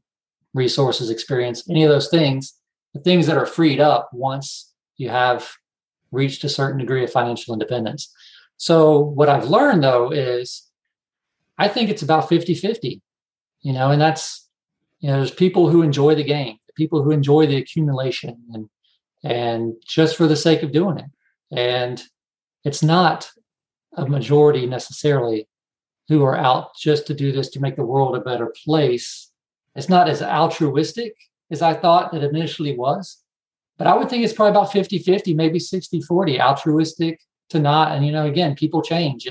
resources, 0.55 1.11
experience, 1.11 1.69
any 1.71 1.83
of 1.85 1.91
those 1.91 2.09
things, 2.09 2.55
the 2.95 3.01
things 3.01 3.27
that 3.27 3.39
are 3.39 3.47
freed 3.47 3.81
up 3.81 4.11
once 4.13 4.73
you 4.97 5.09
have 5.09 5.51
reached 6.11 6.45
a 6.45 6.49
certain 6.49 6.79
degree 6.79 7.03
of 7.03 7.11
financial 7.11 7.55
independence. 7.55 8.13
So 8.59 8.99
what 8.99 9.29
I've 9.29 9.49
learned 9.49 9.83
though 9.83 10.11
is 10.11 10.69
I 11.59 11.69
think 11.69 11.91
it's 11.91 12.03
about 12.03 12.29
50-50, 12.29 13.01
you 13.63 13.73
know, 13.73 13.91
and 13.91 14.01
that's, 14.01 14.49
you 15.01 15.09
know, 15.09 15.17
there's 15.17 15.31
people 15.31 15.69
who 15.69 15.83
enjoy 15.83 16.15
the 16.15 16.25
game, 16.25 16.59
people 16.77 17.03
who 17.03 17.11
enjoy 17.11 17.47
the 17.47 17.57
accumulation 17.57 18.37
and, 18.53 18.69
and 19.25 19.75
just 19.87 20.17
for 20.17 20.27
the 20.27 20.37
sake 20.37 20.63
of 20.63 20.73
doing 20.73 20.99
it. 20.99 21.11
And 21.51 22.03
it's 22.65 22.83
not 22.83 23.31
a 23.97 24.07
majority 24.07 24.67
necessarily 24.67 25.49
who 26.09 26.25
are 26.25 26.37
out 26.37 26.71
just 26.77 27.07
to 27.07 27.15
do 27.15 27.33
this 27.33 27.49
to 27.51 27.61
make 27.61 27.77
the 27.77 27.85
world 27.85 28.17
a 28.17 28.21
better 28.21 28.53
place. 28.65 29.31
It's 29.75 29.89
not 29.89 30.09
as 30.09 30.23
altruistic 30.23 31.15
as 31.51 31.63
I 31.63 31.75
thought 31.75 32.15
it 32.15 32.25
initially 32.25 32.77
was. 32.77 33.19
But 33.79 33.87
I 33.87 33.97
would 33.97 34.09
think 34.09 34.25
it's 34.25 34.33
probably 34.33 34.51
about 34.51 34.73
50 34.73 34.99
50, 34.99 35.35
maybe 35.35 35.59
60 35.59 36.03
40, 36.03 36.41
altruistic 36.41 37.21
to 37.51 37.59
not. 37.59 37.93
And, 37.93 38.05
you 38.05 38.13
know, 38.13 38.27
again, 38.27 38.55
people 38.55 38.83
change. 38.83 39.29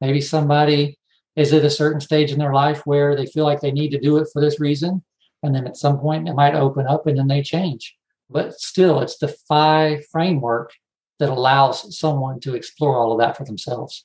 Maybe 0.00 0.20
somebody 0.20 0.98
is 1.36 1.52
at 1.52 1.64
a 1.64 1.70
certain 1.70 2.00
stage 2.00 2.32
in 2.32 2.38
their 2.38 2.52
life 2.52 2.82
where 2.84 3.14
they 3.14 3.26
feel 3.26 3.44
like 3.44 3.60
they 3.60 3.70
need 3.70 3.90
to 3.90 4.00
do 4.00 4.16
it 4.16 4.28
for 4.32 4.40
this 4.40 4.58
reason. 4.58 5.02
And 5.46 5.54
then 5.54 5.66
at 5.66 5.76
some 5.76 5.98
point 5.98 6.28
it 6.28 6.34
might 6.34 6.54
open 6.54 6.86
up 6.86 7.06
and 7.06 7.16
then 7.16 7.28
they 7.28 7.42
change. 7.42 7.96
But 8.28 8.54
still, 8.54 9.00
it's 9.00 9.18
the 9.18 9.28
FI 9.28 10.02
framework 10.10 10.72
that 11.18 11.30
allows 11.30 11.96
someone 11.98 12.40
to 12.40 12.54
explore 12.54 12.96
all 12.96 13.12
of 13.12 13.18
that 13.20 13.36
for 13.36 13.44
themselves. 13.44 14.04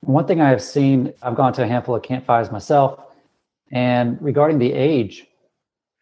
One 0.00 0.26
thing 0.26 0.40
I 0.40 0.48
have 0.48 0.62
seen, 0.62 1.12
I've 1.22 1.34
gone 1.34 1.52
to 1.54 1.62
a 1.62 1.66
handful 1.66 1.94
of 1.94 2.02
Camp 2.02 2.26
FIs 2.26 2.50
myself, 2.50 3.00
and 3.70 4.20
regarding 4.22 4.58
the 4.58 4.72
age, 4.72 5.26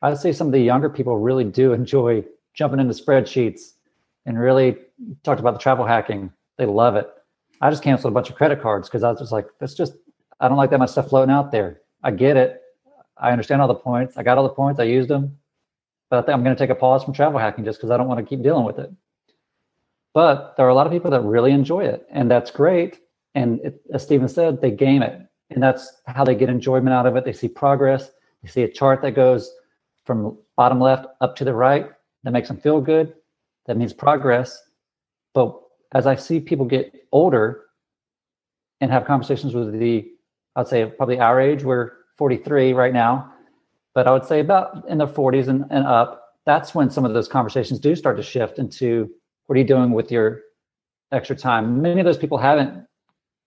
I'd 0.03 0.19
say 0.19 0.33
some 0.33 0.47
of 0.47 0.53
the 0.53 0.61
younger 0.61 0.89
people 0.89 1.17
really 1.19 1.45
do 1.45 1.73
enjoy 1.81 2.25
jumping 2.55 2.81
into 2.81 2.95
spreadsheets 2.95 3.73
and 4.25 4.39
really 4.39 4.77
talked 5.23 5.41
about 5.41 5.55
the 5.55 5.61
travel 5.61 5.85
hacking. 5.85 6.33
They 6.59 6.67
love 6.67 6.97
it. 6.97 7.09
I 7.61 7.71
just 7.71 7.83
canceled 7.83 8.13
a 8.13 8.15
bunch 8.15 8.31
of 8.31 8.37
credit 8.37 8.61
cards 8.61 8.89
because 8.89 9.03
I 9.03 9.11
was 9.11 9.21
just 9.21 9.33
like, 9.33 9.47
that's 9.59 9.75
just, 9.75 9.95
I 10.41 10.49
don't 10.49 10.57
like 10.57 10.71
that 10.71 10.79
much 10.79 10.91
stuff 10.91 11.09
floating 11.09 11.35
out 11.35 11.53
there. 11.53 11.81
I 12.03 12.11
get 12.11 12.37
it. 12.37 12.63
I 13.19 13.33
understand 13.33 13.63
all 13.63 13.69
the 13.69 13.75
points. 13.75 14.17
I 14.17 14.23
got 14.23 14.39
all 14.39 14.45
the 14.45 14.51
points. 14.51 14.81
I 14.81 14.85
used 14.85 15.09
them. 15.09 15.39
But 16.11 16.19
I 16.19 16.23
think 16.23 16.35
I'm 16.35 16.45
going 16.45 16.55
to 16.55 16.59
take 16.59 16.71
a 16.71 16.75
pause 16.75 17.03
from 17.03 17.15
travel 17.15 17.39
hacking 17.39 17.65
just 17.65 17.79
because 17.79 17.91
I 17.91 17.97
don't 17.97 18.09
want 18.09 18.21
to 18.21 18.27
keep 18.27 18.43
dealing 18.43 18.65
with 18.65 18.79
it. 18.79 18.91
But 20.15 20.55
there 20.57 20.65
are 20.67 20.71
a 20.71 20.75
lot 20.75 20.87
of 20.87 20.93
people 20.93 21.11
that 21.11 21.21
really 21.23 21.51
enjoy 21.53 21.85
it, 21.85 22.07
and 22.11 22.31
that's 22.31 22.51
great. 22.51 23.01
And 23.35 23.61
it, 23.61 23.81
as 23.93 24.03
Stephen 24.03 24.29
said, 24.29 24.61
they 24.61 24.71
game 24.71 25.03
it, 25.03 25.21
and 25.51 25.63
that's 25.63 25.93
how 26.07 26.25
they 26.25 26.35
get 26.35 26.49
enjoyment 26.49 26.95
out 26.95 27.07
of 27.07 27.17
it. 27.17 27.25
They 27.25 27.33
see 27.33 27.49
progress. 27.49 28.11
They 28.43 28.49
see 28.49 28.63
a 28.63 28.69
chart 28.69 29.03
that 29.03 29.13
goes 29.13 29.53
from 30.05 30.39
bottom 30.57 30.81
left 30.81 31.07
up 31.21 31.37
to 31.37 31.45
the 31.45 31.53
right 31.53 31.91
that 32.23 32.31
makes 32.31 32.49
them 32.49 32.57
feel 32.57 32.81
good. 32.81 33.15
That 33.67 33.77
means 33.77 33.93
progress. 33.93 34.63
But 35.35 35.61
as 35.93 36.07
I 36.07 36.15
see 36.15 36.41
people 36.41 36.65
get 36.65 37.07
older 37.13 37.65
and 38.81 38.91
have 38.91 39.05
conversations 39.05 39.55
with 39.55 39.79
the, 39.79 40.11
I'd 40.55 40.69
say 40.69 40.87
probably 40.87 41.19
our 41.21 41.41
age, 41.41 41.63
we're 41.63 41.93
43 42.17 42.73
right 42.73 42.93
now, 42.93 43.33
but 43.95 44.07
I 44.07 44.13
would 44.13 44.25
say 44.25 44.41
about 44.41 44.89
in 44.89 44.99
the 44.99 45.07
40s 45.07 45.49
and, 45.49 45.65
and 45.71 45.87
up, 45.87 46.35
that's 46.45 46.75
when 46.75 46.91
some 46.91 47.05
of 47.05 47.13
those 47.15 47.29
conversations 47.29 47.79
do 47.81 47.95
start 47.97 48.17
to 48.17 48.23
shift 48.23 48.59
into 48.59 49.11
what 49.47 49.57
are 49.57 49.59
you 49.59 49.67
doing 49.67 49.93
with 49.93 50.11
your 50.11 50.43
extra 51.13 51.37
time? 51.37 51.83
Many 51.83 52.01
of 52.01 52.07
those 52.07 52.19
people 52.19 52.39
haven't 52.39 52.87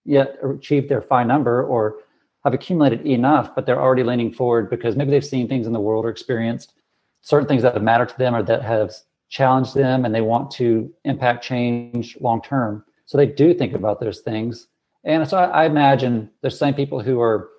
yet 0.06 0.38
achieved 0.44 0.90
their 0.90 1.02
FI 1.02 1.24
number 1.24 1.64
or 1.64 1.98
have 2.44 2.54
accumulated 2.54 3.06
enough, 3.06 3.54
but 3.54 3.66
they're 3.66 3.82
already 3.82 4.04
leaning 4.04 4.34
forward 4.34 4.70
because 4.70 4.96
maybe 4.96 5.12
they've 5.12 5.26
seen 5.26 5.48
things 5.48 5.68
in 5.68 5.74
the 5.74 5.80
world 5.80 6.06
or 6.06 6.10
experienced 6.10 6.74
certain 7.22 7.48
things 7.48 7.62
that 7.62 7.74
have 7.74 7.84
mattered 7.84 8.10
to 8.10 8.18
them 8.18 8.36
or 8.36 8.44
that 8.44 8.64
have 8.64 8.94
challenged 9.30 9.76
them 9.76 10.06
and 10.06 10.16
they 10.16 10.22
want 10.22 10.50
to 10.52 10.92
impact 11.04 11.44
change 11.44 12.18
long 12.22 12.42
term. 12.42 12.84
So 13.06 13.18
they 13.18 13.26
do 13.26 13.54
think 13.54 13.74
about 13.74 14.00
those 14.00 14.20
things. 14.22 14.68
And 15.04 15.28
so 15.28 15.38
I, 15.38 15.64
I 15.64 15.66
imagine 15.66 16.30
there's 16.42 16.58
same 16.58 16.74
people 16.74 17.02
who 17.02 17.20
are 17.20 17.50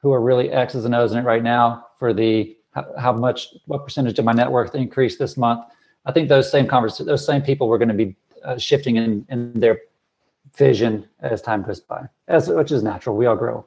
who 0.00 0.12
are 0.12 0.20
really 0.20 0.50
X's 0.50 0.84
and 0.84 0.94
O's 0.94 1.12
in 1.12 1.18
it 1.18 1.22
right 1.22 1.42
now 1.42 1.86
for 1.98 2.12
the 2.12 2.56
how, 2.72 2.86
how 2.98 3.12
much 3.12 3.48
what 3.66 3.84
percentage 3.84 4.18
of 4.18 4.24
my 4.24 4.32
net 4.32 4.50
worth 4.50 4.74
increased 4.74 5.18
this 5.18 5.36
month. 5.36 5.64
I 6.06 6.12
think 6.12 6.28
those 6.28 6.50
same 6.50 6.66
convers 6.66 6.98
those 6.98 7.26
same 7.26 7.42
people 7.42 7.68
were 7.68 7.78
going 7.78 7.88
to 7.88 7.94
be 7.94 8.16
uh, 8.44 8.58
shifting 8.58 8.96
in 8.96 9.26
in 9.28 9.58
their 9.58 9.80
vision 10.56 11.08
as 11.20 11.42
time 11.42 11.62
goes 11.62 11.80
by, 11.80 12.06
as 12.28 12.48
which 12.48 12.72
is 12.72 12.82
natural. 12.82 13.16
We 13.16 13.26
all 13.26 13.36
grow. 13.36 13.66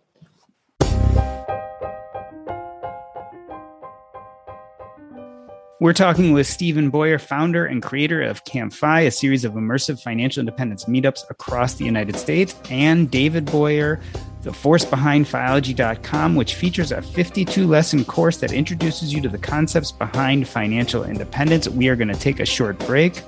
We're 5.80 5.94
talking 5.94 6.32
with 6.32 6.46
Stephen 6.46 6.92
Baughier, 6.92 7.20
founder 7.20 7.66
and 7.66 7.82
creator 7.82 8.22
of 8.22 8.44
CampFi, 8.44 9.08
a 9.08 9.10
series 9.10 9.44
of 9.44 9.54
immersive 9.54 10.00
financial 10.00 10.42
independence 10.42 10.86
meetups 10.86 11.28
across 11.32 11.74
the 11.74 11.86
United 11.86 12.18
States, 12.18 12.54
and 12.70 13.10
David 13.10 13.48
Baughier, 13.48 14.00
the 14.44 14.52
force 14.52 14.84
behind 14.84 15.26
Fiology.com, 15.26 16.36
which 16.36 16.56
features 16.56 16.92
a 16.92 17.02
52 17.02 17.68
lesson 17.68 18.04
course 18.04 18.38
that 18.38 18.52
introduces 18.52 19.14
you 19.14 19.22
to 19.22 19.30
the 19.30 19.38
concepts 19.38 19.92
behind 19.92 20.48
financial 20.48 21.04
independence. 21.04 21.70
We 21.70 21.90
are 21.90 21.96
going 21.96 22.08
to 22.08 22.20
take 22.20 22.40
a 22.40 22.46
short 22.46 22.80
break. 22.80 23.22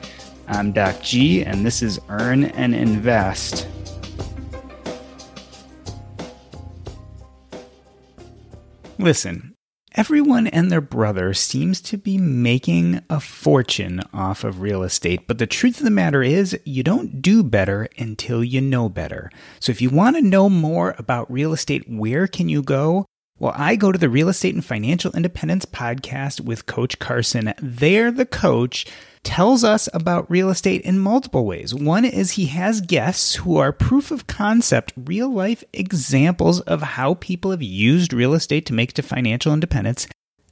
I'm 0.47 0.71
Doc 0.71 1.01
G, 1.01 1.43
and 1.43 1.65
this 1.65 1.81
is 1.81 1.99
Earn 2.09 2.45
and 2.45 2.73
Invest. 2.73 3.67
Listen, 8.97 9.52
Everyone 9.95 10.47
and 10.47 10.71
their 10.71 10.81
brother 10.81 11.35
seems 11.35 11.79
to 11.81 11.97
be 11.99 12.17
making 12.17 13.01
a 13.11 13.19
fortune 13.19 14.01
off 14.11 14.43
of 14.43 14.59
real 14.59 14.81
estate, 14.81 15.27
but 15.27 15.37
the 15.37 15.45
truth 15.45 15.77
of 15.77 15.83
the 15.83 15.91
matter 15.91 16.23
is, 16.23 16.59
you 16.65 16.81
don't 16.81 17.21
do 17.21 17.43
better 17.43 17.87
until 17.99 18.43
you 18.43 18.59
know 18.59 18.89
better. 18.89 19.29
So 19.59 19.71
if 19.71 19.83
you 19.83 19.91
want 19.91 20.15
to 20.15 20.23
know 20.23 20.49
more 20.49 20.95
about 20.97 21.31
real 21.31 21.53
estate, 21.53 21.87
where 21.87 22.25
can 22.25 22.49
you 22.49 22.63
go? 22.63 23.05
Well, 23.37 23.53
I 23.55 23.75
go 23.75 23.91
to 23.91 23.99
the 23.99 24.09
Real 24.09 24.29
Estate 24.29 24.55
and 24.55 24.65
Financial 24.65 25.11
Independence 25.11 25.65
podcast 25.65 26.41
with 26.41 26.65
Coach 26.65 26.97
Carson. 26.97 27.53
They're 27.61 28.11
the 28.11 28.25
coach 28.25 28.87
tells 29.23 29.63
us 29.63 29.89
about 29.93 30.29
real 30.29 30.49
estate 30.49 30.81
in 30.81 30.99
multiple 30.99 31.45
ways. 31.45 31.73
One 31.73 32.05
is 32.05 32.31
he 32.31 32.47
has 32.47 32.81
guests 32.81 33.35
who 33.35 33.57
are 33.57 33.71
proof 33.71 34.11
of 34.11 34.27
concept, 34.27 34.93
real 34.95 35.33
life 35.33 35.63
examples 35.73 36.59
of 36.61 36.81
how 36.81 37.15
people 37.15 37.51
have 37.51 37.63
used 37.63 38.13
real 38.13 38.33
estate 38.33 38.65
to 38.67 38.73
make 38.73 38.93
to 38.93 39.01
financial 39.01 39.53
independence. 39.53 40.07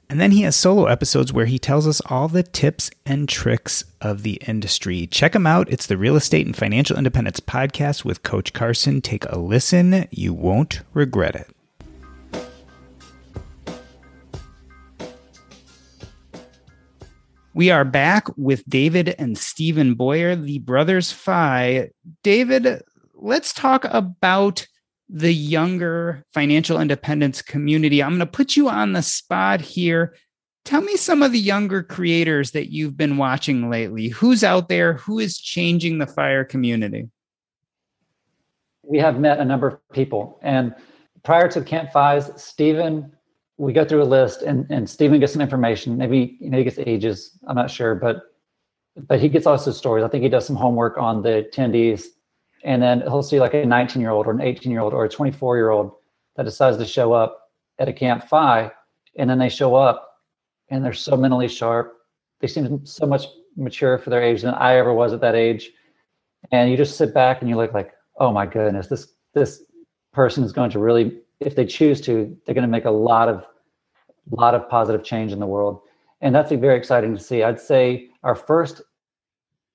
And 0.10 0.20
then 0.20 0.32
he 0.32 0.42
has 0.42 0.58
solo 0.58 0.88
episodes 0.88 1.32
where 1.32 1.46
he 1.46 1.58
tells 1.58 1.88
us 1.88 2.02
all 2.08 2.28
the 2.28 2.44
tips 2.44 2.92
and 3.06 3.30
tricks 3.30 3.86
of 4.02 4.24
the 4.24 4.42
industry. 4.46 5.08
Check 5.08 5.34
him 5.36 5.48
out. 5.48 5.72
It's 5.72 5.88
the 5.88 5.96
Real 5.96 6.18
Estate 6.18 6.46
and 6.46 6.56
Financial 6.56 6.98
Independence 6.98 7.40
podcast 7.40 8.04
with 8.04 8.22
Coach 8.22 8.52
Carson. 8.52 9.00
Take 9.00 9.26
a 9.28 9.40
listen. 9.40 10.10
You 10.12 10.34
won't 10.34 10.82
regret 10.94 11.36
it. 11.36 11.56
We 17.54 17.70
are 17.70 17.84
back 17.84 18.28
with 18.38 18.64
David 18.70 19.14
and 19.20 19.38
Stephen 19.38 19.94
Baughier, 19.96 20.42
the 20.42 20.60
brothers 20.60 21.12
FI. 21.12 21.90
David, 22.24 22.82
let's 23.14 23.52
talk 23.52 23.84
about 23.90 24.66
the 25.10 25.34
younger 25.34 26.24
financial 26.34 26.80
independence 26.80 27.42
community. 27.42 28.02
I'm 28.02 28.12
going 28.12 28.20
to 28.20 28.26
put 28.26 28.56
you 28.56 28.70
on 28.70 28.94
the 28.94 29.02
spot 29.02 29.60
here. 29.60 30.16
Tell 30.64 30.80
me 30.80 30.96
some 30.96 31.22
of 31.22 31.34
the 31.34 31.40
younger 31.40 31.84
creators 31.84 32.52
that 32.52 32.72
you've 32.72 32.96
been 32.96 33.18
watching 33.18 33.70
lately. 33.70 34.08
Who's 34.08 34.46
out 34.46 34.70
there? 34.70 34.94
Who 34.94 35.20
is 35.20 35.38
changing 35.38 35.98
the 35.98 36.08
fire 36.08 36.46
community? 36.46 37.10
We 38.84 39.00
have 39.00 39.20
met 39.20 39.40
a 39.40 39.46
number 39.46 39.68
of 39.68 39.90
people. 39.92 40.40
And 40.42 40.74
prior 41.24 41.50
to 41.50 41.62
Camp 41.62 41.90
FIs, 41.92 42.32
Stephen 42.42 43.12
we 43.62 43.74
go 43.74 43.86
through 43.86 44.02
a 44.02 44.06
list 44.06 44.42
and, 44.42 44.66
and 44.72 44.90
Stephen 44.90 45.20
gets 45.20 45.34
some 45.34 45.42
information. 45.42 45.96
Maybe 45.96 46.36
know 46.42 46.58
he 46.58 46.64
gets 46.64 46.80
ages. 46.80 47.38
I'm 47.48 47.56
not 47.56 47.70
sure, 47.70 47.94
but 47.94 48.24
but 49.08 49.20
he 49.20 49.30
gets 49.30 49.46
also 49.46 49.72
stories. 49.72 50.04
I 50.04 50.08
think 50.08 50.24
he 50.24 50.30
does 50.30 50.48
some 50.48 50.56
homework 50.56 50.98
on 50.98 51.22
the 51.22 51.48
attendees, 51.48 52.06
and 52.64 52.82
then 52.82 53.02
he'll 53.02 53.22
see 53.22 53.40
like 53.40 53.54
a 53.54 53.64
19 53.64 54.02
year 54.02 54.10
old 54.10 54.26
or 54.26 54.32
an 54.32 54.42
18 54.42 54.72
year 54.72 54.82
old 54.82 54.94
or 54.94 55.06
a 55.06 55.10
24 55.10 55.58
year 55.58 55.70
old 55.70 55.94
that 56.36 56.44
decides 56.44 56.78
to 56.78 56.86
show 56.86 57.14
up 57.14 57.52
at 57.78 57.88
a 57.88 57.94
camp 57.94 58.28
and 58.32 59.30
then 59.30 59.38
they 59.38 59.50
show 59.50 59.76
up 59.76 60.18
and 60.70 60.84
they're 60.84 60.94
so 60.94 61.16
mentally 61.16 61.48
sharp. 61.48 61.94
They 62.40 62.48
seem 62.48 62.84
so 62.84 63.06
much 63.06 63.26
mature 63.56 64.00
for 64.00 64.10
their 64.10 64.24
age 64.24 64.42
than 64.42 64.56
I 64.56 64.78
ever 64.78 64.94
was 64.94 65.14
at 65.14 65.22
that 65.22 65.36
age. 65.36 65.70
And 66.52 66.72
you 66.72 66.78
just 66.78 66.98
sit 66.98 67.14
back 67.14 67.42
and 67.42 67.50
you 67.50 67.58
look 67.58 67.74
like, 67.74 67.92
oh 68.18 68.32
my 68.32 68.48
goodness, 68.48 68.88
this 68.88 69.14
this 69.34 69.64
person 70.14 70.44
is 70.44 70.52
going 70.52 70.72
to 70.72 70.80
really, 70.80 71.20
if 71.40 71.56
they 71.56 71.66
choose 71.66 72.02
to, 72.02 72.36
they're 72.46 72.56
going 72.56 72.68
to 72.68 72.72
make 72.72 72.86
a 72.86 72.92
lot 72.92 73.30
of 73.30 73.46
a 74.30 74.36
lot 74.36 74.56
of 74.56 74.70
positive 74.70 75.04
change 75.04 75.32
in 75.32 75.40
the 75.40 75.46
world. 75.46 75.82
And 76.22 76.34
that's 76.34 76.52
very 76.52 76.78
exciting 76.78 77.16
to 77.16 77.22
see. 77.22 77.44
I'd 77.44 77.60
say 77.60 78.10
our 78.24 78.36
first 78.36 78.82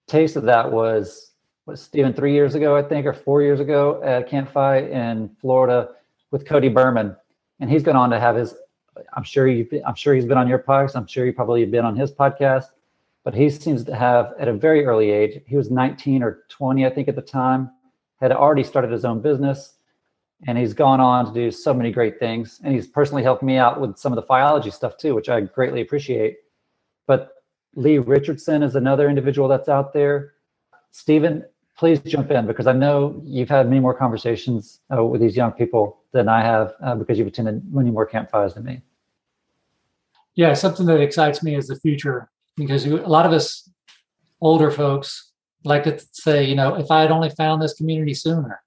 taste 0.07 0.37
of 0.37 0.45
that 0.45 0.71
was 0.71 1.33
was 1.67 1.83
Stephen 1.83 2.13
three 2.13 2.33
years 2.33 2.55
ago, 2.55 2.77
I 2.77 2.83
think, 2.83 3.07
or 3.07 3.13
four 3.13 3.43
years 3.43 3.59
ago 3.59 4.01
at 4.05 4.29
Camp 4.29 4.49
FI 4.53 4.83
in 4.83 5.29
Florida 5.41 5.91
with 6.31 6.47
Cody 6.47 6.69
Berman, 6.69 7.17
and 7.59 7.69
he's 7.69 7.83
gone 7.83 7.97
on 7.97 8.11
to 8.11 8.21
have 8.21 8.37
his. 8.37 8.55
I'm 9.15 9.25
sure 9.25 9.49
you. 9.49 9.69
I'm 9.87 9.97
sure 9.97 10.15
he's 10.15 10.25
been 10.25 10.39
on 10.39 10.49
your 10.49 10.61
podcast. 10.61 10.95
I'm 10.95 11.07
sure 11.07 11.27
you 11.27 11.33
probably 11.33 11.61
have 11.63 11.71
been 11.71 11.85
on 11.85 11.97
his 11.97 12.13
podcast, 12.13 12.67
but 13.25 13.35
he 13.35 13.51
seems 13.51 13.85
to 13.85 13.95
have 13.97 14.33
at 14.39 14.49
a 14.49 14.53
very 14.53 14.87
early 14.87 15.11
age. 15.11 15.43
He 15.47 15.57
was 15.57 15.71
19 15.71 16.23
or 16.23 16.45
20, 16.49 16.87
I 16.87 16.91
think, 16.91 17.09
at 17.09 17.17
the 17.17 17.23
time. 17.23 17.71
Had 18.21 18.33
already 18.33 18.65
started 18.65 18.91
his 18.91 19.05
own 19.05 19.21
business 19.21 19.75
and 20.47 20.59
he's 20.59 20.75
gone 20.75 21.01
on 21.01 21.27
to 21.27 21.33
do 21.33 21.51
so 21.51 21.73
many 21.73 21.91
great 21.91 22.19
things. 22.19 22.61
And 22.63 22.75
he's 22.75 22.87
personally 22.87 23.23
helped 23.23 23.43
me 23.43 23.57
out 23.57 23.81
with 23.81 23.97
some 23.97 24.13
of 24.13 24.17
the 24.17 24.23
Fiology 24.23 24.73
stuff 24.73 24.97
too 24.97 25.15
which 25.15 25.29
i 25.29 25.41
greatly 25.41 25.81
appreciate. 25.81 26.37
But 27.07 27.31
lee 27.75 27.99
richardson 27.99 28.63
is 28.63 28.77
another 28.77 29.09
individual 29.09 29.49
that's 29.49 29.69
out 29.69 29.93
there. 29.93 30.35
Stephen 30.91 31.45
please 31.77 32.01
jump 32.01 32.31
in 32.31 32.47
because 32.47 32.67
i 32.67 32.73
know 32.73 33.21
you've 33.25 33.51
had 33.51 33.69
many 33.69 33.81
more 33.81 33.93
conversations 33.93 34.81
uh, 34.97 35.05
with 35.05 35.21
these 35.21 35.37
young 35.37 35.53
people 35.53 35.99
than 36.13 36.29
i 36.29 36.41
have 36.41 36.73
uh, 36.83 36.95
because 36.95 37.19
you've 37.19 37.27
attended 37.27 37.63
many 37.73 37.91
more 37.91 38.07
Camp 38.07 38.31
FIs 38.31 38.55
than 38.55 38.65
me. 38.65 38.81
Yeah 40.35 40.55
something 40.55 40.87
that 40.87 41.01
excites 41.01 41.43
me 41.43 41.55
is 41.55 41.67
the 41.67 41.77
future 41.77 42.31
because 42.57 42.87
a 42.87 42.97
lot 42.97 43.27
of 43.27 43.33
us 43.33 43.69
older 44.41 44.71
folks 44.71 45.33
like 45.65 45.85
to 45.85 45.99
say 46.13 46.45
you 46.45 46.55
know 46.55 46.75
if 46.77 46.91
i 46.91 47.01
had 47.01 47.11
only 47.11 47.31
found 47.31 47.61
this 47.61 47.75
community 47.75 48.15
sooner 48.15 48.63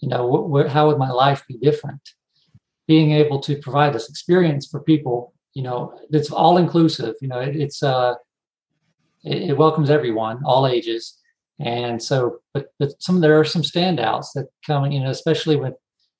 you 0.00 0.08
know 0.08 0.66
how 0.68 0.88
would 0.88 0.98
my 0.98 1.10
life 1.10 1.44
be 1.46 1.56
different? 1.58 2.00
Being 2.88 3.12
able 3.12 3.40
to 3.40 3.56
provide 3.56 3.92
this 3.92 4.08
experience 4.08 4.66
for 4.66 4.80
people 4.80 5.34
you 5.54 5.62
know 5.62 5.98
it's 6.10 6.30
all 6.30 6.58
inclusive 6.58 7.14
you 7.20 7.28
know 7.28 7.40
it, 7.40 7.56
it's 7.56 7.82
uh 7.82 8.14
it, 9.24 9.50
it, 9.50 9.56
welcomes 9.56 9.90
everyone 9.90 10.40
all 10.44 10.66
ages. 10.66 11.18
And 11.58 12.02
so 12.02 12.38
but, 12.54 12.68
but 12.78 12.92
some 13.02 13.20
there 13.20 13.38
are 13.38 13.44
some 13.44 13.62
standouts 13.62 14.32
that 14.34 14.48
come 14.66 14.90
you 14.90 15.00
know 15.00 15.10
especially 15.10 15.56
with 15.56 15.74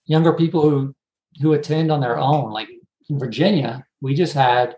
younger 0.06 0.32
people 0.32 0.62
who 0.68 0.94
who 1.40 1.52
attend 1.52 1.90
on 1.90 2.00
their 2.00 2.18
own. 2.18 2.50
Like 2.50 2.68
in 3.08 3.18
virginia 3.18 3.84
we 4.00 4.14
just 4.14 4.34
had 4.34 4.76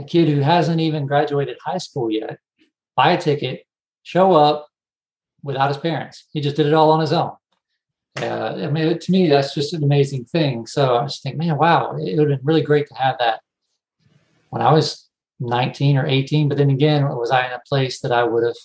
a 0.00 0.04
kid 0.04 0.28
who 0.28 0.40
hasn't 0.40 0.80
even 0.80 1.06
graduated 1.06 1.58
high 1.64 1.78
school 1.78 2.10
yet 2.10 2.38
buy 2.96 3.12
a 3.12 3.20
ticket 3.20 3.64
show 4.02 4.34
up 4.34 4.68
without 5.42 5.68
his 5.68 5.76
parents. 5.76 6.24
He 6.32 6.40
just 6.40 6.56
did 6.56 6.66
it 6.66 6.74
all 6.74 6.90
on 6.90 7.00
his 7.00 7.12
own 7.12 7.32
uh, 8.24 8.66
I 8.66 8.70
mean, 8.70 8.98
to 8.98 9.12
me, 9.12 9.28
that's 9.28 9.54
just 9.54 9.74
an 9.74 9.82
amazing 9.82 10.24
thing. 10.24 10.66
So 10.66 10.96
I 10.96 11.04
just 11.04 11.22
think, 11.22 11.36
man, 11.36 11.58
wow, 11.58 11.96
it 11.96 12.18
would 12.18 12.30
have 12.30 12.38
been 12.40 12.46
really 12.46 12.62
great 12.62 12.86
to 12.88 12.94
have 12.94 13.16
that 13.18 13.40
when 14.50 14.62
I 14.62 14.72
was 14.72 15.08
19 15.40 15.96
or 15.96 16.06
18. 16.06 16.48
But 16.48 16.58
then 16.58 16.70
again, 16.70 17.04
was 17.08 17.30
I 17.30 17.46
in 17.46 17.52
a 17.52 17.60
place 17.66 18.00
that 18.00 18.12
I 18.12 18.24
would 18.24 18.44
have 18.44 18.56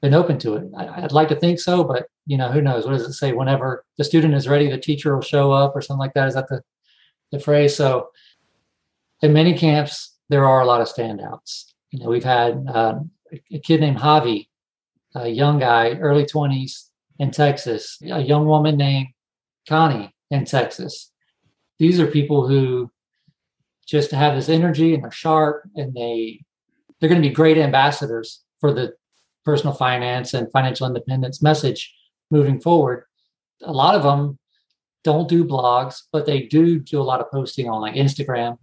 been 0.00 0.14
open 0.14 0.38
to 0.40 0.56
it. 0.56 0.70
I, 0.76 1.00
would 1.00 1.12
like 1.12 1.28
to 1.28 1.36
think 1.36 1.60
so, 1.60 1.84
but 1.84 2.06
you 2.26 2.36
know, 2.36 2.50
who 2.50 2.62
knows? 2.62 2.84
What 2.84 2.92
does 2.92 3.06
it 3.06 3.12
say? 3.14 3.32
Whenever 3.32 3.84
the 3.98 4.04
student 4.04 4.34
is 4.34 4.48
ready, 4.48 4.70
the 4.70 4.78
teacher 4.78 5.14
will 5.14 5.22
show 5.22 5.52
up, 5.52 5.74
or 5.74 5.80
something 5.80 6.00
like 6.00 6.14
that. 6.14 6.28
Is 6.28 6.34
that 6.34 6.48
the 6.48 6.62
the 7.30 7.40
phrase? 7.40 7.76
So, 7.76 8.10
in 9.22 9.32
many 9.32 9.56
camps, 9.56 10.16
there 10.28 10.44
are 10.44 10.60
a 10.60 10.66
lot 10.66 10.80
of 10.80 10.88
standouts. 10.88 11.72
You 11.90 12.00
know, 12.00 12.08
we've 12.08 12.24
had 12.24 12.64
um, 12.72 13.10
a 13.50 13.58
kid 13.58 13.80
named 13.80 13.98
Javi, 13.98 14.48
a 15.14 15.28
young 15.28 15.58
guy, 15.58 15.92
early 15.94 16.26
twenties 16.26 16.91
in 17.22 17.30
Texas. 17.30 17.98
A 18.02 18.20
young 18.20 18.46
woman 18.46 18.76
named 18.76 19.08
Connie 19.68 20.12
in 20.32 20.44
Texas. 20.44 21.12
These 21.78 22.00
are 22.00 22.08
people 22.08 22.48
who 22.48 22.90
just 23.86 24.10
have 24.10 24.34
this 24.34 24.48
energy 24.48 24.92
and 24.92 25.04
they're 25.04 25.12
sharp 25.12 25.62
and 25.76 25.94
they 25.94 26.40
they're 26.98 27.08
going 27.08 27.22
to 27.22 27.28
be 27.28 27.34
great 27.34 27.58
ambassadors 27.58 28.42
for 28.60 28.72
the 28.72 28.94
personal 29.44 29.72
finance 29.72 30.34
and 30.34 30.50
financial 30.50 30.86
independence 30.86 31.40
message 31.40 31.94
moving 32.32 32.60
forward. 32.60 33.04
A 33.62 33.72
lot 33.72 33.94
of 33.94 34.02
them 34.02 34.38
don't 35.04 35.28
do 35.28 35.44
blogs, 35.44 36.02
but 36.12 36.26
they 36.26 36.42
do 36.42 36.80
do 36.80 37.00
a 37.00 37.08
lot 37.10 37.20
of 37.20 37.30
posting 37.30 37.68
on 37.68 37.80
like 37.82 37.94
Instagram 37.94 38.58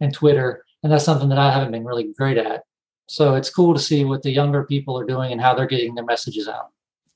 and 0.00 0.12
Twitter. 0.12 0.64
And 0.82 0.90
that's 0.90 1.04
something 1.04 1.28
that 1.28 1.38
I 1.38 1.52
haven't 1.52 1.72
been 1.72 1.84
really 1.84 2.12
great 2.18 2.38
at. 2.38 2.64
So 3.08 3.36
it's 3.36 3.50
cool 3.50 3.72
to 3.74 3.80
see 3.80 4.04
what 4.04 4.22
the 4.22 4.32
younger 4.32 4.64
people 4.64 4.98
are 4.98 5.04
doing 5.04 5.30
and 5.30 5.40
how 5.40 5.54
they're 5.54 5.66
getting 5.66 5.94
their 5.94 6.04
messages 6.04 6.48
out. 6.48 6.70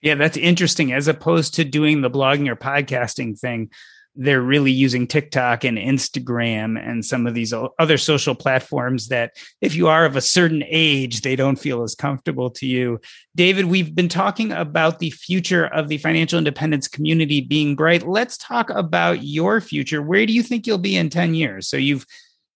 Yeah, 0.05 0.16
that's 0.16 0.36
interesting. 0.36 0.92
As 0.92 1.09
opposed 1.09 1.55
to 1.55 1.64
doing 1.64 2.02
the 2.02 2.11
blogging 2.11 2.46
or 2.48 2.57
podcasting 2.57 3.38
thing, 3.38 3.70
they're 4.14 4.42
really 4.42 4.70
using 4.70 5.07
TikTok 5.07 5.64
and 5.64 5.78
Instagram 5.78 6.78
and 6.78 7.02
some 7.02 7.26
of 7.26 7.32
these 7.32 7.55
other 7.78 7.96
social 7.96 8.34
platforms 8.34 9.09
that, 9.09 9.32
if 9.62 9.74
you 9.74 9.88
are 9.88 10.05
of 10.05 10.14
a 10.14 10.20
certain 10.20 10.62
age, 10.68 11.22
they 11.22 11.36
don't 11.36 11.57
feel 11.57 11.82
as 11.82 11.94
comfortable 11.94 12.50
to 12.50 12.66
you. 12.66 13.00
David, 13.34 13.64
we've 13.64 13.94
been 13.94 14.11
talking 14.11 14.52
about 14.52 14.98
the 14.98 15.11
future 15.11 15.64
of 15.64 15.88
the 15.88 15.96
financial 15.96 16.38
independence 16.38 16.86
community 16.86 17.40
being 17.40 17.74
bright. 17.74 18.07
Let's 18.07 18.36
talk 18.36 18.68
about 18.68 19.24
your 19.24 19.62
future. 19.62 20.02
Where 20.02 20.26
do 20.26 20.34
you 20.34 20.42
think 20.42 20.66
you'll 20.66 20.76
be 20.76 20.96
in 20.96 21.09
10 21.09 21.34
years? 21.34 21.66
So 21.66 21.78
you've 21.78 22.05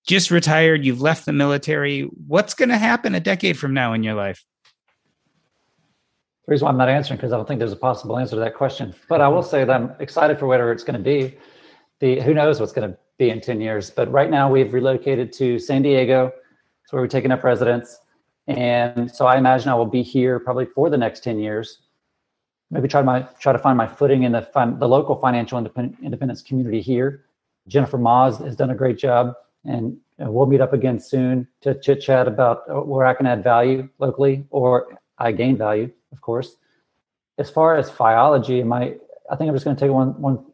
just 0.07 0.31
retired, 0.31 0.85
you've 0.85 1.01
left 1.01 1.25
the 1.25 1.33
military. 1.33 2.03
What's 2.03 2.53
going 2.53 2.69
to 2.69 2.79
happen 2.79 3.15
a 3.15 3.21
decade 3.21 3.59
from 3.59 3.73
now 3.73 3.95
in 3.95 4.03
your 4.03 4.15
life? 4.15 4.45
The 6.49 6.53
reason 6.53 6.65
why 6.65 6.71
I'm 6.71 6.79
not 6.79 6.89
answering 6.89 7.19
because 7.19 7.31
I 7.31 7.37
don't 7.37 7.47
think 7.47 7.59
there's 7.59 7.75
a 7.75 7.77
possible 7.77 8.19
answer 8.19 8.35
to 8.37 8.41
that 8.41 8.55
question. 8.55 8.95
But 9.07 9.21
I 9.21 9.29
will 9.29 9.43
say 9.43 9.65
that 9.65 9.71
I'm 9.71 9.93
excited 10.01 10.39
for 10.39 10.47
whatever 10.47 10.73
it's 10.73 10.83
going 10.83 10.97
to 10.97 11.05
be. 11.05 11.37
The 12.01 12.23
who 12.23 12.33
knows 12.33 12.59
what's 12.59 12.73
going 12.73 12.91
to 12.91 12.97
be 13.19 13.29
in 13.29 13.43
10 13.43 13.61
years. 13.61 13.91
But 13.91 14.11
right 14.11 14.31
now 14.31 14.51
we've 14.51 14.73
relocated 14.73 15.31
to 15.35 15.59
San 15.59 15.83
Diego. 15.83 16.33
That's 16.81 16.91
where 16.91 17.03
we're 17.03 17.07
taking 17.07 17.33
up 17.33 17.45
residence. 17.45 17.99
And 18.47 19.11
so 19.11 19.27
I 19.27 19.37
imagine 19.37 19.69
I 19.69 19.75
will 19.75 19.85
be 19.85 20.01
here 20.01 20.41
probably 20.41 20.65
for 20.65 20.89
the 20.89 20.97
next 20.97 21.23
10 21.23 21.39
years. 21.39 21.81
Maybe 22.71 22.89
try 22.89 23.03
my 23.03 23.29
try 23.39 23.53
to 23.53 23.59
find 23.59 23.77
my 23.77 23.87
footing 23.87 24.23
in 24.23 24.33
the 24.33 24.49
the 24.79 24.89
local 24.89 25.17
financial 25.17 25.59
independent, 25.59 25.99
independence 26.03 26.41
community 26.41 26.81
here. 26.81 27.27
Jennifer 27.67 27.99
Moz 27.99 28.43
has 28.43 28.57
done 28.57 28.71
a 28.71 28.75
great 28.75 28.97
job, 28.97 29.35
and 29.67 29.99
we'll 30.17 30.47
meet 30.47 30.63
up 30.63 30.73
again 30.73 30.99
soon 30.99 31.47
to 31.61 31.79
chit 31.79 32.01
chat 32.01 32.27
about 32.27 32.63
uh, 32.71 32.81
where 32.81 33.05
I 33.05 33.13
can 33.13 33.27
add 33.27 33.45
value 33.45 33.87
locally 33.99 34.47
or 34.49 34.99
I 35.19 35.33
gain 35.33 35.59
value 35.59 35.93
of 36.13 36.21
course. 36.21 36.57
As 37.39 37.51
far 37.51 37.77
as 37.77 37.91
Fiology, 37.91 38.65
my 38.65 38.97
I 39.31 39.37
think 39.37 39.49
I'm 39.49 39.55
just 39.55 39.65
going 39.65 39.77
to 39.77 39.81
take 39.81 39.93
one 39.93 40.21
one 40.21 40.45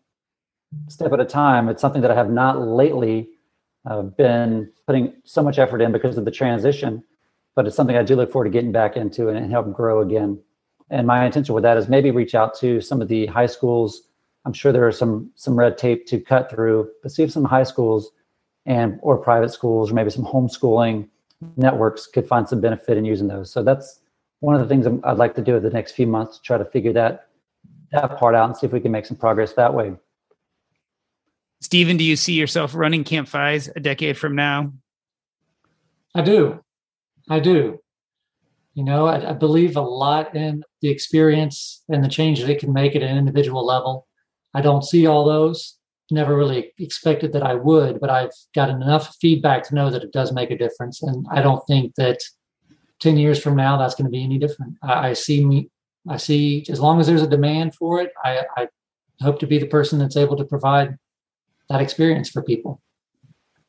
step 0.88 1.12
at 1.12 1.20
a 1.20 1.24
time. 1.24 1.68
It's 1.68 1.80
something 1.80 2.02
that 2.02 2.10
I 2.10 2.14
have 2.14 2.30
not 2.30 2.60
lately 2.60 3.28
uh, 3.86 4.02
been 4.02 4.70
putting 4.86 5.14
so 5.24 5.42
much 5.42 5.58
effort 5.58 5.80
in 5.80 5.92
because 5.92 6.18
of 6.18 6.24
the 6.24 6.30
transition, 6.30 7.02
but 7.54 7.66
it's 7.66 7.76
something 7.76 7.96
I 7.96 8.02
do 8.02 8.16
look 8.16 8.32
forward 8.32 8.46
to 8.46 8.50
getting 8.50 8.72
back 8.72 8.96
into 8.96 9.28
and, 9.28 9.38
and 9.38 9.50
help 9.50 9.72
grow 9.72 10.00
again. 10.00 10.40
And 10.90 11.06
my 11.06 11.24
intention 11.24 11.54
with 11.54 11.62
that 11.62 11.76
is 11.76 11.88
maybe 11.88 12.10
reach 12.10 12.34
out 12.34 12.54
to 12.60 12.80
some 12.80 13.00
of 13.00 13.08
the 13.08 13.26
high 13.26 13.46
schools. 13.46 14.02
I'm 14.44 14.52
sure 14.52 14.72
there 14.72 14.86
are 14.86 14.92
some 14.92 15.30
some 15.36 15.58
red 15.58 15.78
tape 15.78 16.06
to 16.06 16.20
cut 16.20 16.50
through, 16.50 16.90
but 17.02 17.12
see 17.12 17.22
if 17.22 17.32
some 17.32 17.44
high 17.44 17.62
schools 17.62 18.10
and 18.66 18.98
or 19.02 19.16
private 19.16 19.50
schools 19.50 19.90
or 19.90 19.94
maybe 19.94 20.10
some 20.10 20.24
homeschooling 20.24 21.08
networks 21.56 22.06
could 22.06 22.26
find 22.26 22.48
some 22.48 22.60
benefit 22.60 22.96
in 22.96 23.04
using 23.04 23.28
those. 23.28 23.50
So 23.50 23.62
that's 23.62 24.00
one 24.44 24.54
of 24.54 24.60
the 24.60 24.68
things 24.68 24.86
I'd 25.04 25.16
like 25.16 25.34
to 25.36 25.42
do 25.42 25.56
in 25.56 25.62
the 25.62 25.70
next 25.70 25.92
few 25.92 26.06
months 26.06 26.36
to 26.36 26.42
try 26.42 26.58
to 26.58 26.64
figure 26.66 26.92
that 26.92 27.28
that 27.92 28.18
part 28.18 28.34
out 28.34 28.48
and 28.48 28.56
see 28.56 28.66
if 28.66 28.72
we 28.72 28.80
can 28.80 28.92
make 28.92 29.06
some 29.06 29.16
progress 29.16 29.52
that 29.54 29.72
way. 29.72 29.94
Stephen, 31.60 31.96
do 31.96 32.04
you 32.04 32.16
see 32.16 32.34
yourself 32.34 32.74
running 32.74 33.04
Camp 33.04 33.28
FIs 33.28 33.70
a 33.74 33.80
decade 33.80 34.18
from 34.18 34.34
now? 34.34 34.72
I 36.14 36.22
do. 36.22 36.60
I 37.30 37.40
do. 37.40 37.80
You 38.74 38.84
know, 38.84 39.06
I, 39.06 39.30
I, 39.30 39.32
believe 39.32 39.76
a 39.76 39.80
lot 39.80 40.34
in 40.34 40.64
the 40.82 40.88
experience 40.88 41.82
and 41.88 42.02
the 42.02 42.08
change 42.08 42.40
that 42.40 42.50
it 42.50 42.58
can 42.58 42.72
make 42.72 42.96
at 42.96 43.02
an 43.02 43.16
individual 43.16 43.64
level. 43.64 44.08
I 44.52 44.60
don't 44.60 44.84
see 44.84 45.06
all 45.06 45.24
those. 45.24 45.78
Never 46.10 46.36
really 46.36 46.72
expected 46.78 47.32
that 47.32 47.44
I 47.44 47.54
would, 47.54 48.00
but 48.00 48.10
I've 48.10 48.32
gotten 48.54 48.82
enough 48.82 49.14
feedback 49.20 49.62
to 49.68 49.74
know 49.74 49.90
that 49.90 50.02
it 50.02 50.12
does 50.12 50.32
make 50.32 50.50
a 50.50 50.58
difference. 50.58 51.02
And 51.02 51.24
I 51.30 51.40
don't 51.40 51.64
think 51.68 51.94
that 51.94 52.18
10 53.00 53.16
years 53.16 53.42
from 53.42 53.56
now 53.56 53.76
that's 53.76 53.94
going 53.94 54.06
to 54.06 54.10
be 54.10 54.22
any 54.22 54.38
different 54.38 54.76
i, 54.82 55.10
I 55.10 55.12
see 55.12 55.44
me 55.44 55.70
i 56.08 56.16
see 56.16 56.64
as 56.68 56.80
long 56.80 57.00
as 57.00 57.06
there's 57.06 57.22
a 57.22 57.28
demand 57.28 57.74
for 57.74 58.00
it 58.00 58.12
I, 58.22 58.44
I 58.56 58.68
hope 59.20 59.38
to 59.40 59.46
be 59.46 59.58
the 59.58 59.66
person 59.66 59.98
that's 59.98 60.16
able 60.16 60.36
to 60.36 60.44
provide 60.44 60.98
that 61.68 61.80
experience 61.80 62.28
for 62.28 62.42
people 62.42 62.80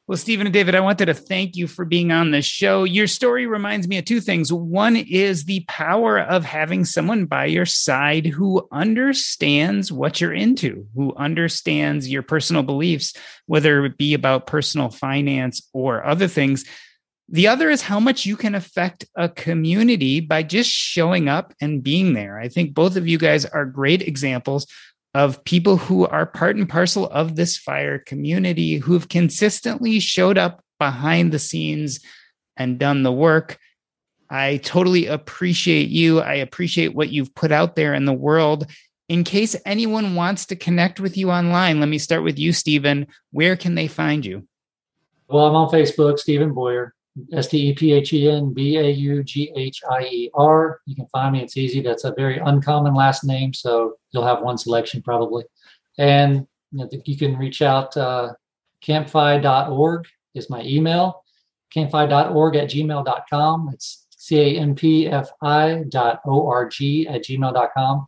well, 0.08 0.20
Stephen 0.20 0.46
and 0.46 0.54
David, 0.54 0.76
I 0.76 0.82
wanted 0.82 1.08
to 1.08 1.16
thank 1.16 1.56
you 1.56 1.66
for 1.66 1.84
being 1.84 2.12
on 2.12 2.30
the 2.30 2.44
show. 2.44 2.84
Your 2.84 3.08
story 3.08 3.48
reminds 3.48 3.88
me 3.88 3.98
of 3.98 4.06
two 4.06 4.22
things. 4.22 4.54
One 4.54 4.96
is 4.96 5.46
the 5.46 5.66
power 5.68 6.20
of 6.20 6.46
having 6.46 6.86
someone 6.86 7.26
by 7.26 7.46
your 7.46 7.66
side 7.66 8.28
who 8.28 8.68
understands 8.72 9.92
what 9.92 10.22
you're 10.22 10.32
into, 10.32 10.86
who 10.94 11.16
understands 11.16 12.08
your 12.08 12.22
personal 12.22 12.62
beliefs, 12.62 13.16
whether 13.48 13.84
it 13.84 13.98
be 13.98 14.14
about 14.14 14.46
personal 14.46 14.90
finance 14.90 15.68
or 15.74 16.06
other 16.06 16.28
things. 16.28 16.66
The 17.30 17.48
other 17.48 17.70
is 17.70 17.82
how 17.82 18.00
much 18.00 18.26
you 18.26 18.38
can 18.38 18.54
affect 18.54 19.06
a 19.16 19.28
community 19.28 20.20
by 20.20 20.44
just 20.44 20.70
showing 20.70 21.28
up 21.28 21.54
and 21.60 21.82
being 21.82 22.14
there. 22.14 22.40
I 22.40 22.50
think 22.50 22.76
both 22.76 22.96
of 22.96 23.08
you 23.08 23.18
guys 23.18 23.46
are 23.46 23.66
great 23.66 24.04
examples 24.04 24.68
of 25.16 25.44
people 25.44 25.78
who 25.78 26.06
are 26.06 26.26
part 26.26 26.56
and 26.56 26.70
parcel 26.70 27.08
of 27.08 27.36
this 27.36 27.58
fire 27.58 27.98
community 27.98 28.78
who've 28.78 29.10
consistently 29.10 30.00
showed 30.00 30.38
up 30.38 30.64
behind 30.78 31.32
the 31.32 31.40
scenes 31.40 32.00
and 32.58 32.78
done 32.78 33.04
the 33.04 33.12
work. 33.12 33.58
I 34.30 34.58
totally 34.58 35.08
appreciate 35.08 35.90
you. 35.90 36.20
I 36.20 36.36
appreciate 36.36 36.94
what 36.94 37.10
you've 37.10 37.34
put 37.34 37.52
out 37.52 37.76
there 37.76 37.94
in 37.94 38.06
the 38.06 38.14
world. 38.14 38.68
In 39.08 39.24
case 39.24 39.56
anyone 39.66 40.16
wants 40.16 40.48
to 40.48 40.56
connect 40.56 41.00
with 41.00 41.16
you 41.16 41.32
online, 41.32 41.80
let 41.80 41.90
me 41.90 41.98
start 41.98 42.24
with 42.24 42.38
you, 42.38 42.52
Stephen. 42.52 43.08
Where 43.32 43.56
can 43.56 43.76
they 43.76 43.88
find 43.88 44.26
you? 44.26 44.48
Well, 45.28 45.46
I'm 45.46 45.56
on 45.56 45.70
Facebook, 45.70 46.20
Stephen 46.20 46.54
Baughier. 46.54 46.92
S 47.34 47.48
T 47.48 47.70
E 47.70 47.74
P 47.74 47.94
H 47.94 48.14
E 48.14 48.30
N 48.30 48.54
B 48.54 48.78
A 48.78 48.90
U 48.90 49.24
G 49.24 49.52
H 49.56 49.82
I 49.90 50.02
E 50.04 50.32
R. 50.34 50.82
You 50.86 50.96
can 50.96 51.08
find 51.08 51.34
me. 51.34 51.42
It's 51.42 51.58
easy. 51.58 51.82
That's 51.82 52.04
a 52.04 52.14
very 52.14 52.40
uncommon 52.40 52.94
last 52.94 53.24
name, 53.24 53.54
so 53.54 53.96
you'll 54.12 54.26
have 54.26 54.42
one 54.42 54.58
selection 54.58 55.02
probably. 55.02 55.46
And 55.98 56.48
you, 56.72 56.80
know, 56.80 56.90
you 57.06 57.18
can 57.18 57.38
reach 57.38 57.62
out. 57.62 57.96
Uh, 57.96 58.34
campfi.org 58.84 60.08
is 60.34 60.50
my 60.50 60.62
email. 60.64 61.24
Campfi.org 61.74 62.56
at 62.56 62.70
gmail.com. 62.70 63.70
It's 63.74 64.08
C 64.18 64.40
A 64.40 64.60
M 64.60 64.76
P 64.76 65.08
F 65.08 65.30
I 65.42 65.84
dot 65.90 66.22
O 66.26 66.48
R 66.48 66.68
G 66.68 67.08
at 67.08 67.24
gmail.com. 67.24 68.08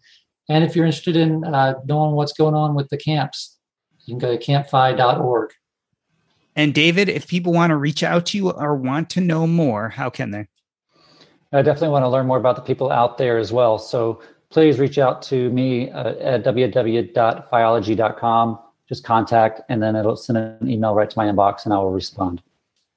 And 0.49 0.63
if 0.63 0.75
you're 0.75 0.85
interested 0.85 1.15
in 1.15 1.43
uh, 1.43 1.75
knowing 1.85 2.15
what's 2.15 2.33
going 2.33 2.55
on 2.55 2.75
with 2.75 2.89
the 2.89 2.97
camps, 2.97 3.57
you 4.05 4.13
can 4.13 4.19
go 4.19 4.35
to 4.35 4.43
campfi.org. 4.43 5.51
And 6.57 6.73
David, 6.73 7.07
if 7.07 7.27
people 7.27 7.53
want 7.53 7.69
to 7.69 7.77
reach 7.77 8.01
out 8.01 8.25
to 8.27 8.37
you 8.37 8.49
or 8.49 8.75
want 8.75 9.11
to 9.11 9.21
know 9.21 9.45
more, 9.45 9.89
how 9.89 10.09
can 10.09 10.31
they? 10.31 10.47
I 11.53 11.61
definitely 11.61 11.89
want 11.89 12.03
to 12.03 12.09
learn 12.09 12.25
more 12.25 12.39
about 12.39 12.55
the 12.55 12.63
people 12.63 12.91
out 12.91 13.19
there 13.19 13.37
as 13.37 13.53
well. 13.53 13.77
So 13.77 14.21
please 14.49 14.79
reach 14.79 14.97
out 14.97 15.21
to 15.23 15.49
me 15.51 15.91
uh, 15.91 16.15
at 16.19 16.43
www.fiology.com. 16.43 18.59
Just 18.89 19.03
contact, 19.03 19.61
and 19.69 19.83
then 19.83 19.95
it'll 19.95 20.15
send 20.15 20.37
an 20.37 20.69
email 20.69 20.95
right 20.95 21.09
to 21.09 21.17
my 21.17 21.25
inbox, 21.25 21.65
and 21.65 21.73
I 21.73 21.77
will 21.77 21.91
respond. 21.91 22.41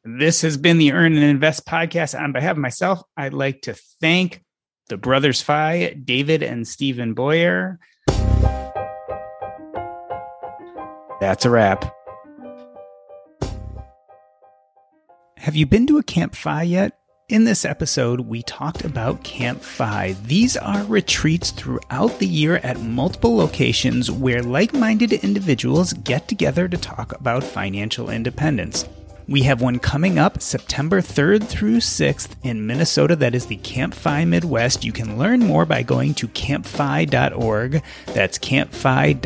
This 0.04 0.40
has 0.40 0.56
been 0.56 0.78
the 0.78 0.92
Earn 0.92 1.14
and 1.14 1.24
Invest 1.24 1.66
podcast. 1.66 2.18
On 2.18 2.32
behalf 2.32 2.52
of 2.52 2.58
myself, 2.58 3.02
I'd 3.16 3.34
like 3.34 3.62
to 3.62 3.74
thank 4.00 4.44
the 4.88 4.96
Brothers 4.96 5.42
Fi, 5.42 5.92
David 5.92 6.44
and 6.44 6.66
Stephen 6.66 7.14
Baughier. 7.14 7.78
That's 11.20 11.44
a 11.44 11.50
wrap. 11.50 11.94
Have 15.41 15.57
you 15.57 15.64
been 15.64 15.86
to 15.86 15.97
a 15.97 16.03
Camp 16.03 16.34
FI 16.34 16.64
yet? 16.64 16.99
In 17.30 17.45
this 17.45 17.64
episode, 17.64 18.20
we 18.20 18.43
talked 18.43 18.84
about 18.84 19.24
Camp 19.24 19.62
FI. 19.62 20.14
These 20.22 20.59
are 20.59 20.84
retreats 20.84 21.51
throughout 21.51 22.18
the 22.18 22.26
year 22.26 22.57
at 22.57 22.82
multiple 22.82 23.36
locations 23.36 24.11
where 24.11 24.43
like 24.43 24.74
minded 24.74 25.14
individuals 25.14 25.95
get 25.95 26.28
together 26.28 26.68
to 26.68 26.76
talk 26.76 27.18
about 27.18 27.43
financial 27.43 28.11
independence. 28.11 28.86
We 29.28 29.41
have 29.45 29.62
one 29.62 29.78
coming 29.78 30.18
up 30.18 30.43
September 30.43 31.01
3rd 31.01 31.47
through 31.47 31.78
6th 31.78 32.34
in 32.43 32.66
Minnesota. 32.66 33.16
That 33.16 33.34
is 33.34 33.47
the 33.47 33.57
CampFi 33.57 34.28
Midwest. 34.28 34.84
You 34.84 34.93
can 34.93 35.16
learn 35.16 35.41
more 35.41 35.64
by 35.64 35.82
going 35.82 36.12
to 36.16 36.28
campfi.org. 36.28 37.82
That's 38.09 38.38
campfi.org. 38.38 39.22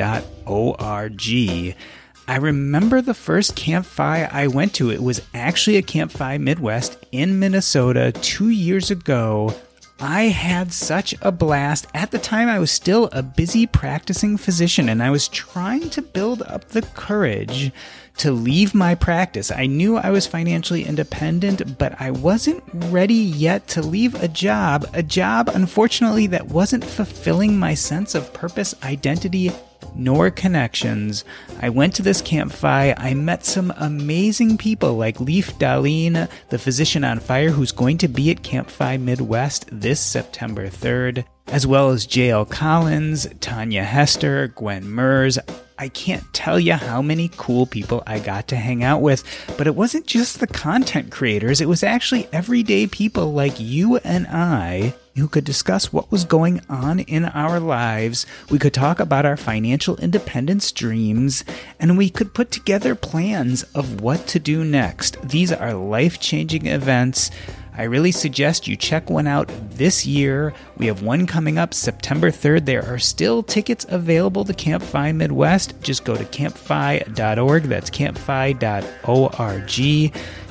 I 2.26 2.36
remember 2.36 3.02
the 3.02 3.12
first 3.12 3.54
Camp 3.54 3.84
FI 3.84 4.24
I 4.24 4.46
went 4.46 4.74
to. 4.74 4.90
It 4.90 5.02
was 5.02 5.20
actually 5.34 5.76
a 5.76 5.82
Camp 5.82 6.10
FI 6.10 6.38
Midwest 6.38 6.96
in 7.12 7.38
Minnesota 7.38 8.12
two 8.12 8.48
years 8.48 8.90
ago. 8.90 9.54
I 10.00 10.24
had 10.24 10.72
such 10.72 11.14
a 11.20 11.30
blast. 11.30 11.86
At 11.92 12.10
the 12.10 12.18
time, 12.18 12.48
I 12.48 12.58
was 12.58 12.70
still 12.70 13.10
a 13.12 13.22
busy 13.22 13.66
practicing 13.66 14.38
physician 14.38 14.88
and 14.88 15.02
I 15.02 15.10
was 15.10 15.28
trying 15.28 15.90
to 15.90 16.02
build 16.02 16.42
up 16.42 16.68
the 16.68 16.82
courage 16.82 17.70
to 18.16 18.32
leave 18.32 18.74
my 18.74 18.94
practice. 18.94 19.50
I 19.50 19.66
knew 19.66 19.96
I 19.96 20.10
was 20.10 20.26
financially 20.26 20.84
independent, 20.84 21.78
but 21.78 22.00
I 22.00 22.10
wasn't 22.10 22.62
ready 22.72 23.14
yet 23.14 23.68
to 23.68 23.82
leave 23.82 24.14
a 24.22 24.28
job, 24.28 24.88
a 24.94 25.02
job, 25.02 25.50
unfortunately, 25.52 26.28
that 26.28 26.48
wasn't 26.48 26.84
fulfilling 26.84 27.58
my 27.58 27.74
sense 27.74 28.14
of 28.14 28.32
purpose, 28.32 28.74
identity, 28.82 29.50
nor 29.94 30.30
connections. 30.30 31.24
I 31.60 31.68
went 31.68 31.94
to 31.94 32.02
this 32.02 32.22
CampFi. 32.22 32.94
I 32.96 33.14
met 33.14 33.44
some 33.44 33.72
amazing 33.76 34.58
people 34.58 34.94
like 34.94 35.20
Leif 35.20 35.54
Dahleen, 35.58 36.28
the 36.50 36.58
physician 36.58 37.04
on 37.04 37.20
fire, 37.20 37.50
who's 37.50 37.72
going 37.72 37.98
to 37.98 38.08
be 38.08 38.30
at 38.30 38.42
CampFi 38.42 39.00
Midwest 39.00 39.66
this 39.70 40.00
September 40.00 40.68
3rd, 40.68 41.24
as 41.48 41.66
well 41.66 41.90
as 41.90 42.06
JL 42.06 42.48
Collins, 42.48 43.26
Tanja 43.40 43.84
Hester, 43.84 44.48
Gwen 44.48 44.88
Merz. 44.88 45.38
I 45.78 45.88
can't 45.88 46.24
tell 46.32 46.60
you 46.60 46.74
how 46.74 47.02
many 47.02 47.30
cool 47.36 47.66
people 47.66 48.02
I 48.06 48.20
got 48.20 48.48
to 48.48 48.56
hang 48.56 48.84
out 48.84 49.02
with, 49.02 49.24
but 49.58 49.66
it 49.66 49.74
wasn't 49.74 50.06
just 50.06 50.38
the 50.38 50.46
content 50.46 51.10
creators, 51.10 51.60
it 51.60 51.68
was 51.68 51.82
actually 51.82 52.28
everyday 52.32 52.86
people 52.86 53.32
like 53.32 53.58
you 53.58 53.96
and 53.98 54.26
I 54.28 54.94
who 55.16 55.28
could 55.28 55.44
discuss 55.44 55.92
what 55.92 56.10
was 56.10 56.24
going 56.24 56.60
on 56.68 57.00
in 57.00 57.24
our 57.26 57.60
lives. 57.60 58.26
We 58.50 58.58
could 58.58 58.74
talk 58.74 58.98
about 59.00 59.24
our 59.24 59.36
financial 59.36 59.96
independence 59.98 60.72
dreams, 60.72 61.44
and 61.78 61.96
we 61.96 62.10
could 62.10 62.34
put 62.34 62.50
together 62.50 62.94
plans 62.94 63.62
of 63.74 64.00
what 64.00 64.26
to 64.28 64.38
do 64.38 64.64
next. 64.64 65.20
These 65.22 65.52
are 65.52 65.72
life 65.72 66.18
changing 66.18 66.66
events. 66.66 67.30
I 67.76 67.84
really 67.84 68.12
suggest 68.12 68.68
you 68.68 68.76
check 68.76 69.10
one 69.10 69.26
out 69.26 69.50
this 69.70 70.06
year. 70.06 70.54
We 70.76 70.86
have 70.86 71.02
one 71.02 71.26
coming 71.26 71.58
up 71.58 71.74
September 71.74 72.30
3rd. 72.30 72.66
There 72.66 72.86
are 72.86 73.00
still 73.00 73.42
tickets 73.42 73.84
available 73.88 74.44
to 74.44 74.52
CampFi 74.52 75.14
Midwest. 75.14 75.74
Just 75.82 76.04
go 76.04 76.14
to 76.14 76.24
campfi.org. 76.24 77.64
That's 77.64 77.90
campfi.org. 77.90 78.60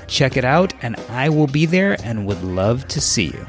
Check 0.07 0.35
it 0.37 0.43
out, 0.43 0.73
and 0.81 0.97
I 1.09 1.29
will 1.29 1.47
be 1.47 1.65
there 1.65 1.95
and 2.03 2.25
would 2.27 2.43
love 2.43 2.85
to 2.89 2.99
see 2.99 3.27
you. 3.27 3.47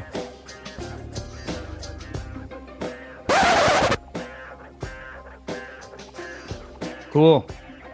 Cool. 7.15 7.47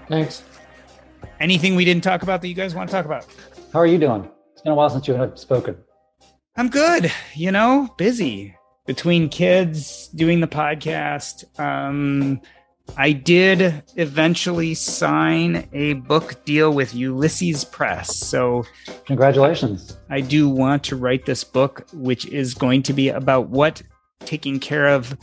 Thanks. 0.09 0.43
Anything 1.41 1.75
we 1.75 1.85
didn't 1.85 2.03
talk 2.03 2.23
about 2.23 2.41
that 2.41 2.49
you 2.49 2.55
guys 2.55 2.75
want 2.75 2.89
to 2.89 2.97
talk 2.97 3.05
about? 3.05 3.27
How 3.71 3.79
are 3.79 3.87
you 3.87 3.99
doing? 3.99 4.27
It's 4.55 4.63
been 4.63 4.73
a 4.73 4.75
while 4.75 4.89
since 4.89 5.07
you 5.07 5.13
have 5.13 5.39
spoken. 5.39 5.77
I'm 6.57 6.71
good. 6.71 7.13
You 7.35 7.53
know, 7.53 7.95
busy 7.99 8.57
between 8.87 9.29
kids, 9.29 10.09
doing 10.15 10.41
the 10.41 10.47
podcast. 10.47 11.45
Um, 11.61 12.41
I 12.97 13.13
did 13.13 13.83
eventually 13.97 14.73
sign 14.73 15.69
a 15.75 15.93
book 15.93 16.43
deal 16.47 16.73
with 16.73 16.95
Ulysses 16.95 17.63
Press. 17.63 18.17
So, 18.17 18.65
congratulations. 19.05 19.99
I 20.09 20.23
do 20.23 20.49
want 20.49 20.83
to 20.85 20.97
write 20.97 21.27
this 21.27 21.45
book, 21.45 21.87
which 21.93 22.25
is 22.25 22.55
going 22.55 22.85
to 22.85 22.95
be 22.95 23.11
about 23.11 23.51
what 23.51 23.83
taking 24.21 24.59
care 24.59 24.89
of 24.89 25.15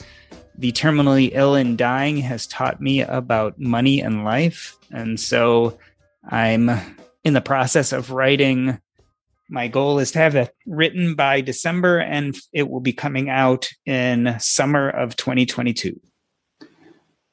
the 0.58 0.72
terminally 0.72 1.32
ill 1.34 1.56
and 1.56 1.78
dying 1.78 2.18
has 2.18 2.48
taught 2.48 2.82
me 2.82 3.02
about 3.02 3.60
money 3.60 4.02
and 4.02 4.24
life. 4.24 4.76
And 4.92 5.20
so 5.20 5.78
I'm 6.28 6.70
in 7.24 7.34
the 7.34 7.42
process 7.42 7.92
of 7.94 8.12
writing. 8.12 8.80
My 9.50 9.68
goal 9.68 10.00
is 10.00 10.12
to 10.12 10.20
have 10.20 10.36
it 10.36 10.54
written 10.66 11.16
by 11.16 11.42
December 11.42 12.00
and 12.00 12.36
it 12.52 12.70
will 12.70 12.80
be 12.80 12.94
coming 12.94 13.30
out 13.30 13.70
in 13.86 14.36
summer 14.40 14.90
of 14.90 15.16
2022. 15.16 16.00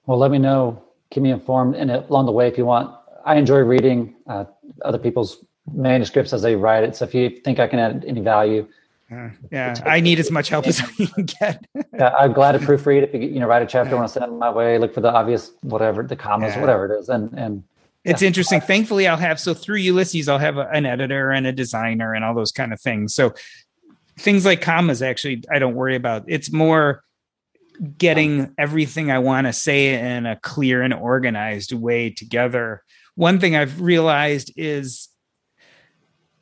Well, 0.07 0.18
let 0.18 0.31
me 0.31 0.39
know. 0.39 0.83
Keep 1.11 1.22
me 1.22 1.31
informed 1.31 1.77
and 1.77 1.91
along 1.91 2.27
the 2.27 2.33
way 2.33 2.47
if 2.47 2.59
you 2.59 2.66
want. 2.66 2.95
I 3.25 3.37
enjoy 3.37 3.59
reading 3.61 4.14
uh, 4.27 4.45
other 4.85 4.99
people's 4.99 5.43
manuscripts 5.72 6.33
as 6.33 6.43
they 6.43 6.57
write 6.57 6.85
it. 6.85 6.95
So 6.97 7.07
if 7.07 7.14
you 7.14 7.31
think 7.31 7.59
I 7.59 7.66
can 7.66 7.79
add 7.79 8.05
any 8.07 8.20
value, 8.20 8.68
uh, 9.15 9.31
yeah, 9.51 9.75
I 9.85 10.01
need 10.01 10.19
as 10.19 10.31
much 10.31 10.49
help 10.49 10.67
as 10.67 10.81
I 10.99 11.07
can 11.07 11.25
get. 11.25 11.67
yeah, 11.95 12.15
I'm 12.19 12.33
glad 12.33 12.53
to 12.53 12.59
proofread. 12.59 13.03
If 13.03 13.15
you 13.15 13.21
you 13.21 13.41
know 13.41 13.47
write 13.47 13.62
a 13.62 13.67
chapter, 13.67 13.91
yeah. 13.91 13.97
want 13.97 14.09
to 14.09 14.12
send 14.12 14.25
it 14.25 14.35
my 14.35 14.51
way, 14.51 14.79
look 14.79 14.95
for 14.95 15.01
the 15.01 15.12
obvious 15.12 15.53
whatever 15.62 16.03
the 16.03 16.17
commas, 16.17 16.55
yeah. 16.55 16.61
whatever 16.61 16.93
it 16.93 16.99
is, 16.99 17.09
and 17.09 17.33
and 17.39 17.62
it's 18.05 18.23
yeah. 18.23 18.29
interesting. 18.29 18.61
Thankfully, 18.61 19.07
I'll 19.09 19.17
have 19.17 19.41
so 19.41 19.55
through 19.55 19.77
Ulysses, 19.77 20.29
I'll 20.29 20.39
have 20.39 20.59
a, 20.59 20.69
an 20.71 20.87
editor 20.87 21.31
and 21.31 21.47
a 21.47 21.53
designer 21.53 22.15
and 22.15 22.25
all 22.25 22.35
those 22.35 22.53
kind 22.53 22.73
of 22.73 22.81
things. 22.81 23.15
So 23.15 23.35
things 24.19 24.45
like 24.45 24.61
commas, 24.61 25.03
actually, 25.03 25.43
I 25.51 25.59
don't 25.59 25.75
worry 25.75 25.97
about. 25.97 26.25
It's 26.27 26.53
more 26.53 27.03
getting 27.99 28.55
everything 28.59 29.11
I 29.11 29.19
want 29.19 29.47
to 29.47 29.53
say 29.53 29.95
in 29.95 30.27
a 30.27 30.37
clear 30.37 30.83
and 30.83 30.95
organized 30.95 31.73
way 31.73 32.11
together. 32.11 32.85
One 33.17 33.41
thing 33.41 33.57
I've 33.57 33.81
realized 33.81 34.53
is 34.57 35.09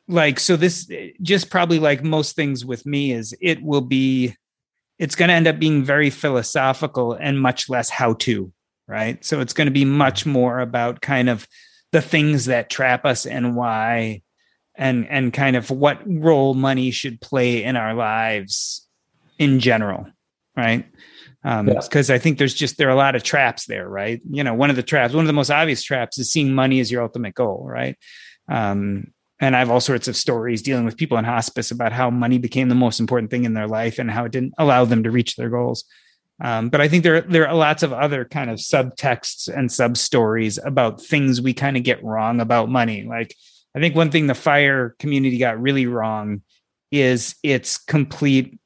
like 0.09 0.41
so 0.41 0.57
this 0.57 0.91
just 1.21 1.51
probably 1.51 1.79
like 1.79 2.03
most 2.03 2.37
things 2.37 2.65
with 2.65 2.85
me 2.85 3.13
is 3.13 3.35
it 3.41 3.63
will 3.63 3.81
be 3.81 4.37
it's 4.99 5.15
going 5.15 5.29
to 5.29 5.35
end 5.35 5.47
up 5.47 5.59
being 5.59 5.83
very 5.83 6.11
philosophical 6.11 7.13
and 7.13 7.41
much 7.41 7.69
less 7.69 7.89
how 7.89 8.15
to 8.15 8.53
right? 8.89 9.25
So 9.25 9.41
it's 9.41 9.55
going 9.55 9.67
to 9.67 9.73
be 9.73 9.85
much 9.85 10.27
more 10.27 10.61
about 10.61 11.01
kind 11.01 11.31
of 11.31 11.47
the 11.93 12.03
things 12.03 12.47
that 12.47 12.71
trap 12.71 13.05
us 13.05 13.27
and 13.27 13.57
why 13.57 14.23
and 14.75 15.07
and 15.09 15.33
kind 15.33 15.57
of 15.57 15.71
what 15.71 16.01
role 16.07 16.55
money 16.55 16.91
should 16.91 17.21
play 17.21 17.63
in 17.63 17.77
our 17.77 17.95
lives 17.95 18.87
in 19.39 19.61
general 19.61 20.07
right? 20.57 20.87
Um 21.45 21.67
because 21.67 22.09
yeah. 22.09 22.15
i 22.15 22.19
think 22.19 22.39
there's 22.39 22.55
just 22.55 22.79
there 22.79 22.89
are 22.89 22.93
a 22.93 22.97
lot 22.97 23.15
of 23.15 23.23
traps 23.23 23.67
there 23.67 23.89
right? 23.89 24.21
You 24.31 24.43
know 24.43 24.55
one 24.55 24.71
of 24.71 24.77
the 24.77 24.83
traps 24.83 25.13
one 25.13 25.25
of 25.25 25.27
the 25.27 25.35
most 25.35 25.51
obvious 25.51 25.83
traps 25.83 26.19
is 26.19 26.33
seeing 26.33 26.55
money 26.55 26.81
as 26.81 26.91
your 26.91 27.03
ultimate 27.03 27.35
goal 27.35 27.67
right? 27.69 27.97
Um 28.49 29.13
and 29.43 29.57
I 29.57 29.59
have 29.59 29.71
all 29.71 29.81
sorts 29.81 30.07
of 30.07 30.17
stories 30.17 30.63
dealing 30.63 30.85
with 30.85 30.97
people 30.97 31.19
in 31.19 31.25
hospice 31.25 31.73
about 31.73 31.93
how 31.93 32.11
money 32.11 32.39
became 32.39 32.69
the 32.69 32.77
most 32.77 33.01
important 33.01 33.29
thing 33.33 33.45
in 33.45 33.55
their 33.55 33.67
life 33.67 33.99
and 33.99 34.09
how 34.09 34.25
it 34.25 34.31
didn't 34.31 34.55
allow 34.57 34.85
them 34.85 35.03
to 35.03 35.11
reach 35.11 35.35
their 35.35 35.51
goals. 35.51 35.85
Um, 36.41 36.69
but 36.69 36.81
I 36.81 36.87
think 36.87 37.03
there 37.03 37.21
there 37.21 37.49
are 37.49 37.55
lots 37.55 37.83
of 37.83 37.93
other 37.93 38.25
kind 38.25 38.51
of 38.51 38.59
subtexts 38.59 39.49
and 39.49 39.71
sub 39.71 39.97
stories 39.97 40.59
about 40.59 41.03
things 41.03 41.43
we 41.43 41.55
kind 41.55 41.77
of 41.77 41.83
get 41.83 42.03
wrong 42.05 42.41
about 42.41 42.69
money. 42.69 43.03
Like 43.03 43.35
I 43.77 43.81
think 43.81 43.97
one 43.97 44.13
thing 44.13 44.29
the 44.29 44.35
fire 44.35 44.95
community 45.01 45.39
got 45.39 45.61
really 45.61 45.87
wrong 45.87 46.43
is 46.93 47.35
its 47.43 47.79
complete 47.79 48.61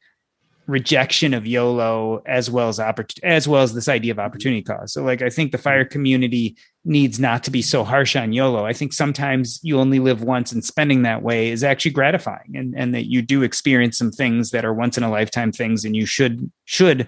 rejection 0.67 1.33
of 1.33 1.47
YOLO 1.47 2.23
as 2.27 2.51
well 2.51 2.69
as 2.69 2.79
oppor- 2.79 3.19
as 3.23 3.47
well 3.47 3.63
as 3.63 3.75
this 3.75 3.89
idea 3.89 4.13
of 4.13 4.19
mm-hmm. 4.19 4.27
opportunity 4.27 4.63
cost. 4.63 4.95
So 4.95 5.03
like 5.03 5.23
I 5.23 5.31
think 5.31 5.53
the 5.53 5.59
fire 5.59 5.85
mm-hmm. 5.85 5.93
community 5.93 6.57
needs 6.85 7.19
not 7.19 7.45
to 7.45 7.51
be 7.51 7.63
so 7.63 7.85
harsh 7.85 8.17
on 8.17 8.33
YOLO. 8.33 8.65
I 8.65 8.73
think 8.73 8.93
sometimes 8.93 9.61
you 9.63 9.79
only 9.79 9.99
live 9.99 10.23
once 10.23 10.53
and 10.53 10.65
spending 10.65 11.03
that 11.03 11.23
way 11.23 11.51
is 11.51 11.65
actually 11.65 11.93
gratifying 11.93 12.55
and, 12.55 12.75
and 12.77 12.95
that 12.95 13.11
you 13.11 13.23
do 13.23 13.43
experience 13.43 13.99
some 13.99 14.11
things 14.11 14.51
that 14.51 14.65
are 14.65 14.75
once 14.75 14.97
in 14.97 15.05
a 15.05 15.11
lifetime 15.11 15.53
things 15.53 15.85
and 15.85 15.95
you 15.95 16.07
should 16.07 16.51
should 16.65 17.07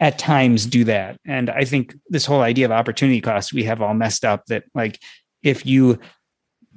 at 0.00 0.18
times 0.18 0.64
do 0.64 0.84
that. 0.84 1.18
And 1.26 1.50
I 1.50 1.64
think 1.64 1.94
this 2.08 2.24
whole 2.24 2.40
idea 2.40 2.64
of 2.64 2.72
opportunity 2.72 3.20
cost 3.20 3.52
we 3.52 3.64
have 3.64 3.82
all 3.82 3.94
messed 3.94 4.24
up 4.24 4.46
that 4.46 4.64
like 4.74 4.98
if 5.42 5.66
you 5.66 5.98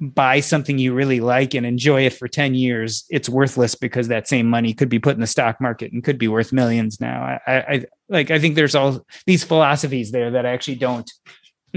buy 0.00 0.40
something 0.40 0.78
you 0.78 0.92
really 0.92 1.20
like 1.20 1.54
and 1.54 1.64
enjoy 1.64 2.04
it 2.04 2.12
for 2.12 2.26
10 2.26 2.54
years, 2.54 3.04
it's 3.10 3.28
worthless 3.28 3.74
because 3.74 4.08
that 4.08 4.28
same 4.28 4.48
money 4.48 4.74
could 4.74 4.88
be 4.88 4.98
put 4.98 5.14
in 5.14 5.20
the 5.20 5.26
stock 5.26 5.60
market 5.60 5.92
and 5.92 6.02
could 6.02 6.18
be 6.18 6.28
worth 6.28 6.52
millions 6.52 7.00
now. 7.00 7.38
I, 7.46 7.54
I 7.56 7.84
like 8.08 8.30
I 8.30 8.38
think 8.38 8.54
there's 8.54 8.74
all 8.74 9.04
these 9.26 9.44
philosophies 9.44 10.10
there 10.10 10.30
that 10.32 10.46
actually 10.46 10.76
don't 10.76 11.10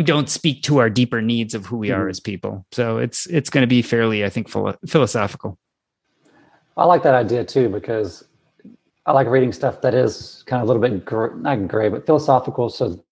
don't 0.03 0.29
speak 0.29 0.63
to 0.63 0.77
our 0.77 0.89
deeper 0.89 1.21
needs 1.21 1.53
of 1.53 1.65
who 1.65 1.77
we 1.77 1.91
are 1.91 2.01
mm-hmm. 2.01 2.09
as 2.09 2.19
people. 2.19 2.65
So 2.71 2.97
it's 2.97 3.25
it's 3.27 3.49
going 3.49 3.63
to 3.63 3.67
be 3.67 3.81
fairly, 3.81 4.25
I 4.25 4.29
think, 4.29 4.49
philosophical. 4.49 5.57
I 6.75 6.85
like 6.85 7.03
that 7.03 7.15
idea 7.15 7.43
too 7.43 7.69
because 7.69 8.23
I 9.05 9.11
like 9.13 9.27
reading 9.27 9.51
stuff 9.51 9.81
that 9.81 9.93
is 9.93 10.43
kind 10.47 10.61
of 10.61 10.67
a 10.67 10.71
little 10.71 10.81
bit 10.81 11.05
gr- 11.05 11.35
not 11.35 11.67
gray, 11.67 11.89
but 11.89 12.05
philosophical. 12.05 12.69
So, 12.69 13.03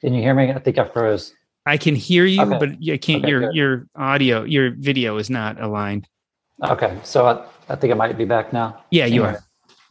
can 0.00 0.14
you 0.14 0.22
hear 0.22 0.34
me? 0.34 0.52
I 0.52 0.58
think 0.58 0.78
I 0.78 0.88
froze. 0.88 1.34
I 1.66 1.76
can 1.76 1.94
hear 1.94 2.26
you, 2.26 2.42
okay. 2.42 2.58
but 2.58 2.68
I 2.70 2.96
can't. 2.98 3.24
Okay, 3.24 3.30
your 3.30 3.40
good. 3.40 3.54
your 3.54 3.88
audio, 3.96 4.44
your 4.44 4.72
video 4.72 5.16
is 5.16 5.30
not 5.30 5.60
aligned. 5.60 6.08
Okay, 6.62 6.98
so 7.02 7.26
I, 7.26 7.72
I 7.72 7.76
think 7.76 7.92
I 7.92 7.96
might 7.96 8.16
be 8.18 8.24
back 8.24 8.52
now. 8.52 8.82
Yeah, 8.90 9.06
you 9.06 9.24
anyway. 9.24 9.40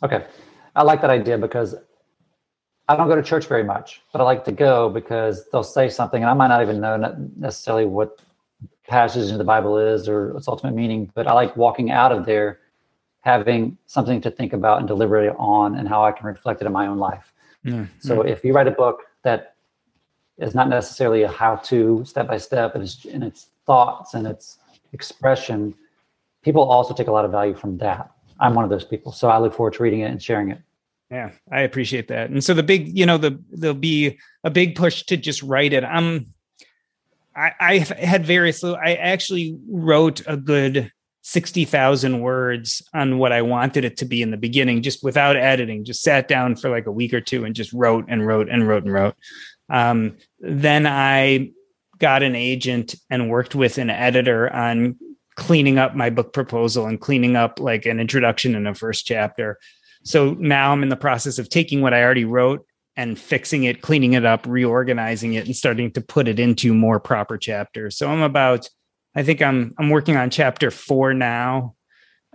are. 0.01 0.05
Okay, 0.07 0.25
I 0.75 0.83
like 0.83 1.01
that 1.01 1.09
idea 1.09 1.37
because 1.37 1.75
I 2.87 2.95
don't 2.95 3.07
go 3.07 3.15
to 3.15 3.23
church 3.23 3.47
very 3.47 3.63
much, 3.63 4.01
but 4.11 4.21
I 4.21 4.23
like 4.23 4.45
to 4.45 4.51
go 4.51 4.89
because 4.89 5.45
they'll 5.51 5.63
say 5.63 5.89
something, 5.89 6.21
and 6.21 6.29
I 6.29 6.33
might 6.33 6.49
not 6.49 6.61
even 6.61 6.79
know 6.79 6.97
necessarily 7.37 7.85
what 7.85 8.21
passage 8.87 9.31
in 9.31 9.37
the 9.37 9.43
Bible 9.43 9.77
is 9.77 10.07
or 10.07 10.35
its 10.37 10.47
ultimate 10.47 10.75
meaning, 10.75 11.11
but 11.15 11.27
I 11.27 11.33
like 11.33 11.55
walking 11.55 11.91
out 11.91 12.11
of 12.11 12.25
there 12.25 12.59
having 13.21 13.77
something 13.85 14.19
to 14.21 14.29
think 14.29 14.51
about 14.51 14.79
and 14.79 14.87
deliberate 14.87 15.33
on 15.39 15.75
and 15.75 15.87
how 15.87 16.03
I 16.03 16.11
can 16.11 16.25
reflect 16.27 16.61
it 16.61 16.65
in 16.65 16.73
my 16.73 16.87
own 16.87 16.97
life. 16.97 17.33
Yeah. 17.63 17.85
So 17.99 18.17
mm. 18.17 18.29
if 18.29 18.43
you 18.43 18.53
write 18.53 18.67
a 18.67 18.71
book 18.71 19.03
that 19.23 19.52
is 20.37 20.55
not 20.55 20.69
necessarily 20.69 21.23
a 21.23 21.27
how-to 21.27 22.03
step 22.05 22.27
by 22.27 22.37
step 22.37 22.75
and 22.75 22.83
its, 22.83 23.05
in 23.05 23.23
its 23.23 23.47
thoughts 23.65 24.13
and 24.13 24.27
its 24.27 24.57
expression, 24.93 25.75
people 26.43 26.63
also 26.63 26.93
take 26.93 27.07
a 27.07 27.11
lot 27.11 27.25
of 27.25 27.31
value 27.31 27.55
from 27.55 27.77
that. 27.77 28.11
I'm 28.39 28.55
one 28.55 28.63
of 28.63 28.69
those 28.69 28.85
people. 28.85 29.11
So 29.11 29.29
I 29.29 29.37
look 29.37 29.53
forward 29.53 29.73
to 29.73 29.83
reading 29.83 30.01
it 30.01 30.11
and 30.11 30.21
sharing 30.21 30.51
it. 30.51 30.59
Yeah, 31.11 31.31
I 31.51 31.61
appreciate 31.61 32.07
that. 32.07 32.31
And 32.31 32.43
so 32.43 32.53
the 32.53 32.63
big, 32.63 32.97
you 32.97 33.05
know, 33.05 33.17
the 33.17 33.39
there'll 33.51 33.75
be 33.75 34.17
a 34.43 34.49
big 34.49 34.75
push 34.75 35.03
to 35.03 35.17
just 35.17 35.43
write 35.43 35.71
it. 35.71 35.83
I'm 35.83 36.33
I 37.35 37.51
I 37.59 37.77
had 37.77 38.25
various 38.25 38.63
I 38.63 38.95
actually 38.95 39.57
wrote 39.69 40.21
a 40.25 40.35
good 40.35 40.91
60,000 41.21 42.19
words 42.19 42.81
on 42.93 43.17
what 43.17 43.31
I 43.31 43.41
wanted 43.43 43.85
it 43.85 43.95
to 43.97 44.05
be 44.05 44.21
in 44.21 44.31
the 44.31 44.37
beginning 44.37 44.81
just 44.81 45.03
without 45.03 45.37
editing. 45.37 45.85
Just 45.85 46.01
sat 46.01 46.27
down 46.27 46.55
for 46.55 46.69
like 46.69 46.85
a 46.85 46.91
week 46.91 47.13
or 47.13 47.21
two 47.21 47.45
and 47.45 47.55
just 47.55 47.71
wrote 47.71 48.05
and 48.09 48.27
wrote 48.27 48.49
and 48.49 48.67
wrote 48.67 48.83
and 48.83 48.91
wrote. 48.91 49.15
Um, 49.73 50.17
then 50.39 50.85
I 50.87 51.51
got 51.97 52.23
an 52.23 52.35
agent 52.35 52.95
and 53.09 53.29
worked 53.29 53.55
with 53.55 53.77
an 53.77 53.89
editor 53.89 54.51
on 54.53 54.97
cleaning 55.35 55.79
up 55.79 55.95
my 55.95 56.11
book 56.11 56.31
proposal 56.31 56.85
and 56.85 57.01
cleaning 57.01 57.35
up 57.35 57.59
like 57.59 57.87
an 57.87 57.99
introduction 57.99 58.55
and 58.55 58.67
a 58.67 58.75
first 58.75 59.05
chapter. 59.05 59.57
So 60.03 60.35
now 60.37 60.71
I'm 60.71 60.83
in 60.83 60.89
the 60.89 60.95
process 60.95 61.39
of 61.39 61.49
taking 61.49 61.81
what 61.81 61.93
I 61.93 62.03
already 62.03 62.25
wrote 62.25 62.65
and 62.95 63.17
fixing 63.17 63.63
it, 63.63 63.81
cleaning 63.81 64.13
it 64.13 64.25
up, 64.25 64.45
reorganizing 64.45 65.33
it, 65.33 65.47
and 65.47 65.55
starting 65.55 65.91
to 65.93 66.01
put 66.01 66.27
it 66.27 66.39
into 66.39 66.73
more 66.73 66.99
proper 66.99 67.37
chapters. 67.37 67.97
So 67.97 68.07
I'm 68.09 68.21
about, 68.21 68.69
I 69.15 69.23
think 69.23 69.41
I'm 69.41 69.73
I'm 69.79 69.89
working 69.89 70.17
on 70.17 70.29
chapter 70.29 70.69
four 70.69 71.15
now, 71.15 71.75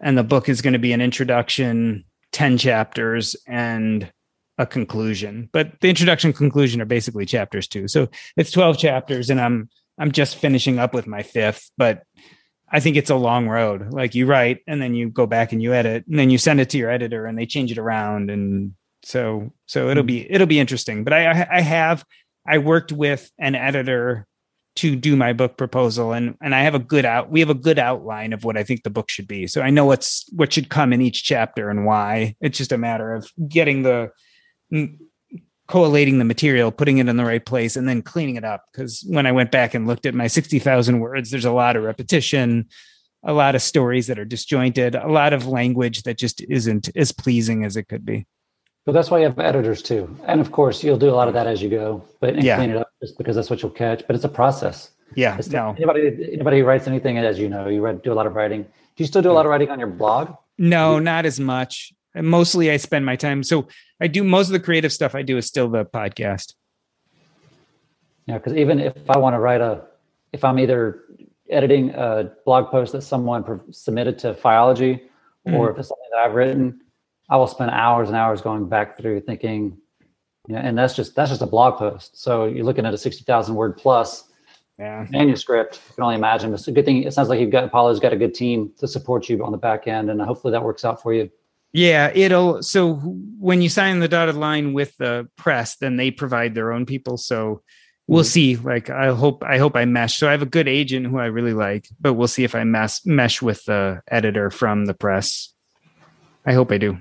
and 0.02 0.18
the 0.18 0.24
book 0.24 0.48
is 0.48 0.60
going 0.60 0.72
to 0.72 0.78
be 0.80 0.92
an 0.92 1.00
introduction, 1.00 2.04
ten 2.32 2.58
chapters, 2.58 3.36
and 3.46 4.10
a 4.58 4.66
conclusion. 4.66 5.48
But 5.52 5.80
the 5.80 5.88
introduction 5.88 6.32
conclusion 6.32 6.80
are 6.80 6.86
basically 6.86 7.24
chapters 7.24 7.68
too. 7.68 7.88
So 7.88 8.08
it's 8.36 8.50
12 8.50 8.78
chapters, 8.78 9.30
and 9.30 9.40
I'm 9.40 9.68
I'm 9.98 10.12
just 10.12 10.36
finishing 10.36 10.78
up 10.78 10.94
with 10.94 11.06
my 11.06 11.22
fifth, 11.22 11.70
but 11.76 12.04
I 12.70 12.80
think 12.80 12.96
it's 12.96 13.10
a 13.10 13.16
long 13.16 13.48
road. 13.48 13.92
Like 13.92 14.14
you 14.14 14.26
write 14.26 14.60
and 14.66 14.80
then 14.80 14.94
you 14.94 15.08
go 15.08 15.26
back 15.26 15.52
and 15.52 15.62
you 15.62 15.72
edit 15.72 16.04
and 16.06 16.18
then 16.18 16.30
you 16.30 16.38
send 16.38 16.60
it 16.60 16.70
to 16.70 16.78
your 16.78 16.90
editor 16.90 17.26
and 17.26 17.36
they 17.36 17.46
change 17.46 17.72
it 17.72 17.78
around. 17.78 18.30
And 18.30 18.74
so, 19.02 19.52
so 19.66 19.88
it'll 19.88 20.02
be, 20.02 20.20
mm-hmm. 20.20 20.34
it'll 20.34 20.46
be 20.46 20.60
interesting, 20.60 21.04
but 21.04 21.12
I, 21.12 21.48
I 21.50 21.60
have, 21.60 22.04
I 22.46 22.58
worked 22.58 22.92
with 22.92 23.30
an 23.38 23.54
editor 23.54 24.26
to 24.76 24.94
do 24.94 25.16
my 25.16 25.32
book 25.32 25.56
proposal 25.56 26.12
and, 26.12 26.36
and 26.40 26.54
I 26.54 26.60
have 26.60 26.74
a 26.74 26.78
good 26.78 27.04
out, 27.04 27.30
we 27.30 27.40
have 27.40 27.50
a 27.50 27.54
good 27.54 27.78
outline 27.78 28.32
of 28.32 28.44
what 28.44 28.56
I 28.56 28.62
think 28.62 28.82
the 28.82 28.90
book 28.90 29.10
should 29.10 29.26
be. 29.26 29.46
So 29.46 29.60
I 29.62 29.70
know 29.70 29.86
what's, 29.86 30.26
what 30.32 30.52
should 30.52 30.68
come 30.68 30.92
in 30.92 31.00
each 31.00 31.24
chapter 31.24 31.70
and 31.70 31.84
why 31.84 32.36
it's 32.40 32.58
just 32.58 32.70
a 32.70 32.78
matter 32.78 33.14
of 33.14 33.28
getting 33.48 33.82
the, 33.82 34.12
collating 35.66 36.18
the 36.18 36.24
material, 36.24 36.70
putting 36.72 36.98
it 36.98 37.08
in 37.08 37.16
the 37.16 37.24
right 37.24 37.44
place, 37.44 37.76
and 37.76 37.88
then 37.88 38.00
cleaning 38.02 38.36
it 38.36 38.44
up. 38.44 38.64
Because 38.72 39.04
when 39.08 39.26
I 39.26 39.32
went 39.32 39.50
back 39.50 39.74
and 39.74 39.86
looked 39.86 40.06
at 40.06 40.14
my 40.14 40.26
60,000 40.26 40.98
words, 41.00 41.30
there's 41.30 41.44
a 41.44 41.52
lot 41.52 41.76
of 41.76 41.82
repetition, 41.84 42.68
a 43.22 43.32
lot 43.32 43.54
of 43.54 43.60
stories 43.62 44.06
that 44.06 44.18
are 44.18 44.24
disjointed, 44.24 44.94
a 44.94 45.08
lot 45.08 45.32
of 45.32 45.46
language 45.46 46.04
that 46.04 46.16
just 46.16 46.40
isn't 46.40 46.88
as 46.96 47.12
pleasing 47.12 47.64
as 47.64 47.76
it 47.76 47.88
could 47.88 48.04
be. 48.06 48.26
But 48.86 48.92
that's 48.92 49.10
why 49.10 49.18
you 49.18 49.24
have 49.24 49.38
editors 49.38 49.82
too. 49.82 50.16
And 50.24 50.40
of 50.40 50.50
course, 50.50 50.82
you'll 50.82 50.96
do 50.98 51.10
a 51.10 51.16
lot 51.16 51.28
of 51.28 51.34
that 51.34 51.46
as 51.46 51.60
you 51.60 51.68
go, 51.68 52.02
but 52.20 52.34
and 52.34 52.42
Yeah. 52.42 52.56
clean 52.56 52.70
it 52.70 52.78
up 52.78 52.90
just 53.02 53.18
because 53.18 53.36
that's 53.36 53.50
what 53.50 53.60
you'll 53.60 53.70
catch. 53.70 54.02
But 54.06 54.16
it's 54.16 54.24
a 54.24 54.30
process. 54.30 54.92
Yeah, 55.14 55.36
It's 55.38 55.48
no, 55.50 55.74
Anybody, 55.76 56.30
anybody 56.32 56.60
who 56.60 56.64
writes 56.64 56.86
anything, 56.86 57.18
as 57.18 57.38
you 57.38 57.48
know, 57.48 57.68
you 57.68 57.82
read, 57.82 58.02
do 58.02 58.12
a 58.12 58.14
lot 58.14 58.26
of 58.26 58.34
writing. 58.34 58.62
Do 58.62 58.68
you 59.04 59.06
still 59.06 59.20
do 59.22 59.30
a 59.30 59.32
lot 59.32 59.44
of 59.46 59.50
writing 59.50 59.68
on 59.70 59.78
your 59.78 59.88
blog? 59.88 60.34
no, 60.56 60.98
not 60.98 61.24
as 61.26 61.38
much. 61.38 61.92
Mostly 62.14 62.70
I 62.70 62.78
spend 62.78 63.04
my 63.06 63.16
time. 63.16 63.42
So 63.42 63.68
I 64.00 64.06
do 64.06 64.22
most 64.22 64.46
of 64.46 64.52
the 64.52 64.60
creative 64.60 64.92
stuff 64.92 65.14
I 65.14 65.22
do 65.22 65.36
is 65.36 65.46
still 65.46 65.68
the 65.68 65.84
podcast. 65.84 66.54
Yeah, 68.26 68.38
because 68.38 68.54
even 68.54 68.78
if 68.78 68.94
I 69.08 69.18
want 69.18 69.34
to 69.34 69.40
write 69.40 69.60
a, 69.60 69.82
if 70.32 70.44
I'm 70.44 70.58
either 70.58 71.04
editing 71.50 71.90
a 71.90 72.30
blog 72.44 72.70
post 72.70 72.92
that 72.92 73.02
someone 73.02 73.60
submitted 73.72 74.18
to 74.20 74.34
Fiology, 74.34 75.00
or 75.44 75.50
mm-hmm. 75.50 75.72
if 75.72 75.78
it's 75.78 75.88
something 75.88 76.08
that 76.12 76.18
I've 76.18 76.34
written, 76.34 76.80
I 77.30 77.36
will 77.36 77.46
spend 77.46 77.70
hours 77.70 78.08
and 78.08 78.16
hours 78.16 78.42
going 78.42 78.68
back 78.68 78.98
through 78.98 79.20
thinking, 79.22 79.78
you 80.46 80.54
know, 80.54 80.60
and 80.60 80.76
that's 80.76 80.94
just 80.94 81.14
that's 81.14 81.30
just 81.30 81.42
a 81.42 81.46
blog 81.46 81.78
post. 81.78 82.20
So 82.20 82.44
you're 82.44 82.64
looking 82.64 82.86
at 82.86 82.94
a 82.94 82.98
sixty 82.98 83.24
thousand 83.24 83.54
word 83.54 83.76
plus 83.76 84.24
Yeah. 84.78 85.06
manuscript. 85.10 85.80
You 85.88 85.94
can 85.94 86.04
only 86.04 86.16
imagine. 86.16 86.54
It's 86.54 86.68
a 86.68 86.72
good 86.72 86.84
thing. 86.84 87.02
It 87.02 87.12
sounds 87.12 87.28
like 87.28 87.40
you've 87.40 87.50
got 87.50 87.64
Apollo's 87.64 87.98
got 87.98 88.12
a 88.12 88.16
good 88.16 88.34
team 88.34 88.72
to 88.78 88.86
support 88.86 89.28
you 89.28 89.44
on 89.44 89.52
the 89.52 89.58
back 89.58 89.88
end, 89.88 90.10
and 90.10 90.20
hopefully 90.20 90.52
that 90.52 90.62
works 90.62 90.84
out 90.84 91.02
for 91.02 91.12
you. 91.12 91.30
Yeah, 91.72 92.10
it'll 92.14 92.62
so 92.62 92.94
when 92.94 93.60
you 93.60 93.68
sign 93.68 93.98
the 93.98 94.08
dotted 94.08 94.36
line 94.36 94.72
with 94.72 94.96
the 94.96 95.28
press, 95.36 95.76
then 95.76 95.96
they 95.96 96.10
provide 96.10 96.54
their 96.54 96.72
own 96.72 96.86
people. 96.86 97.16
So 97.16 97.62
we'll 98.06 98.22
mm-hmm. 98.22 98.28
see. 98.28 98.56
Like 98.56 98.90
I 98.90 99.08
hope 99.08 99.44
I 99.44 99.58
hope 99.58 99.76
I 99.76 99.84
mesh. 99.84 100.18
So 100.18 100.28
I 100.28 100.32
have 100.32 100.42
a 100.42 100.46
good 100.46 100.68
agent 100.68 101.06
who 101.06 101.18
I 101.18 101.26
really 101.26 101.52
like, 101.52 101.88
but 102.00 102.14
we'll 102.14 102.28
see 102.28 102.44
if 102.44 102.54
I 102.54 102.64
mesh 102.64 103.04
mesh 103.04 103.42
with 103.42 103.64
the 103.64 104.00
editor 104.10 104.50
from 104.50 104.86
the 104.86 104.94
press. 104.94 105.52
I 106.46 106.54
hope 106.54 106.72
I 106.72 106.78
do. 106.78 106.98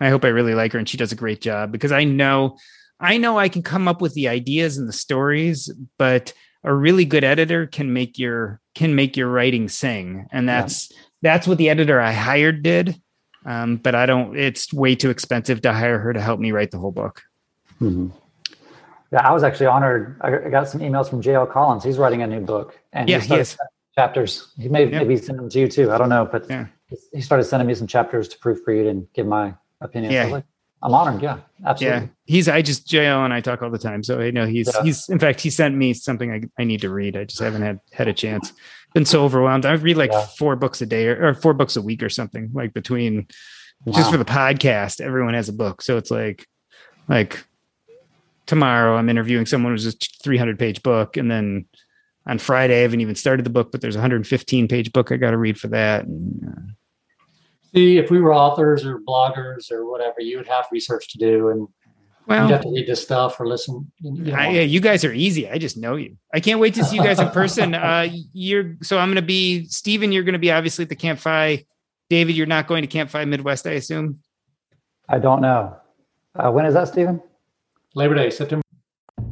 I 0.00 0.10
hope 0.10 0.24
I 0.24 0.28
really 0.28 0.54
like 0.54 0.72
her 0.72 0.78
and 0.78 0.88
she 0.88 0.96
does 0.96 1.12
a 1.12 1.16
great 1.16 1.40
job 1.40 1.72
because 1.72 1.92
I 1.92 2.04
know 2.04 2.56
I 3.00 3.16
know 3.16 3.38
I 3.38 3.48
can 3.48 3.62
come 3.62 3.88
up 3.88 4.02
with 4.02 4.12
the 4.14 4.28
ideas 4.28 4.76
and 4.76 4.86
the 4.86 4.92
stories, 4.92 5.72
but 5.98 6.34
a 6.62 6.74
really 6.74 7.06
good 7.06 7.24
editor 7.24 7.66
can 7.66 7.92
make 7.92 8.18
your 8.18 8.60
can 8.74 8.94
make 8.94 9.16
your 9.16 9.28
writing 9.28 9.68
sing. 9.68 10.26
And 10.30 10.48
that's 10.48 10.92
that's 11.22 11.46
what 11.46 11.58
the 11.58 11.70
editor 11.70 12.00
I 12.00 12.12
hired 12.12 12.62
did. 12.62 13.00
Um, 13.46 13.76
but 13.76 13.94
I 13.94 14.06
don't. 14.06 14.36
It's 14.36 14.72
way 14.72 14.94
too 14.94 15.10
expensive 15.10 15.62
to 15.62 15.72
hire 15.72 15.98
her 15.98 16.12
to 16.12 16.20
help 16.20 16.40
me 16.40 16.52
write 16.52 16.70
the 16.70 16.78
whole 16.78 16.92
book. 16.92 17.22
Yeah, 17.80 19.26
I 19.28 19.32
was 19.32 19.42
actually 19.42 19.66
honored. 19.66 20.18
I 20.20 20.46
I 20.46 20.50
got 20.50 20.68
some 20.68 20.80
emails 20.80 21.08
from 21.08 21.20
J.L. 21.20 21.46
Collins. 21.46 21.82
He's 21.82 21.98
writing 21.98 22.22
a 22.22 22.26
new 22.26 22.40
book, 22.40 22.78
and 22.92 23.08
Yeah, 23.08 23.16
he 23.16 23.20
he 23.22 23.26
started 23.26 23.40
is. 23.42 23.56
chapters. 23.96 24.52
He 24.58 24.68
may 24.68 24.84
Yeah. 24.88 24.98
maybe 24.98 25.16
send 25.16 25.38
them 25.38 25.48
to 25.48 25.58
you 25.58 25.68
too. 25.68 25.90
I 25.90 25.98
don't 25.98 26.08
know, 26.10 26.28
but 26.30 26.48
Yeah. 26.48 26.66
he 27.12 27.20
started 27.20 27.44
sending 27.44 27.66
me 27.66 27.74
some 27.74 27.86
chapters 27.86 28.28
to 28.28 28.38
proofread 28.38 28.88
and 28.88 29.06
give 29.14 29.26
my 29.26 29.54
opinion. 29.80 30.12
Yeah. 30.12 30.22
I 30.22 30.24
was 30.26 30.32
like, 30.32 30.44
I'm 30.82 30.94
honored. 30.94 31.22
Yeah, 31.22 31.38
absolutely. 31.66 32.00
Yeah, 32.00 32.06
he's. 32.24 32.48
I 32.48 32.62
just 32.62 32.88
JL 32.88 33.24
and 33.24 33.34
I 33.34 33.40
talk 33.40 33.62
all 33.62 33.70
the 33.70 33.78
time, 33.78 34.02
so 34.02 34.18
I 34.20 34.30
know 34.30 34.46
he's. 34.46 34.70
Yeah. 34.74 34.82
He's. 34.82 35.08
In 35.08 35.18
fact, 35.18 35.40
he 35.40 35.50
sent 35.50 35.76
me 35.76 35.92
something 35.92 36.32
I, 36.32 36.42
I 36.58 36.64
need 36.64 36.80
to 36.82 36.88
read. 36.90 37.16
I 37.16 37.24
just 37.24 37.40
haven't 37.40 37.62
had 37.62 37.80
had 37.92 38.08
a 38.08 38.14
chance. 38.14 38.52
Been 38.94 39.04
so 39.04 39.22
overwhelmed. 39.24 39.66
I 39.66 39.72
read 39.72 39.96
like 39.98 40.10
Yeah. 40.10 40.24
four 40.38 40.56
books 40.56 40.80
a 40.80 40.86
day 40.86 41.06
or, 41.08 41.28
or 41.28 41.34
four 41.34 41.52
books 41.54 41.76
a 41.76 41.82
week 41.82 42.02
or 42.02 42.08
something. 42.08 42.50
Like 42.54 42.72
between 42.72 43.28
just 43.92 44.10
for 44.10 44.16
the 44.16 44.24
podcast, 44.24 45.00
everyone 45.00 45.34
has 45.34 45.48
a 45.48 45.52
book, 45.52 45.82
so 45.82 45.96
it's 45.98 46.10
like 46.10 46.46
like 47.08 47.44
tomorrow 48.46 48.96
I'm 48.96 49.08
interviewing 49.08 49.46
someone 49.46 49.72
who's 49.72 49.86
a 49.86 49.92
300 50.22 50.58
page 50.58 50.82
book, 50.82 51.16
and 51.16 51.30
then 51.30 51.66
on 52.26 52.38
Friday 52.38 52.78
I 52.78 52.82
haven't 52.82 53.00
even 53.00 53.14
started 53.14 53.44
the 53.44 53.50
book, 53.50 53.70
but 53.72 53.80
there's 53.80 53.96
a 53.96 53.98
115 53.98 54.66
page 54.68 54.92
book 54.92 55.12
I 55.12 55.16
got 55.16 55.30
to 55.32 55.38
read 55.38 55.58
for 55.58 55.68
that. 55.68 56.04
And, 56.04 56.44
uh, 56.48 56.72
See, 57.74 57.98
if 57.98 58.10
we 58.10 58.20
were 58.20 58.34
authors 58.34 58.84
or 58.84 58.98
bloggers 58.98 59.70
or 59.70 59.88
whatever, 59.88 60.20
you 60.20 60.38
would 60.38 60.48
have 60.48 60.66
research 60.72 61.08
to 61.12 61.18
do, 61.18 61.48
and 61.48 61.68
well, 62.26 62.42
you'd 62.42 62.52
have 62.52 62.62
to 62.62 62.72
read 62.72 62.86
this 62.86 63.02
stuff 63.02 63.38
or 63.40 63.46
listen. 63.46 63.90
You 64.00 64.32
know, 64.32 64.34
I, 64.34 64.48
yeah, 64.48 64.60
you 64.62 64.80
guys 64.80 65.04
are 65.04 65.12
easy. 65.12 65.48
I 65.48 65.58
just 65.58 65.76
know 65.76 65.96
you. 65.96 66.16
I 66.34 66.40
can't 66.40 66.60
wait 66.60 66.74
to 66.74 66.84
see 66.84 66.96
you 66.96 67.02
guys 67.02 67.18
in 67.20 67.28
person. 67.30 67.74
Uh, 67.80 68.08
you're 68.32 68.76
so 68.82 68.98
I'm 68.98 69.08
going 69.08 69.16
to 69.16 69.22
be 69.22 69.64
Steven, 69.66 70.12
You're 70.12 70.22
going 70.22 70.34
to 70.34 70.38
be 70.38 70.50
obviously 70.52 70.82
at 70.82 70.88
the 70.88 70.96
Camp 70.96 71.18
Fi. 71.18 71.64
David, 72.08 72.36
you're 72.36 72.46
not 72.46 72.66
going 72.66 72.82
to 72.82 72.88
Camp 72.88 73.10
Fi 73.10 73.24
Midwest, 73.24 73.66
I 73.66 73.72
assume. 73.72 74.20
I 75.08 75.18
don't 75.18 75.40
know. 75.40 75.76
Uh, 76.34 76.50
when 76.50 76.66
is 76.66 76.74
that, 76.74 76.88
Stephen? 76.88 77.22
Labor 77.94 78.14
Day, 78.14 78.30
September. 78.30 78.62